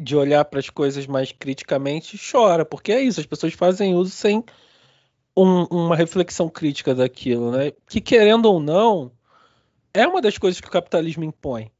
[0.00, 4.10] de olhar para as coisas mais criticamente chora, porque é isso, as pessoas fazem uso
[4.10, 4.44] sem
[5.36, 7.72] um, uma reflexão crítica daquilo, né?
[7.88, 9.10] Que querendo ou não,
[9.92, 11.70] é uma das coisas que o capitalismo impõe.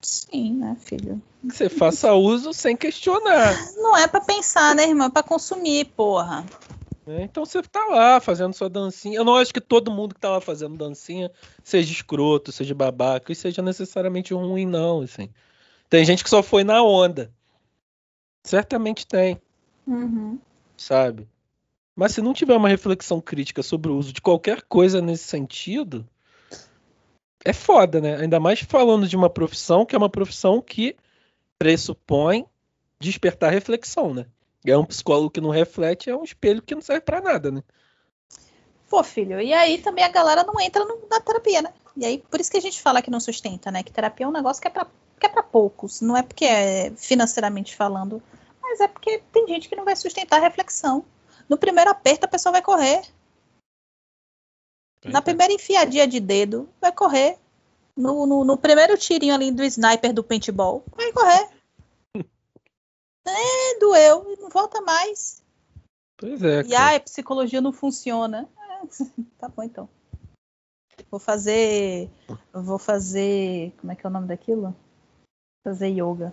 [0.00, 1.22] Sim, né, filho?
[1.42, 3.54] Que você faça uso sem questionar.
[3.76, 5.06] Não é para pensar, né, irmão?
[5.06, 6.44] É para consumir, porra.
[7.06, 9.16] É, então você tá lá fazendo sua dancinha.
[9.16, 11.32] Eu não acho que todo mundo que tá lá fazendo dancinha
[11.62, 15.00] seja escroto, seja babaca e seja necessariamente ruim, não.
[15.00, 15.28] Assim.
[15.92, 17.30] Tem gente que só foi na onda.
[18.42, 19.38] Certamente tem.
[19.86, 20.38] Uhum.
[20.74, 21.28] Sabe?
[21.94, 26.08] Mas se não tiver uma reflexão crítica sobre o uso de qualquer coisa nesse sentido,
[27.44, 28.16] é foda, né?
[28.16, 30.96] Ainda mais falando de uma profissão que é uma profissão que
[31.58, 32.46] pressupõe
[32.98, 34.24] despertar reflexão, né?
[34.64, 37.62] É um psicólogo que não reflete, é um espelho que não serve para nada, né?
[38.92, 41.72] Pô, filho, e aí também a galera não entra no, na terapia, né?
[41.96, 43.82] E aí, por isso que a gente fala que não sustenta, né?
[43.82, 44.86] Que terapia é um negócio que é pra,
[45.18, 46.02] que é pra poucos.
[46.02, 48.22] Não é porque é financeiramente falando,
[48.60, 51.06] mas é porque tem gente que não vai sustentar a reflexão.
[51.48, 53.00] No primeiro aperto, a pessoa vai correr.
[55.06, 57.38] Na primeira enfiadinha de dedo, vai correr.
[57.96, 61.48] No, no, no, primeiro tirinho ali do sniper do paintball, vai correr.
[63.26, 65.42] é, doeu, não volta mais.
[66.18, 66.62] Pois é.
[66.66, 68.48] E a psicologia não funciona.
[69.38, 69.88] Tá bom então.
[71.10, 72.10] Vou fazer.
[72.52, 73.72] Vou fazer.
[73.80, 74.74] Como é que é o nome daquilo?
[75.64, 76.30] Fazer yoga.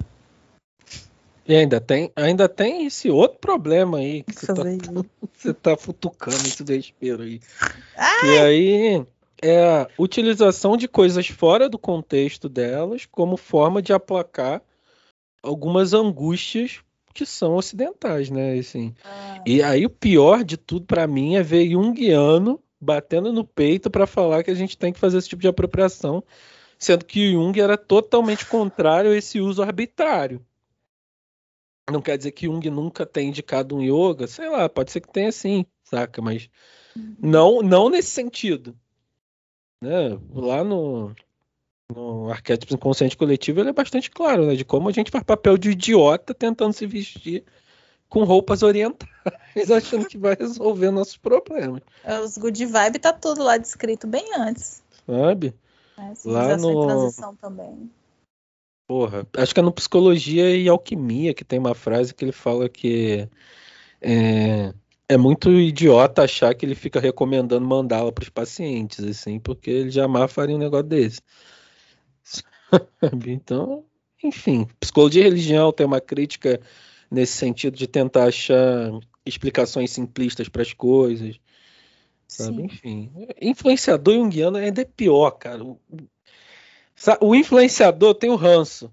[1.48, 4.64] E ainda tem, ainda tem esse outro problema aí que você tá,
[5.34, 7.42] você tá futucando esse desespero aí.
[7.98, 8.28] Ai!
[8.28, 9.08] E aí
[9.42, 14.62] é a utilização de coisas fora do contexto delas como forma de aplacar
[15.42, 16.82] algumas angústias
[17.20, 18.58] que são ocidentais, né?
[18.58, 18.96] Assim.
[19.04, 19.44] Ah.
[19.46, 24.08] E aí o pior de tudo para mim é ver Jungiano batendo no peito para
[24.08, 26.24] falar que a gente tem que fazer esse tipo de apropriação,
[26.78, 30.46] sendo que Jung era totalmente contrário a esse uso arbitrário.
[31.92, 35.12] Não quer dizer que Jung nunca tenha indicado um yoga, sei lá, pode ser que
[35.12, 36.22] tenha sim, saca?
[36.22, 36.50] Mas
[36.96, 37.16] uhum.
[37.20, 38.78] não, não nesse sentido.
[39.82, 40.18] Né?
[40.32, 41.14] Lá no,
[41.94, 44.56] no arquétipo inconsciente coletivo ele é bastante claro, né?
[44.56, 47.44] De como a gente faz papel de idiota tentando se vestir
[48.08, 49.10] com roupas orientais,
[49.72, 51.82] achando que vai resolver nossos problemas.
[52.24, 54.84] Os good vibe tá tudo lá descrito bem antes.
[55.06, 55.54] Sabe?
[55.98, 57.90] É, lá no transição também.
[58.88, 62.68] Porra, acho que é no Psicologia e Alquimia que tem uma frase que ele fala
[62.68, 63.30] que
[64.02, 64.74] é,
[65.08, 69.92] é muito idiota achar que ele fica recomendando mandala para os pacientes, assim, porque ele
[69.92, 71.22] jamais faria um negócio desse.
[73.28, 73.86] então,
[74.24, 76.60] enfim, psicologia e religião tem uma crítica
[77.10, 78.92] nesse sentido de tentar achar
[79.26, 81.40] explicações simplistas para as coisas.
[82.28, 82.58] Sabe?
[82.58, 82.66] Sim.
[82.66, 85.64] Enfim, influenciador junguiano ainda é pior, cara.
[87.22, 88.92] O influenciador tem o ranço.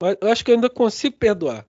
[0.00, 1.66] Mas eu acho que eu ainda consigo perdoar.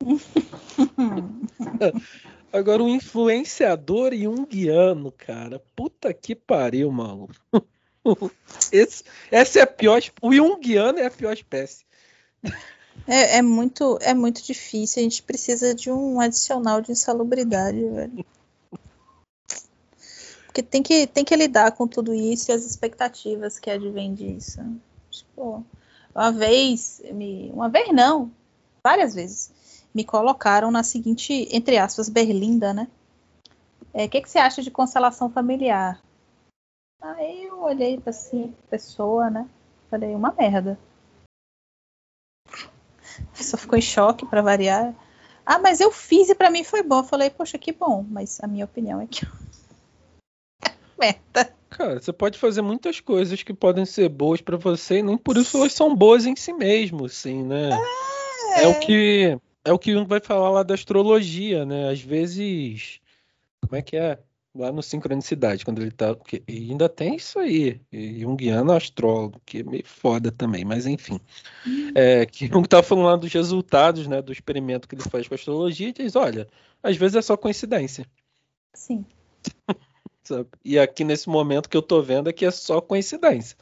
[2.52, 5.62] Agora, o influenciador e um guiano, cara.
[5.76, 7.28] Puta que pariu, mano.
[8.72, 10.00] Esse, essa é a pior.
[10.22, 11.84] O Jungiano é a pior espécie.
[13.06, 15.00] É, é, muito, é muito difícil.
[15.00, 18.24] A gente precisa de um adicional de insalubridade, velho.
[20.46, 24.60] Porque tem que, tem que lidar com tudo isso e as expectativas que advêm disso.
[25.10, 25.64] Tipo,
[26.14, 28.30] uma vez, me, uma vez não,
[28.82, 29.52] várias vezes,
[29.94, 32.88] me colocaram na seguinte, entre aspas, berlinda, né?
[33.92, 36.00] O é, que, que você acha de constelação familiar?
[37.00, 39.48] Aí olhei para assim, pessoa, né?
[39.90, 40.78] Falei, uma merda.
[42.48, 44.94] A pessoa ficou em choque para variar.
[45.44, 46.98] Ah, mas eu fiz e para mim foi bom.
[46.98, 48.04] Eu falei, poxa, que bom.
[48.08, 49.26] Mas a minha opinião é que
[50.98, 51.54] merda.
[51.70, 55.36] Cara, você pode fazer muitas coisas que podem ser boas para você e nem por
[55.36, 57.70] isso elas são boas em si mesmo, assim, né?
[58.56, 61.90] É, é o que é o que vai falar lá da astrologia, né?
[61.90, 63.00] Às vezes,
[63.60, 64.18] como é que é?
[64.52, 66.16] Lá no Sincronicidade, quando ele tá.
[66.48, 67.80] E ainda tem isso aí.
[67.92, 71.20] E Jungiano astrólogo, que é meio foda também, mas enfim.
[71.64, 71.92] Hum.
[71.94, 74.20] É, que Jung tá falando dos resultados, né?
[74.20, 76.48] Do experimento que ele faz com a astrologia e diz: olha,
[76.82, 78.04] às vezes é só coincidência.
[78.74, 79.04] Sim.
[80.64, 83.56] E aqui nesse momento que eu tô vendo aqui é só coincidência.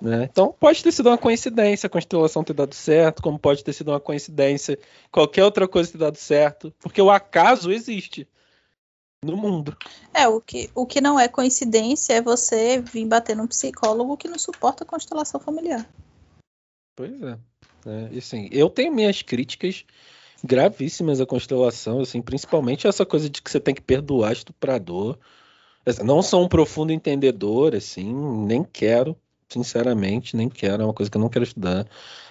[0.00, 0.28] Né?
[0.30, 3.90] Então pode ter sido uma coincidência a constelação ter dado certo, como pode ter sido
[3.90, 4.78] uma coincidência
[5.10, 8.26] qualquer outra coisa ter dado certo, porque o acaso existe
[9.30, 9.76] no mundo.
[10.12, 14.28] É, o que, o que não é coincidência é você vir bater num psicólogo que
[14.28, 15.88] não suporta a constelação familiar.
[16.96, 17.38] Pois é.
[17.86, 19.84] é e assim, eu tenho minhas críticas
[20.44, 25.18] gravíssimas à constelação, assim, principalmente essa coisa de que você tem que perdoar estuprador.
[26.04, 28.14] Não sou um profundo entendedor, assim,
[28.46, 29.16] nem quero,
[29.48, 31.86] sinceramente, nem quero, é uma coisa que eu não quero estudar.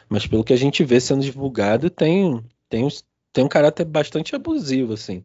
[0.07, 2.87] Mas pelo que a gente vê sendo divulgado, tem, tem,
[3.31, 5.23] tem um caráter bastante abusivo, assim.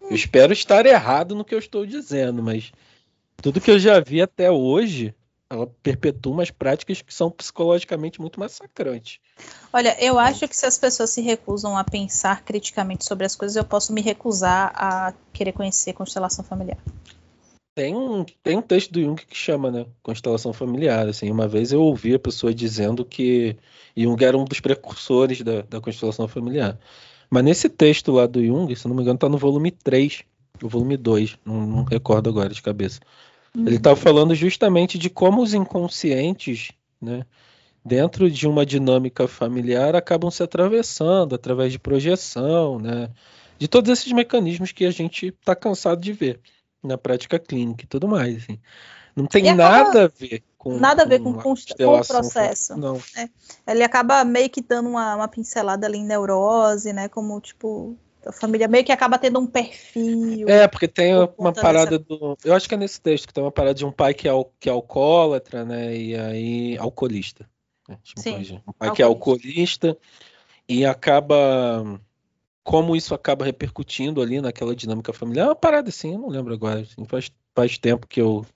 [0.00, 2.72] Eu espero estar errado no que eu estou dizendo, mas
[3.42, 5.14] tudo que eu já vi até hoje,
[5.50, 9.20] ela perpetua umas práticas que são psicologicamente muito massacrantes.
[9.72, 13.56] Olha, eu acho que se as pessoas se recusam a pensar criticamente sobre as coisas,
[13.56, 16.78] eu posso me recusar a querer conhecer constelação familiar.
[17.74, 21.06] Tem um, tem um texto do Jung que chama, né, constelação familiar.
[21.06, 23.56] Assim, uma vez eu ouvi a pessoa dizendo que
[23.96, 26.76] Jung era um dos precursores da, da constelação familiar.
[27.30, 30.22] Mas nesse texto lá do Jung, se não me engano, está no volume 3,
[30.62, 33.00] o volume 2, não, não recordo agora de cabeça.
[33.54, 33.66] Uhum.
[33.66, 37.24] Ele está falando justamente de como os inconscientes, né,
[37.84, 43.10] dentro de uma dinâmica familiar, acabam se atravessando através de projeção, né,
[43.58, 46.40] de todos esses mecanismos que a gente está cansado de ver
[46.82, 48.36] na prática clínica e tudo mais.
[48.38, 48.58] Assim.
[49.14, 52.76] Não tem nada a ver com nada a ver com, com, com o processo.
[52.76, 53.00] Não.
[53.16, 53.28] É.
[53.66, 57.08] Ele acaba meio que dando uma, uma, pincelada ali em neurose, né?
[57.08, 60.48] Como tipo a família meio que acaba tendo um perfil.
[60.48, 62.04] É, porque tem uma parada dessa...
[62.04, 62.36] do.
[62.44, 64.32] Eu acho que é nesse texto que tem uma parada de um pai que é,
[64.58, 65.96] que é alcoólatra, né?
[65.96, 66.78] E aí.
[66.78, 67.48] alcoolista.
[67.88, 67.96] Né?
[68.16, 68.96] Sim, um pai alcoolista.
[68.96, 69.98] que é alcoolista
[70.68, 72.00] e acaba
[72.64, 75.46] como isso acaba repercutindo ali naquela dinâmica familiar.
[75.46, 76.80] É uma parada assim, eu não lembro agora.
[76.80, 78.46] Assim, faz, faz tempo que eu.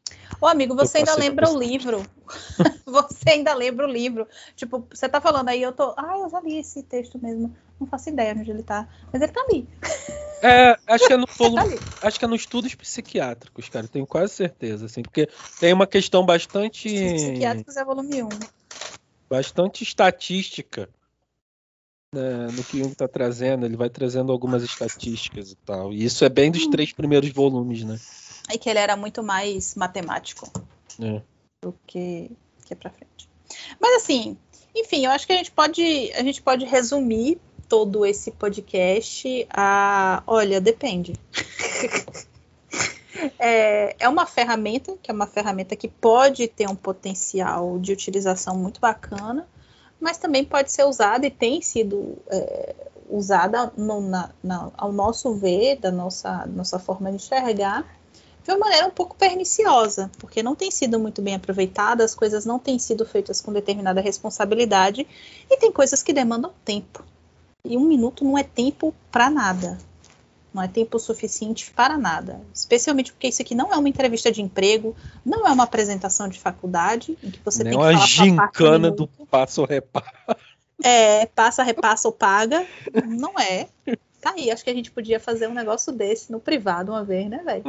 [0.41, 2.07] Ô, amigo, você ainda lembra o livro.
[2.87, 4.29] você ainda lembra o livro.
[4.55, 5.93] Tipo, você tá falando aí, eu tô.
[5.97, 7.55] Ah, eu já li esse texto mesmo.
[7.81, 8.89] Não faço ideia onde ele tá.
[9.13, 9.69] Mas ele tá ali.
[10.41, 13.89] É, acho que é no volume, tá acho que é no estudos psiquiátricos, cara.
[13.89, 16.89] Tenho quase certeza, assim, porque tem uma questão bastante.
[16.89, 18.29] Psiquiátricos é volume 1.
[19.29, 20.89] Bastante estatística
[22.15, 25.93] né, no que Jung está trazendo, ele vai trazendo algumas estatísticas e tal.
[25.93, 26.71] E isso é bem dos hum.
[26.71, 27.99] três primeiros volumes, né?
[28.51, 30.51] E que ele era muito mais matemático
[31.01, 31.23] é.
[31.61, 32.31] do que,
[32.65, 33.29] que para frente.
[33.81, 34.37] Mas assim,
[34.75, 37.39] enfim, eu acho que a gente pode, a gente pode resumir
[37.69, 41.15] todo esse podcast a, olha, depende.
[43.39, 48.57] é, é uma ferramenta, que é uma ferramenta que pode ter um potencial de utilização
[48.57, 49.49] muito bacana,
[50.01, 52.75] mas também pode ser usada e tem sido é,
[53.09, 57.87] usada no, na, na, ao nosso ver, da nossa, nossa forma de enxergar,
[58.45, 62.45] de uma maneira um pouco perniciosa, porque não tem sido muito bem aproveitada, as coisas
[62.45, 65.07] não têm sido feitas com determinada responsabilidade
[65.51, 67.05] e tem coisas que demandam tempo.
[67.65, 69.79] E um minuto não é tempo para nada.
[70.53, 72.41] Não é tempo suficiente para nada.
[72.53, 74.95] Especialmente porque isso aqui não é uma entrevista de emprego,
[75.25, 78.91] não é uma apresentação de faculdade, em que você Nem tem que falar uma gincana
[78.91, 80.37] do passo repassa.
[80.83, 82.67] É, passa, repassa ou paga.
[83.07, 83.69] Não é.
[84.21, 87.31] Tá aí, acho que a gente podia fazer um negócio desse no privado uma vez,
[87.31, 87.65] né, velho?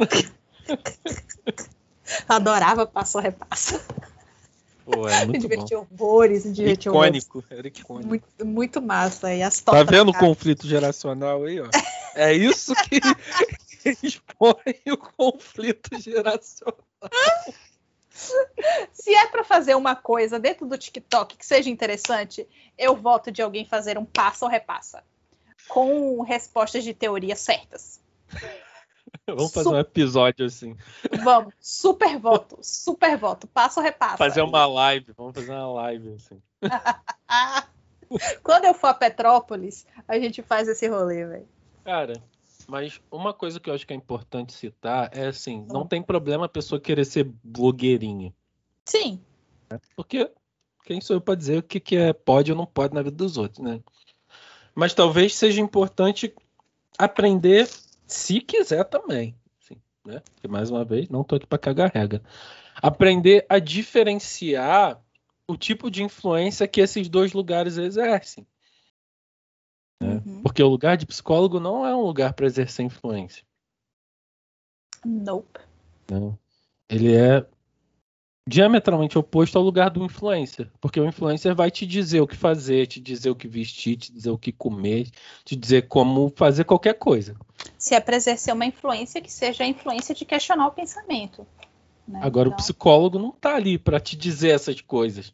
[2.28, 3.82] Adorava passo repassa.
[4.84, 7.58] Pô, é muito me divertiu horrores, me divertiu icônico, horrores.
[7.58, 8.08] Era icônico.
[8.08, 9.32] Muito, muito massa.
[9.32, 11.68] E as tá vendo o conflito geracional aí, ó?
[12.14, 13.00] É isso que
[14.04, 16.76] expõe o conflito geracional.
[18.92, 22.46] Se é para fazer uma coisa dentro do TikTok que seja interessante,
[22.78, 25.02] eu voto de alguém fazer um passa ou repassa
[25.68, 28.00] com respostas de teoria certas.
[29.26, 30.76] Vamos fazer um episódio assim.
[31.22, 34.16] Vamos, super voto, super voto, passa ou repassa.
[34.16, 36.42] Fazer uma live, vamos fazer uma live assim.
[38.42, 41.48] Quando eu for a Petrópolis, a gente faz esse rolê, velho.
[41.84, 42.14] Cara,
[42.68, 46.46] mas uma coisa que eu acho que é importante citar é assim, não tem problema
[46.46, 48.32] a pessoa querer ser blogueirinha.
[48.84, 49.20] Sim.
[49.96, 50.30] Porque
[50.84, 53.16] quem sou eu para dizer o que, que é pode ou não pode na vida
[53.16, 53.80] dos outros, né?
[54.74, 56.34] Mas talvez seja importante
[56.98, 57.68] aprender
[58.06, 59.36] se quiser também.
[59.62, 59.80] Assim.
[60.04, 60.20] né?
[60.34, 62.22] Porque, mais uma vez, não tô aqui para cagar regra.
[62.76, 65.00] Aprender a diferenciar
[65.48, 68.46] o tipo de influência que esses dois lugares exercem.
[70.00, 70.22] Né?
[70.24, 70.42] Uhum.
[70.42, 73.44] Porque o lugar de psicólogo não é um lugar para exercer influência.
[75.04, 75.60] Nope.
[76.10, 76.38] Não.
[76.88, 77.46] Ele é
[78.46, 82.86] diametralmente oposto ao lugar do influencer, porque o influencer vai te dizer o que fazer,
[82.86, 85.08] te dizer o que vestir, te dizer o que comer,
[85.44, 87.34] te dizer como fazer qualquer coisa.
[87.78, 91.46] Se é para exercer uma influência que seja a influência de questionar o pensamento.
[92.06, 92.20] Né?
[92.22, 92.58] Agora então...
[92.58, 95.32] o psicólogo não está ali para te dizer essas coisas.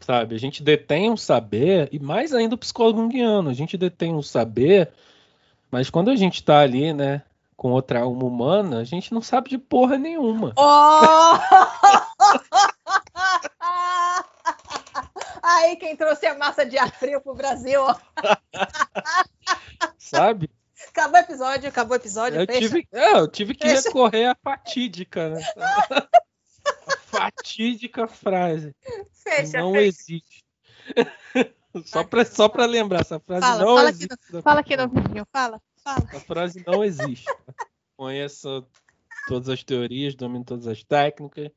[0.00, 4.14] Sabe, a gente detém um saber, e mais ainda o psicólogo guiando, a gente detém
[4.14, 4.90] um saber,
[5.70, 7.22] mas quando a gente está ali, né,
[7.56, 10.52] com outra alma humana, a gente não sabe de porra nenhuma.
[10.56, 11.38] Oh!
[15.42, 17.82] Aí quem trouxe a massa de ar frio pro Brasil.
[19.98, 20.50] sabe?
[20.88, 22.40] Acabou o episódio, acabou o episódio.
[22.40, 23.88] Eu tive, é, eu tive que fecha.
[23.88, 25.42] recorrer à fatídica, né?
[25.56, 28.74] a fatídica frase.
[29.12, 29.86] Fecha, não fecha.
[29.86, 30.44] existe.
[31.84, 34.12] só para só pra lembrar, essa frase fala, não fala existe.
[34.12, 35.60] Aqui no, fala aqui no vídeo, fala.
[35.84, 35.98] Fala.
[35.98, 37.30] A frase não existe.
[37.96, 38.66] Conheço
[39.28, 41.50] todas as teorias, domino todas as técnicas,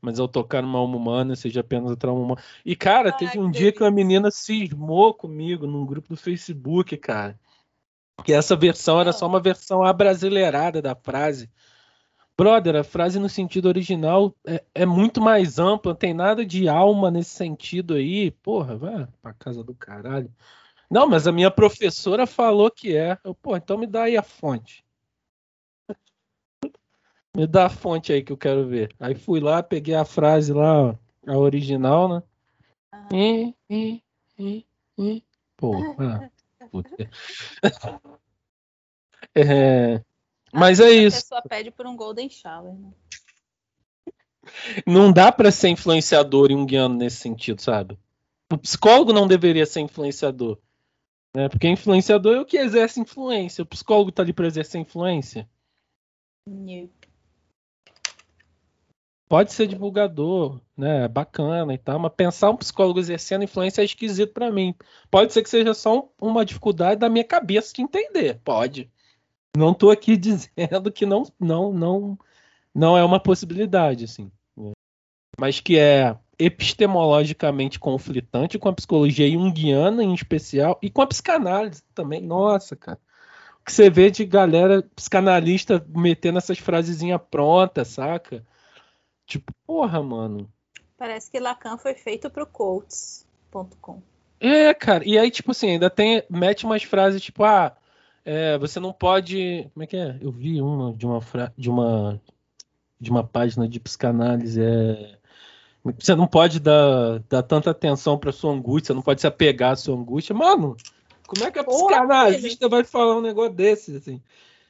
[0.00, 2.42] mas ao tocar numa alma humana, seja apenas outra alma humana.
[2.64, 7.38] E, cara, teve um dia que uma menina cismou comigo num grupo do Facebook, cara.
[8.24, 11.50] Que essa versão era só uma versão abrasileirada da frase.
[12.36, 16.68] Brother, a frase no sentido original é, é, muito mais ampla, não tem nada de
[16.68, 18.30] alma nesse sentido aí.
[18.30, 20.32] Porra, vai pra casa do caralho.
[20.90, 23.16] Não, mas a minha professora falou que é.
[23.22, 24.84] Eu, pô, então me dá aí a fonte.
[27.36, 28.92] Me dá a fonte aí que eu quero ver.
[28.98, 32.22] Aí fui lá, peguei a frase lá, a original, né?
[32.90, 33.08] Ah.
[33.12, 34.02] E, e,
[34.36, 34.66] e,
[34.98, 35.22] e.
[35.56, 36.28] Pô, ah,
[39.34, 40.02] é,
[40.52, 41.18] mas é isso.
[41.18, 42.90] A pessoa pede por um golden shower, né?
[44.84, 47.96] Não dá para ser influenciador e um guiano nesse sentido, sabe?
[48.52, 50.58] O psicólogo não deveria ser influenciador.
[51.34, 51.48] Né?
[51.48, 53.62] Porque influenciador é o que exerce influência.
[53.62, 55.48] O psicólogo está ali para exercer influência?
[59.28, 61.04] Pode ser divulgador, né?
[61.04, 64.74] É bacana e tal, mas pensar um psicólogo exercendo influência é esquisito para mim.
[65.08, 68.40] Pode ser que seja só uma dificuldade da minha cabeça de entender.
[68.42, 68.90] Pode.
[69.56, 72.18] Não estou aqui dizendo que não, não, não,
[72.74, 74.32] não é uma possibilidade, assim.
[74.56, 74.72] Né?
[75.38, 81.82] Mas que é epistemologicamente conflitante com a psicologia junguiana em especial e com a psicanálise
[81.94, 82.20] também.
[82.20, 82.98] Nossa, cara.
[83.60, 88.44] O que você vê de galera psicanalista metendo essas frasezinhas prontas, saca?
[89.26, 90.50] Tipo, porra, mano.
[90.96, 94.02] Parece que Lacan foi feito pro Coates.com.
[94.40, 95.06] É, cara.
[95.06, 96.24] E aí, tipo assim, ainda tem.
[96.30, 97.76] Mete umas frases tipo, ah,
[98.24, 99.68] é, você não pode.
[99.74, 100.18] Como é que é?
[100.20, 101.52] Eu vi uma de uma fra...
[101.56, 102.20] de uma
[102.98, 104.62] de uma página de psicanálise.
[104.62, 105.19] É
[105.82, 109.76] você não pode dar, dar tanta atenção para sua angústia, não pode se apegar à
[109.76, 110.34] sua angústia.
[110.34, 110.76] Mano,
[111.26, 114.22] como é que a psicanalista vai falar um negócio desse, assim?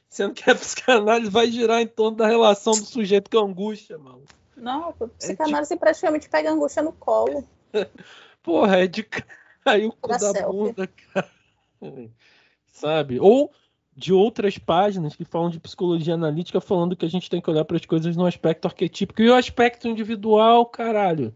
[0.09, 3.99] Sendo que a psicanálise vai girar em torno da relação do sujeito com a angústia,
[3.99, 4.23] mano.
[4.57, 5.81] Não, a psicanálise é tipo...
[5.81, 7.45] praticamente pega a angústia no colo.
[8.43, 9.03] Porra, é de
[9.65, 11.31] cair o cu da, da bunda, cara.
[12.73, 13.19] Sabe?
[13.19, 13.51] Ou
[14.01, 17.67] de outras páginas que falam de psicologia analítica, falando que a gente tem que olhar
[17.67, 21.35] para as coisas no aspecto arquetípico e o aspecto individual, caralho.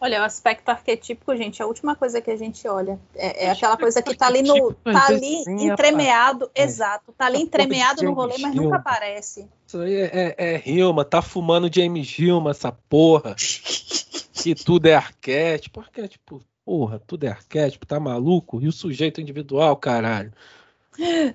[0.00, 3.76] Olha, o aspecto arquetípico, gente, a última coisa que a gente olha é, é aquela
[3.76, 6.62] coisa que tá ali no, tá ali entremeado, é.
[6.62, 9.46] exato, tá ali entremeado no rolê, mas nunca aparece.
[9.66, 13.36] Isso aí é, é, é Hilma, tá fumando James Hilma, essa porra.
[14.32, 18.62] que tudo é arquétipo, arquétipo, porra, tudo é arquétipo, tá maluco?
[18.62, 20.32] E o sujeito individual, caralho.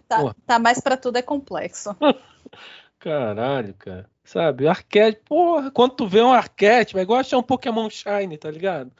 [0.07, 1.95] Tá, tá mais para tudo é complexo.
[2.99, 4.09] Caralho, cara.
[4.23, 8.49] Sabe, arquétipo, porra, quando tu vê um arquétipo, é igual achar um Pokémon Shine, tá
[8.49, 8.91] ligado?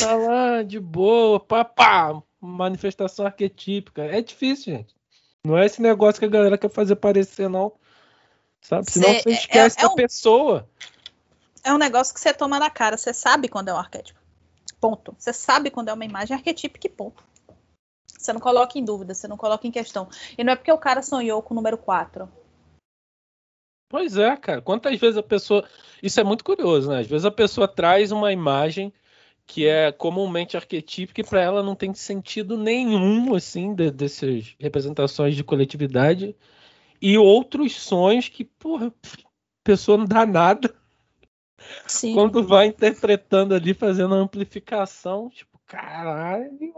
[0.00, 4.02] Tá lá, de boa, pá, pá, manifestação arquetípica.
[4.02, 4.94] É difícil, gente.
[5.44, 7.72] Não é esse negócio que a galera quer fazer parecer, não.
[8.60, 8.90] Sabe?
[8.90, 10.68] Senão você é, esquece é, é da um, pessoa.
[11.62, 12.96] É um negócio que você toma na cara.
[12.96, 14.18] Você sabe quando é um arquétipo.
[14.80, 15.14] Ponto.
[15.18, 17.22] Você sabe quando é uma imagem arquetípica e ponto.
[18.22, 20.08] Você não coloca em dúvida, você não coloca em questão.
[20.38, 22.28] E não é porque o cara sonhou com o número 4.
[23.88, 24.62] Pois é, cara.
[24.62, 25.68] Quantas vezes a pessoa.
[26.02, 27.00] Isso é muito curioso, né?
[27.00, 28.92] Às vezes a pessoa traz uma imagem
[29.44, 35.34] que é comumente arquetípica e para ela não tem sentido nenhum, assim, de, dessas representações
[35.34, 36.36] de coletividade.
[37.00, 39.20] E outros sonhos que, porra, a
[39.64, 40.72] pessoa não dá nada.
[41.86, 42.14] Sim.
[42.14, 46.72] Quando vai interpretando ali, fazendo a amplificação, tipo, caralho,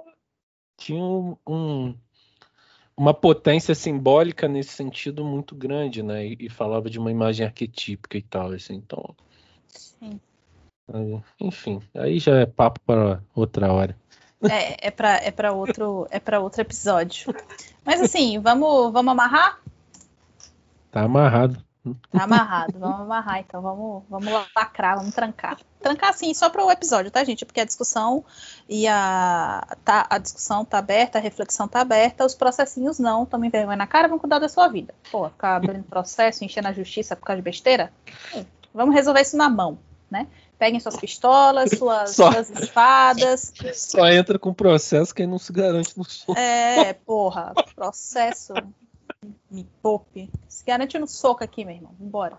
[0.85, 1.94] tinha um, um,
[2.94, 6.27] uma potência simbólica nesse sentido muito grande, né?
[6.27, 9.15] E, e falava de uma imagem arquetípica e tal, assim, então.
[9.66, 10.20] Sim.
[11.40, 13.97] Enfim, aí já é papo para outra hora.
[14.43, 17.35] É, é para é outro é para outro episódio.
[17.82, 19.59] Mas assim, vamos vamos amarrar?
[20.90, 21.65] Tá amarrado.
[22.11, 25.59] Tá amarrado, vamos amarrar então, vamos, vamos lacrar, vamos trancar.
[25.81, 27.44] Trancar assim, só para o episódio, tá, gente?
[27.44, 28.24] Porque a discussão
[28.66, 33.51] e a, tá, a discussão tá aberta, a reflexão tá aberta, os processinhos não, tomem
[33.51, 34.94] vergonha na cara, vão cuidar da sua vida.
[35.12, 37.93] Pô, ficar abrindo processo, enchendo a justiça por causa de besteira?
[38.73, 39.78] Vamos resolver isso na mão,
[40.11, 40.27] né?
[40.59, 43.52] Peguem suas pistolas, suas, só, suas espadas.
[43.74, 46.39] Só entra com processo quem não se garante no soco.
[46.39, 48.55] É, porra, processo
[49.51, 50.30] me poupe.
[50.48, 51.94] Se garante no soco aqui, meu irmão.
[51.98, 52.38] Vambora.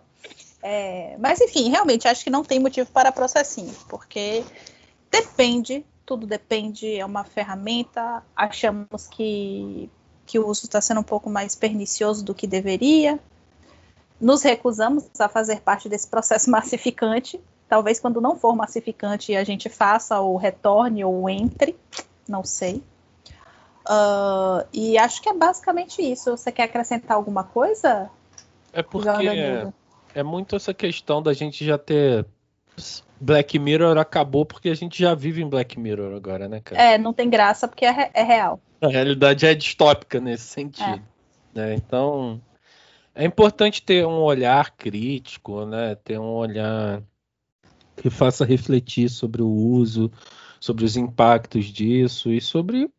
[0.62, 4.44] É, mas enfim, realmente acho que não tem motivo para processinho, porque
[5.12, 8.24] depende, tudo depende, é uma ferramenta.
[8.36, 9.90] Achamos que,
[10.26, 13.20] que o uso está sendo um pouco mais pernicioso do que deveria.
[14.20, 17.40] Nos recusamos a fazer parte desse processo massificante.
[17.68, 21.76] Talvez quando não for massificante a gente faça ou retorne ou entre,
[22.28, 22.84] não sei.
[23.88, 26.32] Uh, e acho que é basicamente isso.
[26.32, 28.10] Você quer acrescentar alguma coisa?
[28.74, 29.72] É porque é,
[30.14, 32.26] é muito essa questão da gente já ter.
[33.22, 36.82] Black Mirror acabou porque a gente já vive em Black Mirror agora, né, cara?
[36.82, 38.60] É, não tem graça porque é, é real.
[38.82, 41.02] A realidade é distópica nesse sentido.
[41.56, 41.60] É.
[41.60, 41.76] Né?
[41.76, 42.42] Então,
[43.14, 45.96] é importante ter um olhar crítico, né?
[45.96, 47.02] Ter um olhar
[47.96, 50.12] que faça refletir sobre o uso,
[50.60, 52.90] sobre os impactos disso e sobre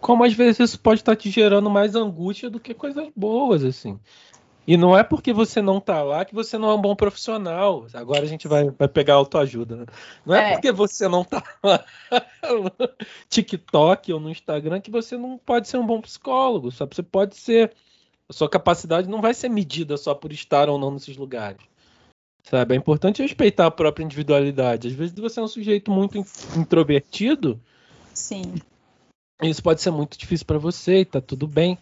[0.00, 3.98] como às vezes isso pode estar te gerando mais angústia do que coisas boas, assim.
[4.66, 7.86] E não é porque você não tá lá que você não é um bom profissional.
[7.92, 9.76] Agora a gente vai, vai pegar autoajuda.
[9.76, 9.86] Né?
[10.24, 11.84] Não é, é, porque você não tá lá
[12.42, 12.88] no
[13.28, 16.70] TikTok ou no Instagram que você não pode ser um bom psicólogo.
[16.70, 17.72] Só você pode ser.
[18.28, 21.62] A sua capacidade não vai ser medida só por estar ou não nesses lugares.
[22.44, 22.74] Sabe?
[22.74, 24.86] É importante respeitar a própria individualidade.
[24.86, 26.24] Às vezes você é um sujeito muito
[26.56, 27.60] introvertido.
[28.14, 28.54] Sim.
[29.42, 31.78] Isso pode ser muito difícil para você e tá tudo bem.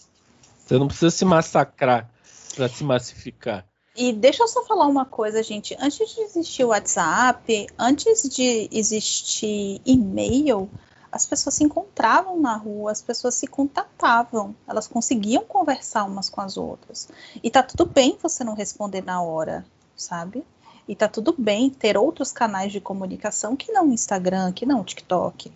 [0.58, 2.08] Você não precisa se massacrar
[2.54, 3.64] para se massificar.
[3.96, 5.76] E deixa eu só falar uma coisa, gente.
[5.80, 10.70] Antes de existir o WhatsApp, antes de existir e-mail,
[11.10, 16.40] as pessoas se encontravam na rua, as pessoas se contatavam, elas conseguiam conversar umas com
[16.40, 17.08] as outras.
[17.42, 19.66] E tá tudo bem você não responder na hora,
[19.96, 20.44] sabe?
[20.86, 24.80] E tá tudo bem ter outros canais de comunicação que não o Instagram, que não
[24.80, 25.52] o TikTok,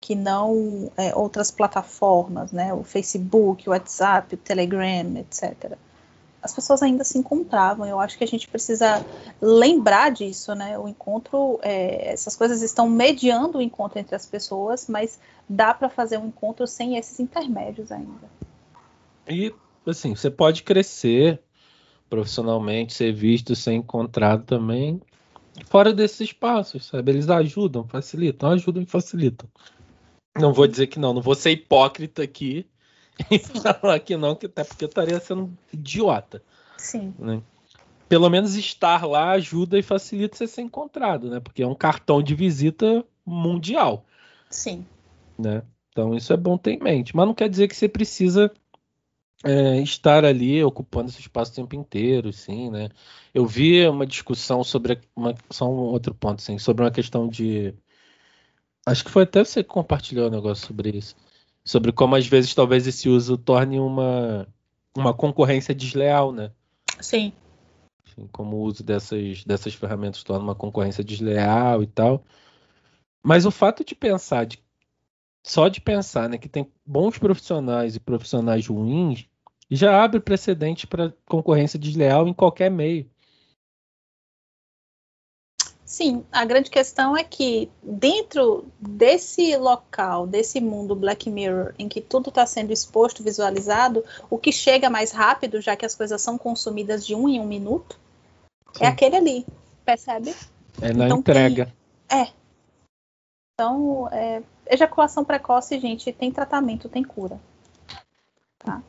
[0.00, 2.72] que não é, outras plataformas, né?
[2.72, 5.76] O Facebook, o WhatsApp, o Telegram, etc.
[6.42, 7.86] As pessoas ainda se encontravam.
[7.86, 9.04] Eu acho que a gente precisa
[9.40, 10.78] lembrar disso, né?
[10.78, 15.18] O encontro, é, essas coisas estão mediando o encontro entre as pessoas, mas
[15.48, 18.30] dá para fazer um encontro sem esses intermédios ainda.
[19.28, 19.52] E
[19.86, 21.40] assim, você pode crescer
[22.08, 25.00] profissionalmente, ser visto, ser encontrado também
[25.64, 27.12] fora desses espaços, sabe?
[27.12, 29.48] Eles ajudam, facilitam, ajudam e facilitam.
[30.40, 32.66] Não vou dizer que não, não vou ser hipócrita aqui
[33.30, 36.42] e falar que não, que até porque eu estaria sendo idiota.
[36.76, 37.14] Sim.
[37.18, 37.42] Né?
[38.08, 41.40] Pelo menos estar lá ajuda e facilita você ser encontrado, né?
[41.40, 44.04] Porque é um cartão de visita mundial.
[44.48, 44.86] Sim.
[45.38, 45.62] Né?
[45.90, 47.16] Então isso é bom ter em mente.
[47.16, 48.52] Mas não quer dizer que você precisa
[49.44, 52.90] é, estar ali ocupando esse espaço o tempo inteiro, sim, né?
[53.34, 57.74] Eu vi uma discussão sobre uma, só um outro ponto, assim, sobre uma questão de
[58.86, 61.16] Acho que foi até você que compartilhou um negócio sobre isso.
[61.64, 64.46] Sobre como às vezes talvez esse uso torne uma,
[64.96, 66.52] uma concorrência desleal, né?
[67.00, 67.32] Sim.
[68.06, 72.22] Enfim, como o uso dessas, dessas ferramentas torna uma concorrência desleal e tal.
[73.24, 74.62] Mas o fato de pensar, de,
[75.42, 79.26] só de pensar né, que tem bons profissionais e profissionais ruins,
[79.68, 83.10] já abre precedente para concorrência desleal em qualquer meio.
[85.86, 92.00] Sim, a grande questão é que dentro desse local, desse mundo Black Mirror, em que
[92.00, 96.36] tudo está sendo exposto, visualizado, o que chega mais rápido, já que as coisas são
[96.36, 97.96] consumidas de um em um minuto,
[98.74, 98.84] é Sim.
[98.84, 99.46] é aquele ali,
[99.84, 100.34] percebe?
[100.82, 101.72] É na então, entrega.
[102.08, 102.32] Tem, é.
[103.54, 107.38] Então, é, ejaculação precoce, gente, tem tratamento, tem cura.
[108.58, 108.82] Tá?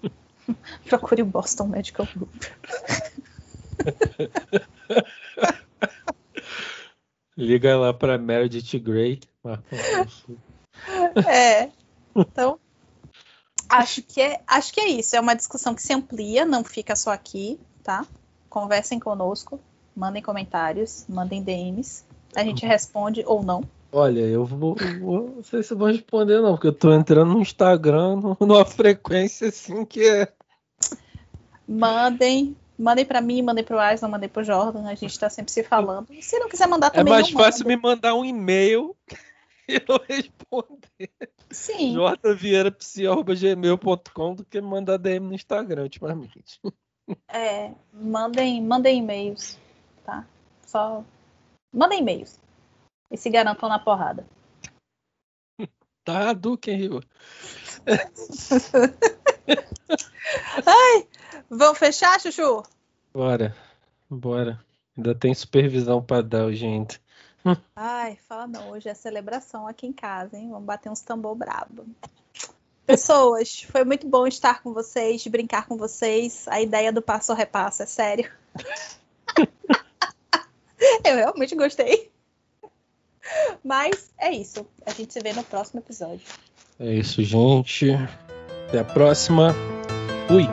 [0.86, 2.44] Procure o Boston Medical Group.
[7.36, 9.20] Liga lá para Meredith Grey.
[11.28, 11.70] é.
[12.14, 12.58] Então,
[13.68, 15.16] acho que é, acho que é isso.
[15.16, 18.06] É uma discussão que se amplia, não fica só aqui, tá?
[18.48, 19.58] Conversem conosco,
[19.96, 22.04] mandem comentários, mandem DMs.
[22.36, 23.62] A gente responde ou não.
[23.92, 27.32] Olha, eu vou, vou, Não sei se eu vou responder, não, porque eu tô entrando
[27.32, 30.32] no Instagram numa frequência assim que é.
[31.66, 32.56] Mandem.
[32.78, 34.88] Mandem para mim, mandem pro Alisson, mandem pro Jordan.
[34.88, 36.08] A gente tá sempre se falando.
[36.20, 37.12] Se não quiser mandar É também.
[37.12, 38.96] mais não fácil me mandar um e-mail
[39.68, 41.10] e eu responder.
[41.50, 41.94] Sim.
[42.36, 46.60] jvieirapsi.gmail.com do que me mandar DM no Instagram ultimamente.
[47.28, 49.58] É, mandem, mandem e-mails,
[50.06, 50.26] tá?
[50.66, 51.04] Só
[51.70, 52.40] mandem e-mails.
[53.10, 54.26] E se garantam na porrada.
[56.02, 57.02] Tá, Duque, Rio.
[60.66, 61.06] Ai,
[61.50, 62.62] vamos fechar, Chuchu?
[63.12, 63.54] Bora,
[64.08, 64.58] bora.
[64.96, 67.00] Ainda tem supervisão para dar, gente.
[67.76, 70.48] Ai, fala não, hoje é celebração aqui em casa, hein?
[70.50, 71.84] Vamos bater uns tambor brabo.
[72.86, 76.46] Pessoas, foi muito bom estar com vocês, brincar com vocês.
[76.48, 78.30] A ideia do passo a repasso é sério.
[81.04, 82.13] Eu realmente gostei.
[83.64, 84.66] Mas é isso.
[84.86, 86.26] A gente se vê no próximo episódio.
[86.78, 87.90] É isso, gente.
[88.68, 89.54] Até a próxima.
[90.28, 90.46] Fui.